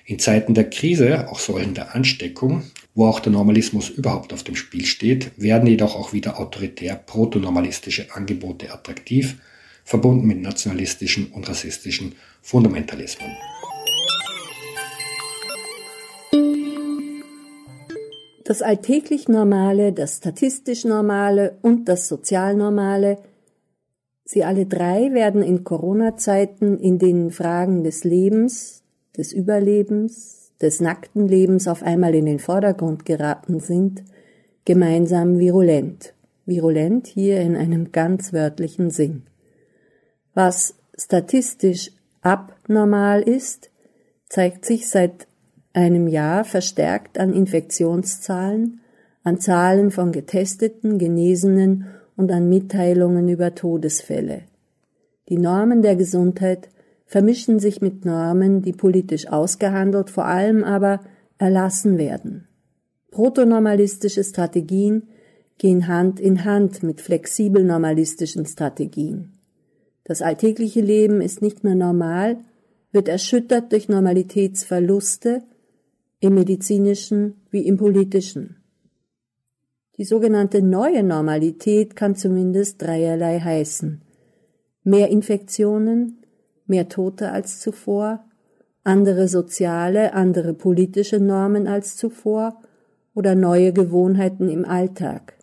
In 0.04 0.18
Zeiten 0.18 0.54
der 0.54 0.70
Krise, 0.70 1.28
auch 1.28 1.38
solchen 1.38 1.74
der 1.74 1.94
Ansteckung, 1.94 2.62
wo 2.94 3.06
auch 3.06 3.20
der 3.20 3.30
Normalismus 3.30 3.90
überhaupt 3.90 4.32
auf 4.32 4.42
dem 4.42 4.56
Spiel 4.56 4.86
steht, 4.86 5.30
werden 5.36 5.68
jedoch 5.68 5.94
auch 5.94 6.12
wieder 6.12 6.40
autoritär 6.40 6.96
protonormalistische 6.96 8.06
Angebote 8.14 8.72
attraktiv, 8.72 9.36
verbunden 9.84 10.26
mit 10.26 10.40
nationalistischen 10.40 11.26
und 11.26 11.48
rassistischen 11.48 12.14
Fundamentalismen. 12.42 13.30
Das 18.44 18.62
alltäglich 18.62 19.28
Normale, 19.28 19.92
das 19.92 20.16
statistisch 20.16 20.86
Normale 20.86 21.58
und 21.60 21.86
das 21.86 22.08
sozial 22.08 22.54
Normale, 22.54 23.18
sie 24.28 24.44
alle 24.44 24.66
drei 24.66 25.14
werden 25.14 25.42
in 25.42 25.64
Corona-Zeiten 25.64 26.78
in 26.78 26.98
den 26.98 27.30
Fragen 27.30 27.82
des 27.82 28.04
Lebens, 28.04 28.82
des 29.16 29.32
Überlebens, 29.32 30.52
des 30.60 30.80
nackten 30.82 31.26
Lebens 31.26 31.66
auf 31.66 31.82
einmal 31.82 32.14
in 32.14 32.26
den 32.26 32.38
Vordergrund 32.38 33.06
geraten 33.06 33.58
sind, 33.58 34.04
gemeinsam 34.66 35.38
virulent. 35.38 36.12
Virulent 36.44 37.06
hier 37.06 37.40
in 37.40 37.56
einem 37.56 37.90
ganz 37.90 38.34
wörtlichen 38.34 38.90
Sinn. 38.90 39.22
Was 40.34 40.74
statistisch 40.94 41.90
abnormal 42.20 43.22
ist, 43.22 43.70
zeigt 44.28 44.66
sich 44.66 44.90
seit 44.90 45.26
einem 45.72 46.06
Jahr 46.06 46.44
verstärkt 46.44 47.18
an 47.18 47.32
Infektionszahlen, 47.32 48.80
an 49.24 49.40
Zahlen 49.40 49.90
von 49.90 50.12
Getesteten, 50.12 50.98
Genesenen 50.98 51.86
und 52.18 52.32
an 52.32 52.48
Mitteilungen 52.48 53.28
über 53.28 53.54
Todesfälle. 53.54 54.42
Die 55.28 55.38
Normen 55.38 55.82
der 55.82 55.94
Gesundheit 55.94 56.68
vermischen 57.06 57.60
sich 57.60 57.80
mit 57.80 58.04
Normen, 58.04 58.60
die 58.60 58.72
politisch 58.72 59.28
ausgehandelt, 59.28 60.10
vor 60.10 60.26
allem 60.26 60.64
aber 60.64 61.00
erlassen 61.38 61.96
werden. 61.96 62.48
Protonormalistische 63.12 64.24
Strategien 64.24 65.04
gehen 65.58 65.86
Hand 65.86 66.18
in 66.18 66.44
Hand 66.44 66.82
mit 66.82 67.00
flexibel 67.00 67.62
normalistischen 67.62 68.44
Strategien. 68.46 69.32
Das 70.02 70.20
alltägliche 70.20 70.80
Leben 70.80 71.20
ist 71.20 71.40
nicht 71.40 71.62
mehr 71.62 71.76
normal, 71.76 72.38
wird 72.90 73.08
erschüttert 73.08 73.70
durch 73.70 73.88
Normalitätsverluste 73.88 75.42
im 76.20 76.34
medizinischen 76.34 77.34
wie 77.50 77.66
im 77.66 77.76
politischen. 77.76 78.57
Die 79.98 80.04
sogenannte 80.04 80.62
neue 80.62 81.02
Normalität 81.02 81.96
kann 81.96 82.14
zumindest 82.14 82.80
dreierlei 82.80 83.40
heißen. 83.40 84.00
Mehr 84.84 85.08
Infektionen, 85.08 86.18
mehr 86.66 86.88
Tote 86.88 87.32
als 87.32 87.58
zuvor, 87.58 88.24
andere 88.84 89.26
soziale, 89.26 90.14
andere 90.14 90.54
politische 90.54 91.18
Normen 91.18 91.66
als 91.66 91.96
zuvor 91.96 92.62
oder 93.12 93.34
neue 93.34 93.72
Gewohnheiten 93.72 94.48
im 94.48 94.64
Alltag. 94.64 95.34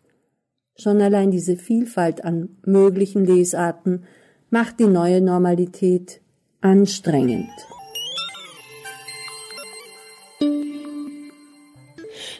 Schon 0.74 1.02
allein 1.02 1.30
diese 1.30 1.56
Vielfalt 1.56 2.24
an 2.24 2.56
möglichen 2.64 3.26
Lesarten 3.26 4.04
macht 4.48 4.80
die 4.80 4.86
neue 4.86 5.20
Normalität 5.20 6.22
anstrengend. 6.62 7.50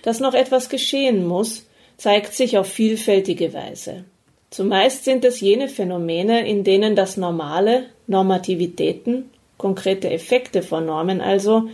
Dass 0.03 0.21
noch 0.21 0.33
etwas 0.33 0.71
geschehen 0.71 1.27
muss, 1.27 1.66
zeigt 1.97 2.35
sich 2.35 2.59
auf 2.59 2.67
vielfältige 2.67 3.53
Weise. 3.53 4.05
Zumeist 4.51 5.05
sind 5.05 5.25
es 5.25 5.41
jene 5.41 5.69
Phänomene, 5.69 6.47
in 6.49 6.65
denen 6.65 6.97
das 6.97 7.17
Normale, 7.17 7.87
Normativitäten, 8.07 9.31
konkrete 9.59 10.11
Effekte 10.11 10.63
von 10.63 10.87
Normen 10.87 11.21
also, 11.21 11.69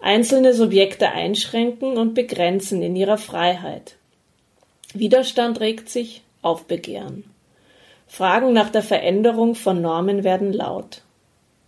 einzelne 0.00 0.54
Subjekte 0.54 1.10
einschränken 1.10 1.96
und 1.96 2.14
begrenzen 2.14 2.82
in 2.82 2.96
ihrer 2.96 3.18
Freiheit. 3.18 3.96
Widerstand 4.94 5.60
regt 5.60 5.88
sich, 5.88 6.22
Aufbegehren. 6.42 7.24
Fragen 8.06 8.52
nach 8.52 8.70
der 8.70 8.82
Veränderung 8.82 9.54
von 9.54 9.82
Normen 9.82 10.22
werden 10.22 10.52
laut. 10.52 11.02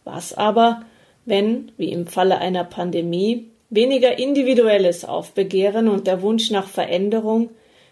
Was 0.05 0.32
aber, 0.32 0.82
wenn, 1.24 1.72
wie 1.76 1.90
im 1.90 2.07
Falle 2.07 2.38
einer 2.38 2.64
Pandemie, 2.64 3.49
weniger 3.70 4.18
individuelles 4.18 5.05
Aufbegehren 5.05 5.88
und 5.88 6.07
der 6.07 6.22
Wunsch 6.22 6.51
nach 6.51 6.68
Veränderung 6.68 7.51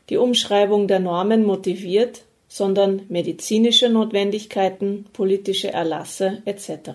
die 0.09 0.17
Umschreibung 0.17 0.89
der 0.89 1.01
Normen 1.01 1.45
motiviert, 1.45 2.23
sondern 2.49 3.03
medizinische 3.09 3.89
Notwendigkeiten, 3.89 5.07
politische 5.13 5.73
Erlasse 5.73 6.43
etc. 6.45 6.91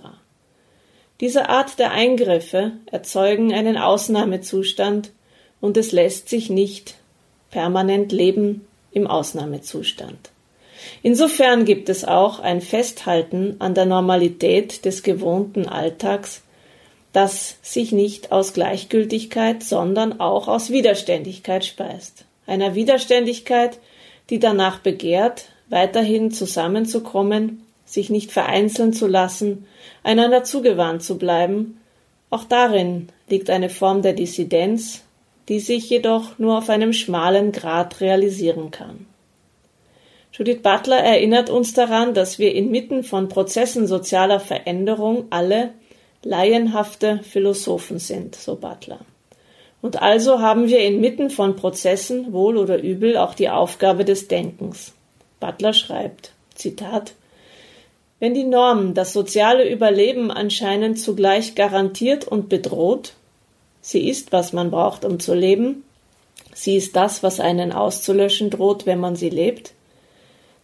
Diese 1.20 1.50
Art 1.50 1.78
der 1.78 1.92
Eingriffe 1.92 2.72
erzeugen 2.88 3.54
einen 3.54 3.78
Ausnahmezustand 3.78 5.12
und 5.60 5.78
es 5.78 5.92
lässt 5.92 6.30
sich 6.30 6.50
nicht 6.50 6.96
permanent 7.52 8.12
leben 8.12 8.66
im 8.92 9.08
Ausnahmezustand. 9.08 10.32
Insofern 11.04 11.66
gibt 11.66 11.90
es 11.90 12.06
auch 12.06 12.40
ein 12.40 12.62
Festhalten 12.62 13.58
an 13.60 13.76
der 13.76 13.86
Normalität 13.86 14.84
des 14.86 15.04
gewohnten 15.04 15.68
Alltags, 15.68 16.42
das 17.14 17.58
sich 17.62 17.92
nicht 17.92 18.32
aus 18.32 18.54
Gleichgültigkeit, 18.54 19.64
sondern 19.64 20.20
auch 20.20 20.48
aus 20.48 20.72
Widerständigkeit 20.72 21.66
speist. 21.66 22.26
Einer 22.52 22.76
Widerständigkeit, 22.76 23.80
die 24.30 24.38
danach 24.38 24.80
begehrt, 24.80 25.46
weiterhin 25.70 26.32
zusammenzukommen, 26.32 27.66
sich 27.86 28.10
nicht 28.10 28.34
vereinzeln 28.34 28.92
zu 28.92 29.08
lassen, 29.08 29.68
einander 30.04 30.44
zugewandt 30.44 31.02
zu 31.02 31.18
bleiben. 31.18 31.80
Auch 32.30 32.44
darin 32.44 33.08
liegt 33.30 33.50
eine 33.50 33.70
Form 33.70 34.02
der 34.02 34.12
Dissidenz, 34.12 35.06
die 35.48 35.62
sich 35.62 35.90
jedoch 35.90 36.40
nur 36.40 36.58
auf 36.58 36.70
einem 36.70 36.92
schmalen 36.92 37.54
Grad 37.54 38.02
realisieren 38.02 38.70
kann. 38.70 39.06
Judith 40.34 40.62
Butler 40.62 41.00
erinnert 41.00 41.50
uns 41.50 41.74
daran, 41.74 42.14
dass 42.14 42.38
wir 42.38 42.54
inmitten 42.54 43.06
von 43.06 43.30
Prozessen 43.30 43.88
sozialer 43.88 44.42
Veränderung 44.42 45.28
alle 45.30 45.72
laienhafte 46.22 47.22
Philosophen 47.24 47.98
sind, 47.98 48.36
so 48.36 48.58
Butler. 48.58 49.00
Und 49.82 50.02
also 50.02 50.40
haben 50.40 50.68
wir 50.68 50.80
inmitten 50.80 51.30
von 51.30 51.56
Prozessen, 51.56 52.34
wohl 52.34 52.58
oder 52.58 52.82
übel, 52.82 53.18
auch 53.18 53.34
die 53.34 53.50
Aufgabe 53.50 54.06
des 54.06 54.28
Denkens. 54.28 54.94
Butler 55.40 55.74
schreibt, 55.74 56.34
Zitat, 56.54 57.14
wenn 58.20 58.36
die 58.36 58.44
Norm 58.44 58.94
das 58.94 59.14
soziale 59.14 59.68
Überleben 59.68 60.30
anscheinend 60.30 61.00
zugleich 61.00 61.56
garantiert 61.56 62.28
und 62.28 62.50
bedroht, 62.50 63.14
sie 63.82 64.08
ist, 64.08 64.32
was 64.32 64.54
man 64.54 64.70
braucht, 64.70 65.04
um 65.04 65.20
zu 65.20 65.34
leben, 65.34 65.84
sie 66.54 66.76
ist 66.76 66.96
das, 66.96 67.24
was 67.24 67.40
einen 67.40 67.72
auszulöschen 67.72 68.52
droht, 68.52 68.86
wenn 68.86 69.00
man 69.00 69.16
sie 69.16 69.32
lebt, 69.32 69.74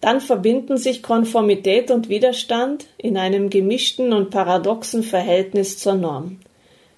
dann 0.01 0.21
verbinden 0.21 0.77
sich 0.77 1.01
Konformität 1.01 1.89
und 1.89 2.09
Widerstand 2.09 2.85
in 2.99 3.17
einem 3.17 3.49
gemischten 3.49 4.13
und 4.13 4.29
paradoxen 4.29 5.01
Verhältnis 5.01 5.79
zur 5.79 5.95
Norm, 5.95 6.39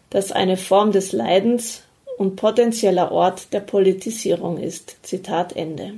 das 0.09 0.33
eine 0.33 0.57
Form 0.57 0.91
des 0.91 1.13
Leidens 1.13 1.83
und 2.19 2.35
potenzieller 2.35 3.13
Ort 3.13 3.53
der 3.53 3.61
Politisierung 3.61 4.57
ist. 4.57 4.97
Zitat 5.03 5.55
Ende. 5.55 5.93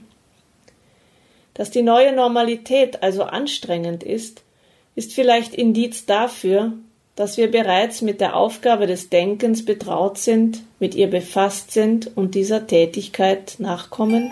Dass 1.55 1.71
die 1.71 1.81
neue 1.81 2.15
Normalität 2.15 3.01
also 3.01 3.23
anstrengend 3.23 4.03
ist, 4.03 4.43
ist 4.93 5.13
vielleicht 5.13 5.55
Indiz 5.55 6.05
dafür, 6.05 6.73
dass 7.15 7.37
wir 7.37 7.49
bereits 7.49 8.03
mit 8.03 8.21
der 8.21 8.35
Aufgabe 8.35 8.85
des 8.85 9.09
Denkens 9.09 9.65
betraut 9.65 10.19
sind, 10.19 10.61
mit 10.79 10.93
ihr 10.93 11.07
befasst 11.07 11.71
sind 11.71 12.15
und 12.15 12.35
dieser 12.35 12.67
Tätigkeit 12.67 13.55
nachkommen? 13.57 14.31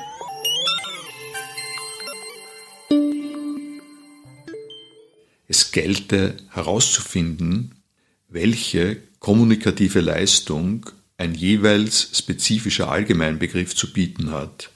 Es 5.48 5.72
gelte 5.72 6.38
herauszufinden, 6.52 7.82
welche 8.28 8.98
kommunikative 9.20 10.02
Leistung 10.02 10.86
ein 11.20 11.36
jeweils 11.36 12.18
spezifischer 12.18 12.90
Allgemeinbegriff 12.90 13.76
zu 13.76 13.92
bieten 13.92 14.32
hat. 14.32 14.72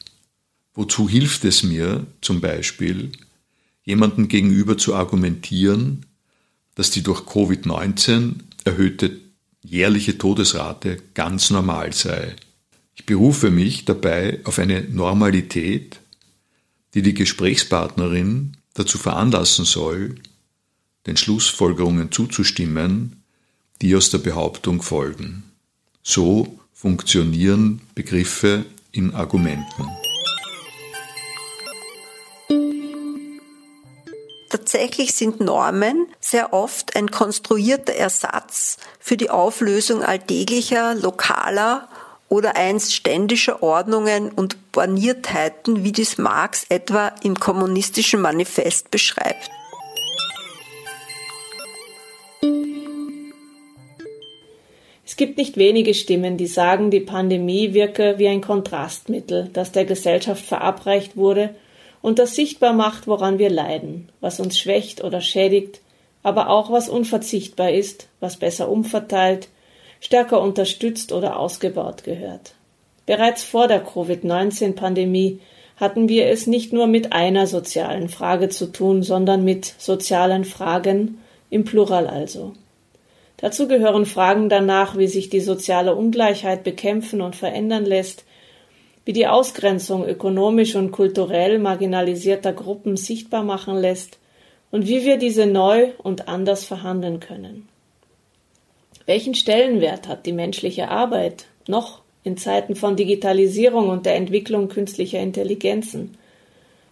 Wozu 0.73 1.07
hilft 1.07 1.45
es 1.45 1.63
mir 1.63 2.05
zum 2.19 2.41
Beispiel, 2.41 3.13
jemandem 3.85 4.27
gegenüber 4.27 4.77
zu 4.77 4.93
argumentieren, 4.93 6.05
dass 6.75 6.91
die 6.91 7.01
durch 7.01 7.21
Covid-19 7.21 8.33
erhöhte 8.65 9.21
jährliche 9.61 10.17
Todesrate 10.17 10.97
ganz 11.13 11.49
normal 11.49 11.93
sei. 11.93 12.35
Ich 12.95 13.05
berufe 13.05 13.49
mich 13.49 13.85
dabei 13.85 14.41
auf 14.43 14.59
eine 14.59 14.81
Normalität, 14.81 16.01
die 16.93 17.03
die 17.03 17.13
Gesprächspartnerin 17.13 18.57
dazu 18.73 18.97
veranlassen 18.97 19.63
soll, 19.63 20.15
den 21.07 21.15
Schlussfolgerungen 21.15 22.11
zuzustimmen, 22.11 23.23
die 23.81 23.95
aus 23.95 24.09
der 24.09 24.17
Behauptung 24.17 24.81
folgen. 24.81 25.43
So 26.03 26.59
funktionieren 26.73 27.81
Begriffe 27.95 28.65
in 28.91 29.15
Argumenten. 29.15 29.89
Tatsächlich 34.49 35.13
sind 35.13 35.39
Normen 35.39 36.07
sehr 36.19 36.51
oft 36.51 36.97
ein 36.97 37.09
konstruierter 37.09 37.93
Ersatz 37.93 38.77
für 38.99 39.15
die 39.15 39.29
Auflösung 39.29 40.03
alltäglicher, 40.03 40.93
lokaler 40.93 41.87
oder 42.27 42.57
einst 42.57 42.93
ständischer 42.93 43.63
Ordnungen 43.63 44.29
und 44.29 44.73
Borniertheiten, 44.73 45.85
wie 45.85 45.93
dies 45.93 46.17
Marx 46.17 46.65
etwa 46.67 47.13
im 47.23 47.39
kommunistischen 47.39 48.19
Manifest 48.19 48.91
beschreibt. 48.91 49.49
Es 55.13 55.17
gibt 55.17 55.37
nicht 55.37 55.57
wenige 55.57 55.93
Stimmen, 55.93 56.37
die 56.37 56.47
sagen, 56.47 56.89
die 56.89 56.99
Pandemie 56.99 57.75
wirke 57.75 58.15
wie 58.17 58.27
ein 58.27 58.41
Kontrastmittel, 58.41 59.47
das 59.53 59.71
der 59.71 59.85
Gesellschaft 59.85 60.43
verabreicht 60.43 61.15
wurde 61.15 61.53
und 62.01 62.17
das 62.17 62.33
sichtbar 62.33 62.73
macht, 62.73 63.05
woran 63.05 63.37
wir 63.37 63.51
leiden, 63.51 64.09
was 64.21 64.39
uns 64.39 64.57
schwächt 64.57 65.03
oder 65.03 65.21
schädigt, 65.21 65.81
aber 66.23 66.49
auch 66.49 66.71
was 66.71 66.89
unverzichtbar 66.89 67.69
ist, 67.69 68.07
was 68.21 68.37
besser 68.37 68.69
umverteilt, 68.69 69.49
stärker 69.99 70.41
unterstützt 70.41 71.11
oder 71.11 71.37
ausgebaut 71.37 72.03
gehört. 72.03 72.55
Bereits 73.05 73.43
vor 73.43 73.67
der 73.67 73.83
Covid-19-Pandemie 73.83 75.41
hatten 75.77 76.09
wir 76.09 76.25
es 76.25 76.47
nicht 76.47 76.73
nur 76.73 76.87
mit 76.87 77.13
einer 77.13 77.45
sozialen 77.45 78.09
Frage 78.09 78.49
zu 78.49 78.65
tun, 78.71 79.03
sondern 79.03 79.43
mit 79.43 79.75
sozialen 79.77 80.43
Fragen 80.43 81.19
im 81.51 81.65
Plural 81.65 82.07
also. 82.07 82.53
Dazu 83.43 83.67
gehören 83.67 84.05
Fragen 84.05 84.47
danach, 84.47 84.97
wie 84.97 85.07
sich 85.07 85.29
die 85.29 85.41
soziale 85.41 85.95
Ungleichheit 85.95 86.63
bekämpfen 86.63 87.19
und 87.19 87.35
verändern 87.35 87.83
lässt, 87.83 88.23
wie 89.03 89.11
die 89.11 89.27
Ausgrenzung 89.27 90.07
ökonomisch 90.07 90.75
und 90.75 90.91
kulturell 90.91 91.59
marginalisierter 91.59 92.53
Gruppen 92.53 92.95
sichtbar 92.95 93.43
machen 93.43 93.75
lässt 93.75 94.17
und 94.71 94.87
wie 94.87 95.03
wir 95.03 95.17
diese 95.17 95.45
neu 95.45 95.89
und 95.97 96.29
anders 96.29 96.63
verhandeln 96.63 97.19
können. 97.19 97.67
Welchen 99.07 99.35
Stellenwert 99.35 100.07
hat 100.07 100.25
die 100.25 100.31
menschliche 100.31 100.87
Arbeit 100.87 101.47
noch 101.67 101.99
in 102.23 102.37
Zeiten 102.37 102.77
von 102.77 102.95
Digitalisierung 102.95 103.89
und 103.89 104.05
der 104.05 104.15
Entwicklung 104.15 104.69
künstlicher 104.69 105.19
Intelligenzen? 105.19 106.17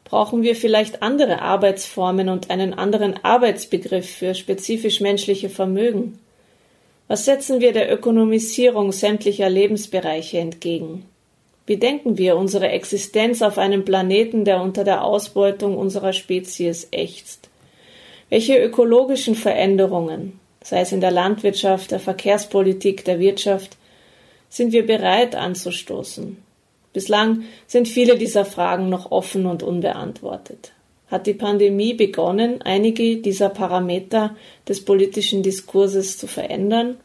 Brauchen 0.03 0.41
wir 0.41 0.57
vielleicht 0.57 1.01
andere 1.01 1.41
Arbeitsformen 1.41 2.27
und 2.27 2.49
einen 2.49 2.73
anderen 2.73 3.23
Arbeitsbegriff 3.23 4.09
für 4.09 4.35
spezifisch 4.35 4.99
menschliche 4.99 5.47
Vermögen? 5.47 6.19
Was 7.07 7.25
setzen 7.25 7.59
wir 7.59 7.73
der 7.73 7.91
Ökonomisierung 7.91 8.91
sämtlicher 8.91 9.49
Lebensbereiche 9.49 10.39
entgegen? 10.39 11.05
Wie 11.65 11.77
denken 11.77 12.17
wir 12.17 12.37
unsere 12.37 12.69
Existenz 12.69 13.41
auf 13.41 13.57
einem 13.57 13.85
Planeten, 13.85 14.45
der 14.45 14.61
unter 14.61 14.83
der 14.83 15.03
Ausbeutung 15.03 15.77
unserer 15.77 16.13
Spezies 16.13 16.87
ächzt? 16.91 17.49
Welche 18.29 18.57
ökologischen 18.57 19.35
Veränderungen, 19.35 20.39
sei 20.63 20.81
es 20.81 20.91
in 20.91 21.01
der 21.01 21.11
Landwirtschaft, 21.11 21.91
der 21.91 21.99
Verkehrspolitik, 21.99 23.05
der 23.05 23.19
Wirtschaft, 23.19 23.77
sind 24.49 24.71
wir 24.71 24.85
bereit 24.85 25.35
anzustoßen? 25.35 26.37
Bislang 26.93 27.43
sind 27.67 27.87
viele 27.87 28.17
dieser 28.17 28.45
Fragen 28.45 28.89
noch 28.89 29.11
offen 29.11 29.45
und 29.45 29.63
unbeantwortet. 29.63 30.73
Hat 31.11 31.27
die 31.27 31.33
Pandemie 31.33 31.93
begonnen, 31.93 32.61
einige 32.61 33.17
dieser 33.17 33.49
Parameter 33.49 34.33
des 34.65 34.85
politischen 34.85 35.43
Diskurses 35.43 36.17
zu 36.17 36.25
verändern? 36.25 36.95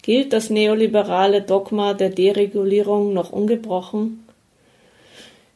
Gilt 0.00 0.32
das 0.32 0.48
neoliberale 0.48 1.42
Dogma 1.42 1.92
der 1.92 2.08
Deregulierung 2.08 3.12
noch 3.12 3.30
ungebrochen? 3.30 4.26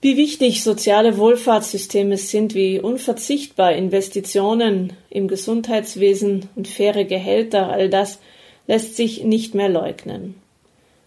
Wie 0.03 0.18
wichtig 0.18 0.62
soziale 0.62 1.16
Wohlfahrtssysteme 1.16 2.18
sind, 2.18 2.55
wie 2.55 2.80
unverzichtbar 2.80 3.72
Investitionen 3.72 4.92
im 5.09 5.26
Gesundheitswesen 5.26 6.51
und 6.55 6.68
faire 6.68 7.05
Gehälter, 7.05 7.70
all 7.70 7.88
das 7.88 8.18
lässt 8.66 8.94
sich 8.94 9.24
nicht 9.24 9.55
mehr 9.55 9.70
leugnen. 9.70 10.34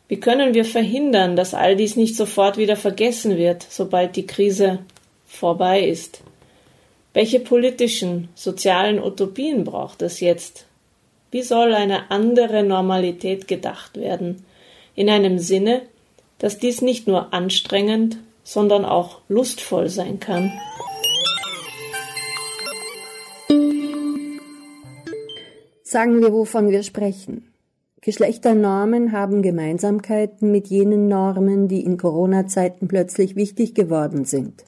Wie 0.08 0.20
können 0.20 0.56
wir 0.56 0.66
verhindern, 0.66 1.36
dass 1.36 1.54
all 1.54 1.76
dies 1.76 1.96
nicht 1.96 2.16
sofort 2.16 2.58
wieder 2.58 2.76
vergessen 2.76 3.38
wird, 3.38 3.66
sobald 3.70 4.16
die 4.16 4.26
Krise 4.26 4.80
vorbei 5.26 5.86
ist? 5.86 6.22
Welche 7.14 7.41
politischen, 7.41 8.30
sozialen 8.36 9.03
Utopien 9.03 9.66
braucht 9.66 10.01
es 10.01 10.22
jetzt? 10.22 10.66
Wie 11.30 11.41
soll 11.41 11.74
eine 11.74 12.09
andere 12.09 12.64
Normalität 12.64 13.49
gedacht 13.49 13.97
werden? 13.97 14.45
In 14.95 15.09
einem 15.09 15.38
Sinne, 15.38 15.82
dass 16.39 16.57
dies 16.57 16.82
nicht 16.82 17.07
nur 17.07 17.34
anstrengend, 17.34 18.18
sondern 18.43 18.86
auch 18.86 19.20
lustvoll 19.28 19.89
sein 19.89 20.20
kann. 20.22 20.53
Sagen 25.84 26.22
wir, 26.22 26.32
wovon 26.32 26.70
wir 26.70 26.84
sprechen. 26.84 27.51
Geschlechternormen 27.99 29.12
haben 29.12 29.41
Gemeinsamkeiten 29.41 30.49
mit 30.49 30.68
jenen 30.68 31.09
Normen, 31.09 31.68
die 31.68 31.84
in 31.84 31.97
Corona-Zeiten 31.97 32.88
plötzlich 32.88 33.36
wichtig 33.36 33.76
geworden 33.76 34.24
sind. 34.24 34.64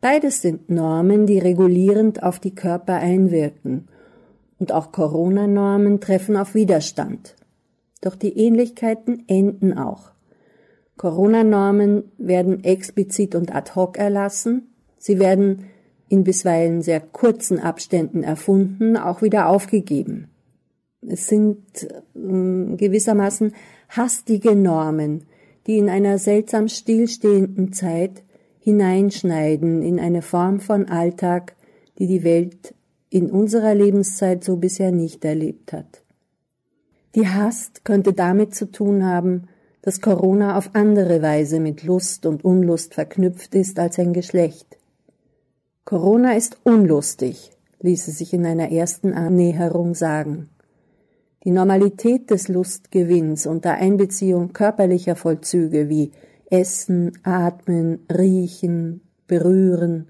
Beides 0.00 0.40
sind 0.40 0.70
Normen, 0.70 1.26
die 1.26 1.38
regulierend 1.38 2.22
auf 2.22 2.40
die 2.40 2.54
Körper 2.54 2.94
einwirken. 2.94 3.88
Und 4.58 4.72
auch 4.72 4.92
Corona-Normen 4.92 6.00
treffen 6.00 6.36
auf 6.36 6.54
Widerstand. 6.54 7.34
Doch 8.00 8.14
die 8.14 8.36
Ähnlichkeiten 8.38 9.24
enden 9.26 9.76
auch. 9.76 10.10
Corona-Normen 10.96 12.04
werden 12.18 12.64
explizit 12.64 13.34
und 13.34 13.54
ad 13.54 13.72
hoc 13.74 13.98
erlassen. 13.98 14.74
Sie 14.98 15.18
werden 15.18 15.64
in 16.08 16.24
bisweilen 16.24 16.82
sehr 16.82 17.00
kurzen 17.00 17.58
Abständen 17.58 18.22
erfunden, 18.22 18.96
auch 18.96 19.22
wieder 19.22 19.48
aufgegeben. 19.48 20.28
Es 21.06 21.26
sind 21.26 21.58
äh, 21.82 22.76
gewissermaßen 22.76 23.54
hastige 23.88 24.54
Normen, 24.54 25.24
die 25.66 25.78
in 25.78 25.88
einer 25.88 26.18
seltsam 26.18 26.68
stillstehenden 26.68 27.72
Zeit 27.72 28.22
hineinschneiden 28.60 29.82
in 29.82 29.98
eine 29.98 30.22
Form 30.22 30.60
von 30.60 30.88
Alltag, 30.88 31.56
die 31.98 32.06
die 32.06 32.22
Welt 32.22 32.74
in 33.08 33.30
unserer 33.30 33.74
Lebenszeit 33.74 34.44
so 34.44 34.56
bisher 34.56 34.92
nicht 34.92 35.24
erlebt 35.24 35.72
hat. 35.72 36.02
Die 37.16 37.26
Hast 37.26 37.84
könnte 37.84 38.12
damit 38.12 38.54
zu 38.54 38.70
tun 38.70 39.04
haben, 39.04 39.48
dass 39.82 40.00
Corona 40.00 40.56
auf 40.56 40.70
andere 40.74 41.22
Weise 41.22 41.58
mit 41.58 41.82
Lust 41.82 42.26
und 42.26 42.44
Unlust 42.44 42.94
verknüpft 42.94 43.54
ist 43.54 43.78
als 43.78 43.98
ein 43.98 44.12
Geschlecht. 44.12 44.78
Corona 45.84 46.36
ist 46.36 46.58
unlustig, 46.62 47.50
ließe 47.80 48.12
sich 48.12 48.32
in 48.32 48.46
einer 48.46 48.70
ersten 48.70 49.12
Annäherung 49.12 49.94
sagen. 49.94 50.50
Die 51.44 51.50
Normalität 51.50 52.30
des 52.30 52.48
Lustgewinns 52.48 53.46
unter 53.46 53.72
Einbeziehung 53.72 54.52
körperlicher 54.52 55.16
Vollzüge 55.16 55.88
wie 55.88 56.12
Essen, 56.50 57.12
Atmen, 57.22 58.00
Riechen, 58.10 59.00
Berühren, 59.26 60.08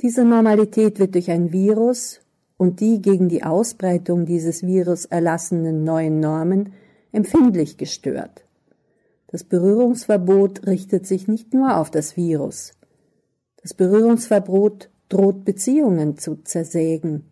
diese 0.00 0.24
Normalität 0.24 0.98
wird 0.98 1.14
durch 1.14 1.30
ein 1.30 1.52
Virus 1.52 2.20
und 2.56 2.80
die 2.80 3.02
gegen 3.02 3.28
die 3.28 3.42
Ausbreitung 3.42 4.24
dieses 4.24 4.62
Virus 4.62 5.04
erlassenen 5.04 5.84
neuen 5.84 6.20
Normen 6.20 6.72
empfindlich 7.12 7.76
gestört. 7.76 8.44
Das 9.26 9.44
Berührungsverbot 9.44 10.66
richtet 10.66 11.06
sich 11.06 11.28
nicht 11.28 11.52
nur 11.52 11.76
auf 11.76 11.90
das 11.90 12.16
Virus. 12.16 12.72
Das 13.62 13.74
Berührungsverbot 13.74 14.88
droht 15.10 15.44
Beziehungen 15.44 16.16
zu 16.16 16.36
zersägen. 16.44 17.24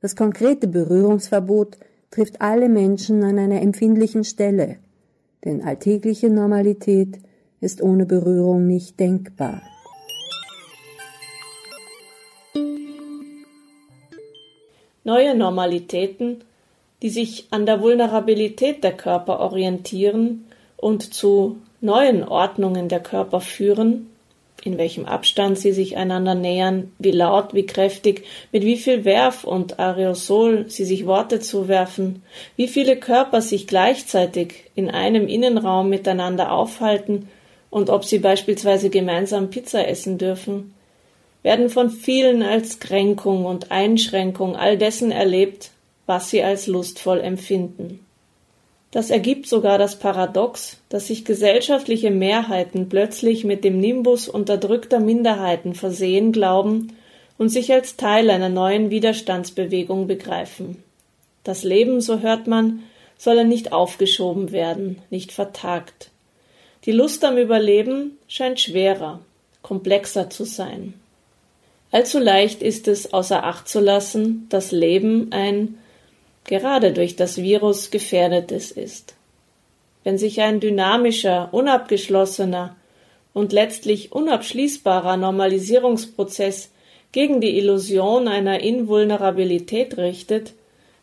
Das 0.00 0.14
konkrete 0.14 0.68
Berührungsverbot 0.68 1.78
trifft 2.10 2.42
alle 2.42 2.68
Menschen 2.68 3.24
an 3.24 3.38
einer 3.38 3.62
empfindlichen 3.62 4.24
Stelle, 4.24 4.76
denn 5.44 5.62
alltägliche 5.64 6.28
Normalität 6.28 7.18
ist 7.64 7.82
ohne 7.82 8.06
Berührung 8.06 8.66
nicht 8.66 9.00
denkbar. 9.00 9.62
Neue 15.02 15.34
Normalitäten, 15.34 16.44
die 17.02 17.10
sich 17.10 17.46
an 17.50 17.66
der 17.66 17.82
Vulnerabilität 17.82 18.84
der 18.84 18.92
Körper 18.92 19.40
orientieren 19.40 20.44
und 20.76 21.12
zu 21.12 21.58
neuen 21.80 22.26
Ordnungen 22.26 22.88
der 22.88 23.00
Körper 23.00 23.40
führen, 23.40 24.08
in 24.62 24.78
welchem 24.78 25.04
Abstand 25.04 25.58
sie 25.58 25.72
sich 25.72 25.98
einander 25.98 26.34
nähern, 26.34 26.90
wie 26.98 27.10
laut, 27.10 27.52
wie 27.52 27.66
kräftig, 27.66 28.24
mit 28.50 28.64
wie 28.64 28.78
viel 28.78 29.04
Werf 29.04 29.44
und 29.44 29.78
Aerosol 29.78 30.64
sie 30.68 30.86
sich 30.86 31.04
Worte 31.04 31.40
zuwerfen, 31.40 32.22
wie 32.56 32.68
viele 32.68 32.96
Körper 32.96 33.42
sich 33.42 33.66
gleichzeitig 33.66 34.70
in 34.74 34.90
einem 34.90 35.28
Innenraum 35.28 35.90
miteinander 35.90 36.50
aufhalten 36.50 37.28
und 37.74 37.90
ob 37.90 38.04
sie 38.04 38.20
beispielsweise 38.20 38.88
gemeinsam 38.88 39.50
Pizza 39.50 39.88
essen 39.88 40.16
dürfen, 40.16 40.74
werden 41.42 41.68
von 41.68 41.90
vielen 41.90 42.40
als 42.44 42.78
Kränkung 42.78 43.44
und 43.46 43.72
Einschränkung 43.72 44.54
all 44.54 44.78
dessen 44.78 45.10
erlebt, 45.10 45.72
was 46.06 46.30
sie 46.30 46.40
als 46.44 46.68
lustvoll 46.68 47.18
empfinden. 47.18 47.98
Das 48.92 49.10
ergibt 49.10 49.48
sogar 49.48 49.76
das 49.76 49.98
Paradox, 49.98 50.78
dass 50.88 51.08
sich 51.08 51.24
gesellschaftliche 51.24 52.12
Mehrheiten 52.12 52.88
plötzlich 52.88 53.42
mit 53.42 53.64
dem 53.64 53.80
Nimbus 53.80 54.28
unterdrückter 54.28 55.00
Minderheiten 55.00 55.74
versehen 55.74 56.30
glauben 56.30 56.96
und 57.38 57.48
sich 57.48 57.72
als 57.72 57.96
Teil 57.96 58.30
einer 58.30 58.50
neuen 58.50 58.90
Widerstandsbewegung 58.90 60.06
begreifen. 60.06 60.80
Das 61.42 61.64
Leben, 61.64 62.00
so 62.00 62.20
hört 62.20 62.46
man, 62.46 62.84
solle 63.18 63.44
nicht 63.44 63.72
aufgeschoben 63.72 64.52
werden, 64.52 65.02
nicht 65.10 65.32
vertagt. 65.32 66.12
Die 66.84 66.92
Lust 66.92 67.24
am 67.24 67.38
Überleben 67.38 68.18
scheint 68.28 68.60
schwerer, 68.60 69.20
komplexer 69.62 70.28
zu 70.28 70.44
sein. 70.44 70.94
Allzu 71.90 72.18
leicht 72.18 72.60
ist 72.60 72.88
es, 72.88 73.14
außer 73.14 73.44
Acht 73.44 73.68
zu 73.68 73.80
lassen, 73.80 74.46
dass 74.50 74.72
Leben 74.72 75.32
ein 75.32 75.78
gerade 76.44 76.92
durch 76.92 77.16
das 77.16 77.38
Virus 77.38 77.90
gefährdetes 77.90 78.70
ist. 78.70 79.14
Wenn 80.02 80.18
sich 80.18 80.42
ein 80.42 80.60
dynamischer, 80.60 81.48
unabgeschlossener 81.52 82.76
und 83.32 83.52
letztlich 83.54 84.12
unabschließbarer 84.12 85.16
Normalisierungsprozess 85.16 86.70
gegen 87.12 87.40
die 87.40 87.56
Illusion 87.56 88.28
einer 88.28 88.60
Invulnerabilität 88.60 89.96
richtet, 89.96 90.52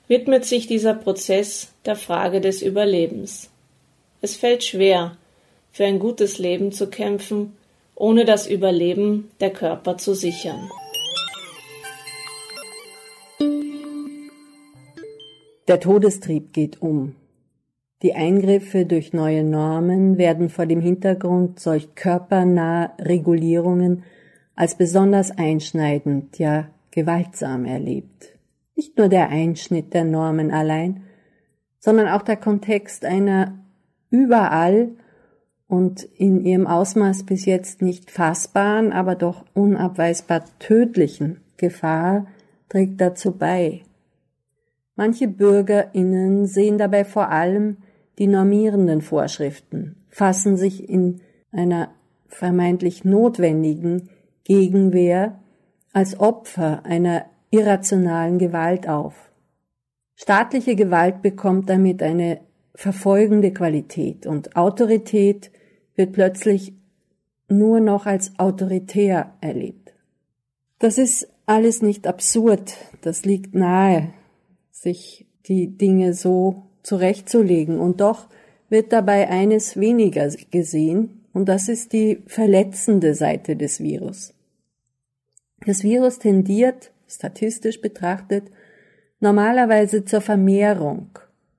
widmet 0.07 0.45
sich 0.45 0.67
dieser 0.67 0.93
Prozess 0.93 1.69
der 1.85 1.95
Frage 1.95 2.41
des 2.41 2.61
Überlebens. 2.61 3.49
Es 4.21 4.35
fällt 4.35 4.63
schwer, 4.63 5.17
für 5.71 5.85
ein 5.85 5.99
gutes 5.99 6.37
Leben 6.37 6.71
zu 6.71 6.89
kämpfen, 6.89 7.53
ohne 7.95 8.25
das 8.25 8.47
Überleben 8.47 9.29
der 9.39 9.51
Körper 9.51 9.97
zu 9.97 10.13
sichern. 10.13 10.69
Der 15.67 15.79
Todestrieb 15.79 16.53
geht 16.53 16.81
um. 16.81 17.15
Die 18.01 18.13
Eingriffe 18.13 18.85
durch 18.85 19.13
neue 19.13 19.43
Normen 19.43 20.17
werden 20.17 20.49
vor 20.49 20.65
dem 20.65 20.81
Hintergrund 20.81 21.59
solch 21.59 21.93
körpernaher 21.93 22.93
Regulierungen 22.99 24.03
als 24.55 24.75
besonders 24.75 25.31
einschneidend, 25.31 26.39
ja 26.39 26.67
gewaltsam 26.89 27.65
erlebt. 27.65 28.37
Nicht 28.75 28.97
nur 28.97 29.07
der 29.07 29.29
Einschnitt 29.29 29.93
der 29.93 30.03
Normen 30.03 30.51
allein, 30.51 31.03
sondern 31.79 32.07
auch 32.07 32.23
der 32.23 32.37
Kontext 32.37 33.05
einer 33.05 33.59
überall 34.09 34.89
und 35.71 36.03
in 36.03 36.43
ihrem 36.43 36.67
Ausmaß 36.67 37.23
bis 37.23 37.45
jetzt 37.45 37.81
nicht 37.81 38.11
fassbaren, 38.11 38.91
aber 38.91 39.15
doch 39.15 39.45
unabweisbar 39.53 40.43
tödlichen 40.59 41.39
Gefahr 41.55 42.27
trägt 42.67 42.99
dazu 42.99 43.31
bei. 43.31 43.83
Manche 44.97 45.29
BürgerInnen 45.29 46.45
sehen 46.45 46.77
dabei 46.77 47.05
vor 47.05 47.29
allem 47.29 47.77
die 48.19 48.27
normierenden 48.27 48.99
Vorschriften, 48.99 49.95
fassen 50.09 50.57
sich 50.57 50.89
in 50.89 51.21
einer 51.53 51.91
vermeintlich 52.27 53.05
notwendigen 53.05 54.09
Gegenwehr 54.43 55.39
als 55.93 56.19
Opfer 56.19 56.85
einer 56.85 57.27
irrationalen 57.49 58.39
Gewalt 58.39 58.89
auf. 58.89 59.31
Staatliche 60.15 60.75
Gewalt 60.75 61.21
bekommt 61.21 61.69
damit 61.69 62.03
eine 62.03 62.41
verfolgende 62.75 63.53
Qualität 63.53 64.27
und 64.27 64.57
Autorität 64.57 65.49
wird 65.95 66.13
plötzlich 66.13 66.73
nur 67.47 67.79
noch 67.79 68.05
als 68.05 68.39
autoritär 68.39 69.33
erlebt. 69.41 69.93
Das 70.79 70.97
ist 70.97 71.27
alles 71.45 71.81
nicht 71.81 72.07
absurd, 72.07 72.75
das 73.01 73.25
liegt 73.25 73.53
nahe, 73.53 74.13
sich 74.71 75.25
die 75.45 75.67
Dinge 75.67 76.13
so 76.13 76.63
zurechtzulegen. 76.83 77.79
Und 77.79 78.01
doch 78.01 78.27
wird 78.69 78.93
dabei 78.93 79.29
eines 79.29 79.79
weniger 79.79 80.27
gesehen, 80.49 81.17
und 81.33 81.47
das 81.47 81.69
ist 81.69 81.93
die 81.93 82.23
verletzende 82.27 83.15
Seite 83.15 83.55
des 83.55 83.79
Virus. 83.79 84.33
Das 85.65 85.83
Virus 85.83 86.19
tendiert, 86.19 86.91
statistisch 87.07 87.79
betrachtet, 87.79 88.45
normalerweise 89.19 90.03
zur 90.03 90.21
Vermehrung. 90.21 91.09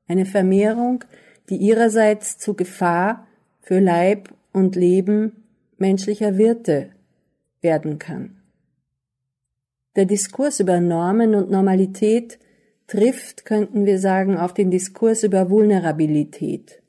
Eine 0.08 0.26
Vermehrung, 0.26 1.04
die 1.48 1.56
ihrerseits 1.56 2.38
zu 2.38 2.54
Gefahr 2.54 3.26
für 3.62 3.80
Leib 3.80 4.34
und 4.52 4.76
Leben 4.76 5.44
menschlicher 5.78 6.36
Wirte 6.36 6.90
werden 7.62 7.98
kann. 7.98 8.36
Der 9.96 10.04
Diskurs 10.04 10.60
über 10.60 10.80
Normen 10.80 11.34
und 11.34 11.50
Normalität 11.50 12.38
trifft, 12.86 13.44
könnten 13.44 13.86
wir 13.86 13.98
sagen, 13.98 14.36
auf 14.36 14.52
den 14.52 14.70
Diskurs 14.70 15.22
über 15.22 15.48
Vulnerabilität. 15.48 16.82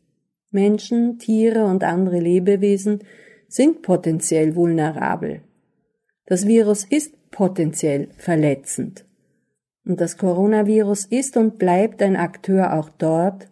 Menschen, 0.51 1.19
Tiere 1.19 1.65
und 1.65 1.83
andere 1.83 2.19
Lebewesen 2.19 3.03
sind 3.47 3.81
potenziell 3.81 4.55
vulnerabel. 4.55 5.41
Das 6.25 6.47
Virus 6.47 6.85
ist 6.85 7.13
potenziell 7.31 8.09
verletzend. 8.17 9.05
Und 9.85 9.99
das 9.99 10.17
Coronavirus 10.17 11.05
ist 11.05 11.35
und 11.35 11.57
bleibt 11.59 12.01
ein 12.01 12.15
Akteur 12.15 12.73
auch 12.73 12.89
dort, 12.89 13.49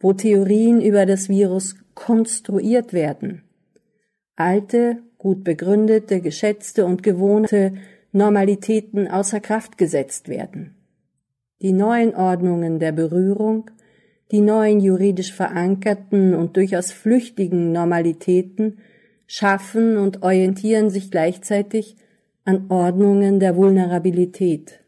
wo 0.00 0.12
Theorien 0.12 0.80
über 0.80 1.04
das 1.06 1.28
Virus 1.28 1.76
konstruiert 1.96 2.92
werden. 2.92 3.42
Alte, 4.36 4.98
gut 5.18 5.42
begründete, 5.42 6.20
geschätzte 6.20 6.84
und 6.84 7.02
gewohnte 7.02 7.72
Normalitäten 8.12 9.08
außer 9.08 9.40
Kraft 9.40 9.76
gesetzt 9.78 10.28
werden. 10.28 10.76
Die 11.60 11.72
neuen 11.72 12.14
Ordnungen 12.14 12.78
der 12.78 12.92
Berührung, 12.92 13.70
die 14.30 14.40
neuen 14.40 14.80
juridisch 14.80 15.32
verankerten 15.32 16.34
und 16.34 16.56
durchaus 16.56 16.92
flüchtigen 16.92 17.72
Normalitäten 17.72 18.78
schaffen 19.26 19.96
und 19.96 20.22
orientieren 20.22 20.90
sich 20.90 21.10
gleichzeitig 21.10 21.96
an 22.44 22.66
Ordnungen 22.68 23.40
der 23.40 23.56
Vulnerabilität. 23.56 24.80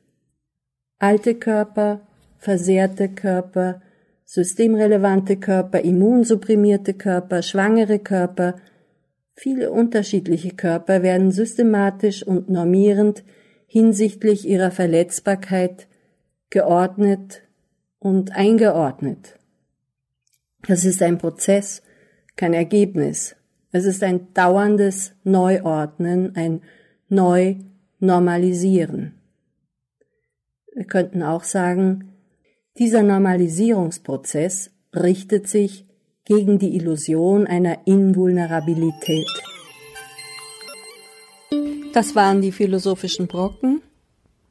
Alte 0.99 1.35
Körper, 1.35 2.07
versehrte 2.37 3.09
Körper, 3.09 3.81
systemrelevante 4.29 5.39
Körper, 5.39 5.81
immunsupprimierte 5.81 6.93
Körper, 6.93 7.41
schwangere 7.41 7.99
Körper, 7.99 8.57
viele 9.35 9.71
unterschiedliche 9.71 10.51
Körper 10.51 11.03
werden 11.03 11.33
systematisch 11.33 12.23
und 12.23 12.51
normierend 12.51 13.25
hinsichtlich 13.67 14.47
ihrer 14.47 14.71
Verletzbarkeit 14.71 15.89
geordnet 16.51 17.41
und 18.01 18.37
eingeordnet. 18.37 19.39
Das 20.67 20.85
ist 20.85 21.03
ein 21.03 21.17
Prozess, 21.17 21.81
kein 22.37 22.53
Ergebnis. 22.53 23.35
Es 23.73 23.87
ist 23.87 24.03
ein 24.03 24.35
dauerndes 24.35 25.15
Neuordnen, 25.25 26.37
ein 26.37 26.61
Neu-Normalisieren. 27.09 29.15
Wir 30.75 30.85
könnten 30.85 31.23
auch 31.23 31.45
sagen, 31.45 32.08
dieser 32.79 33.03
Normalisierungsprozess 33.03 34.71
richtet 34.95 35.49
sich 35.49 35.85
gegen 36.25 36.59
die 36.59 36.77
Illusion 36.77 37.47
einer 37.47 37.87
Invulnerabilität. 37.87 39.27
Das 41.93 42.15
waren 42.15 42.43
die 42.43 42.53
philosophischen 42.53 43.27
Brocken. 43.27 43.83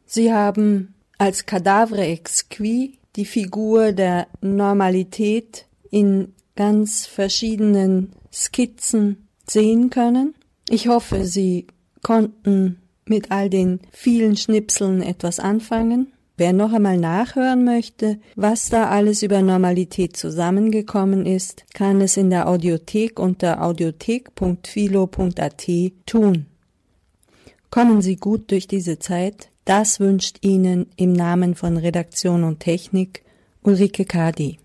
Sie 0.06 0.34
haben 0.34 0.96
als 1.18 1.46
Cadavre 1.46 2.04
exqui 2.06 2.98
die 3.16 3.26
Figur 3.26 3.92
der 3.92 4.28
Normalität 4.42 5.66
in 5.90 6.34
ganz 6.56 7.06
verschiedenen 7.06 8.12
Skizzen 8.34 9.28
sehen 9.48 9.90
können. 9.90 10.36
Ich 10.70 10.88
hoffe, 10.88 11.26
Sie 11.26 11.68
konnten 12.04 12.82
mit 13.06 13.32
all 13.32 13.50
den 13.50 13.80
vielen 13.92 14.36
Schnipseln 14.36 15.02
etwas 15.02 15.40
anfangen. 15.40 16.12
Wer 16.38 16.54
noch 16.54 16.72
einmal 16.72 16.98
nachhören 16.98 17.66
möchte, 17.66 18.20
was 18.36 18.70
da 18.70 18.90
alles 18.90 19.24
über 19.24 19.42
Normalität 19.42 20.16
zusammengekommen 20.16 21.26
ist, 21.26 21.66
kann 21.74 22.00
es 22.00 22.16
in 22.16 22.30
der 22.30 22.48
Audiothek 22.48 23.20
unter 23.20 23.64
audiothek.philo.at 23.64 25.68
tun. 26.06 26.46
Kommen 27.72 28.04
Sie 28.04 28.18
gut 28.18 28.52
durch 28.52 28.68
diese 28.68 29.00
Zeit. 29.00 29.50
Das 29.66 30.00
wünscht 30.00 30.38
Ihnen 30.42 30.86
im 30.96 31.12
Namen 31.12 31.56
von 31.56 31.76
Redaktion 31.76 32.44
und 32.44 32.60
Technik 32.60 33.24
Ulrike 33.64 34.06
Kadi. 34.06 34.60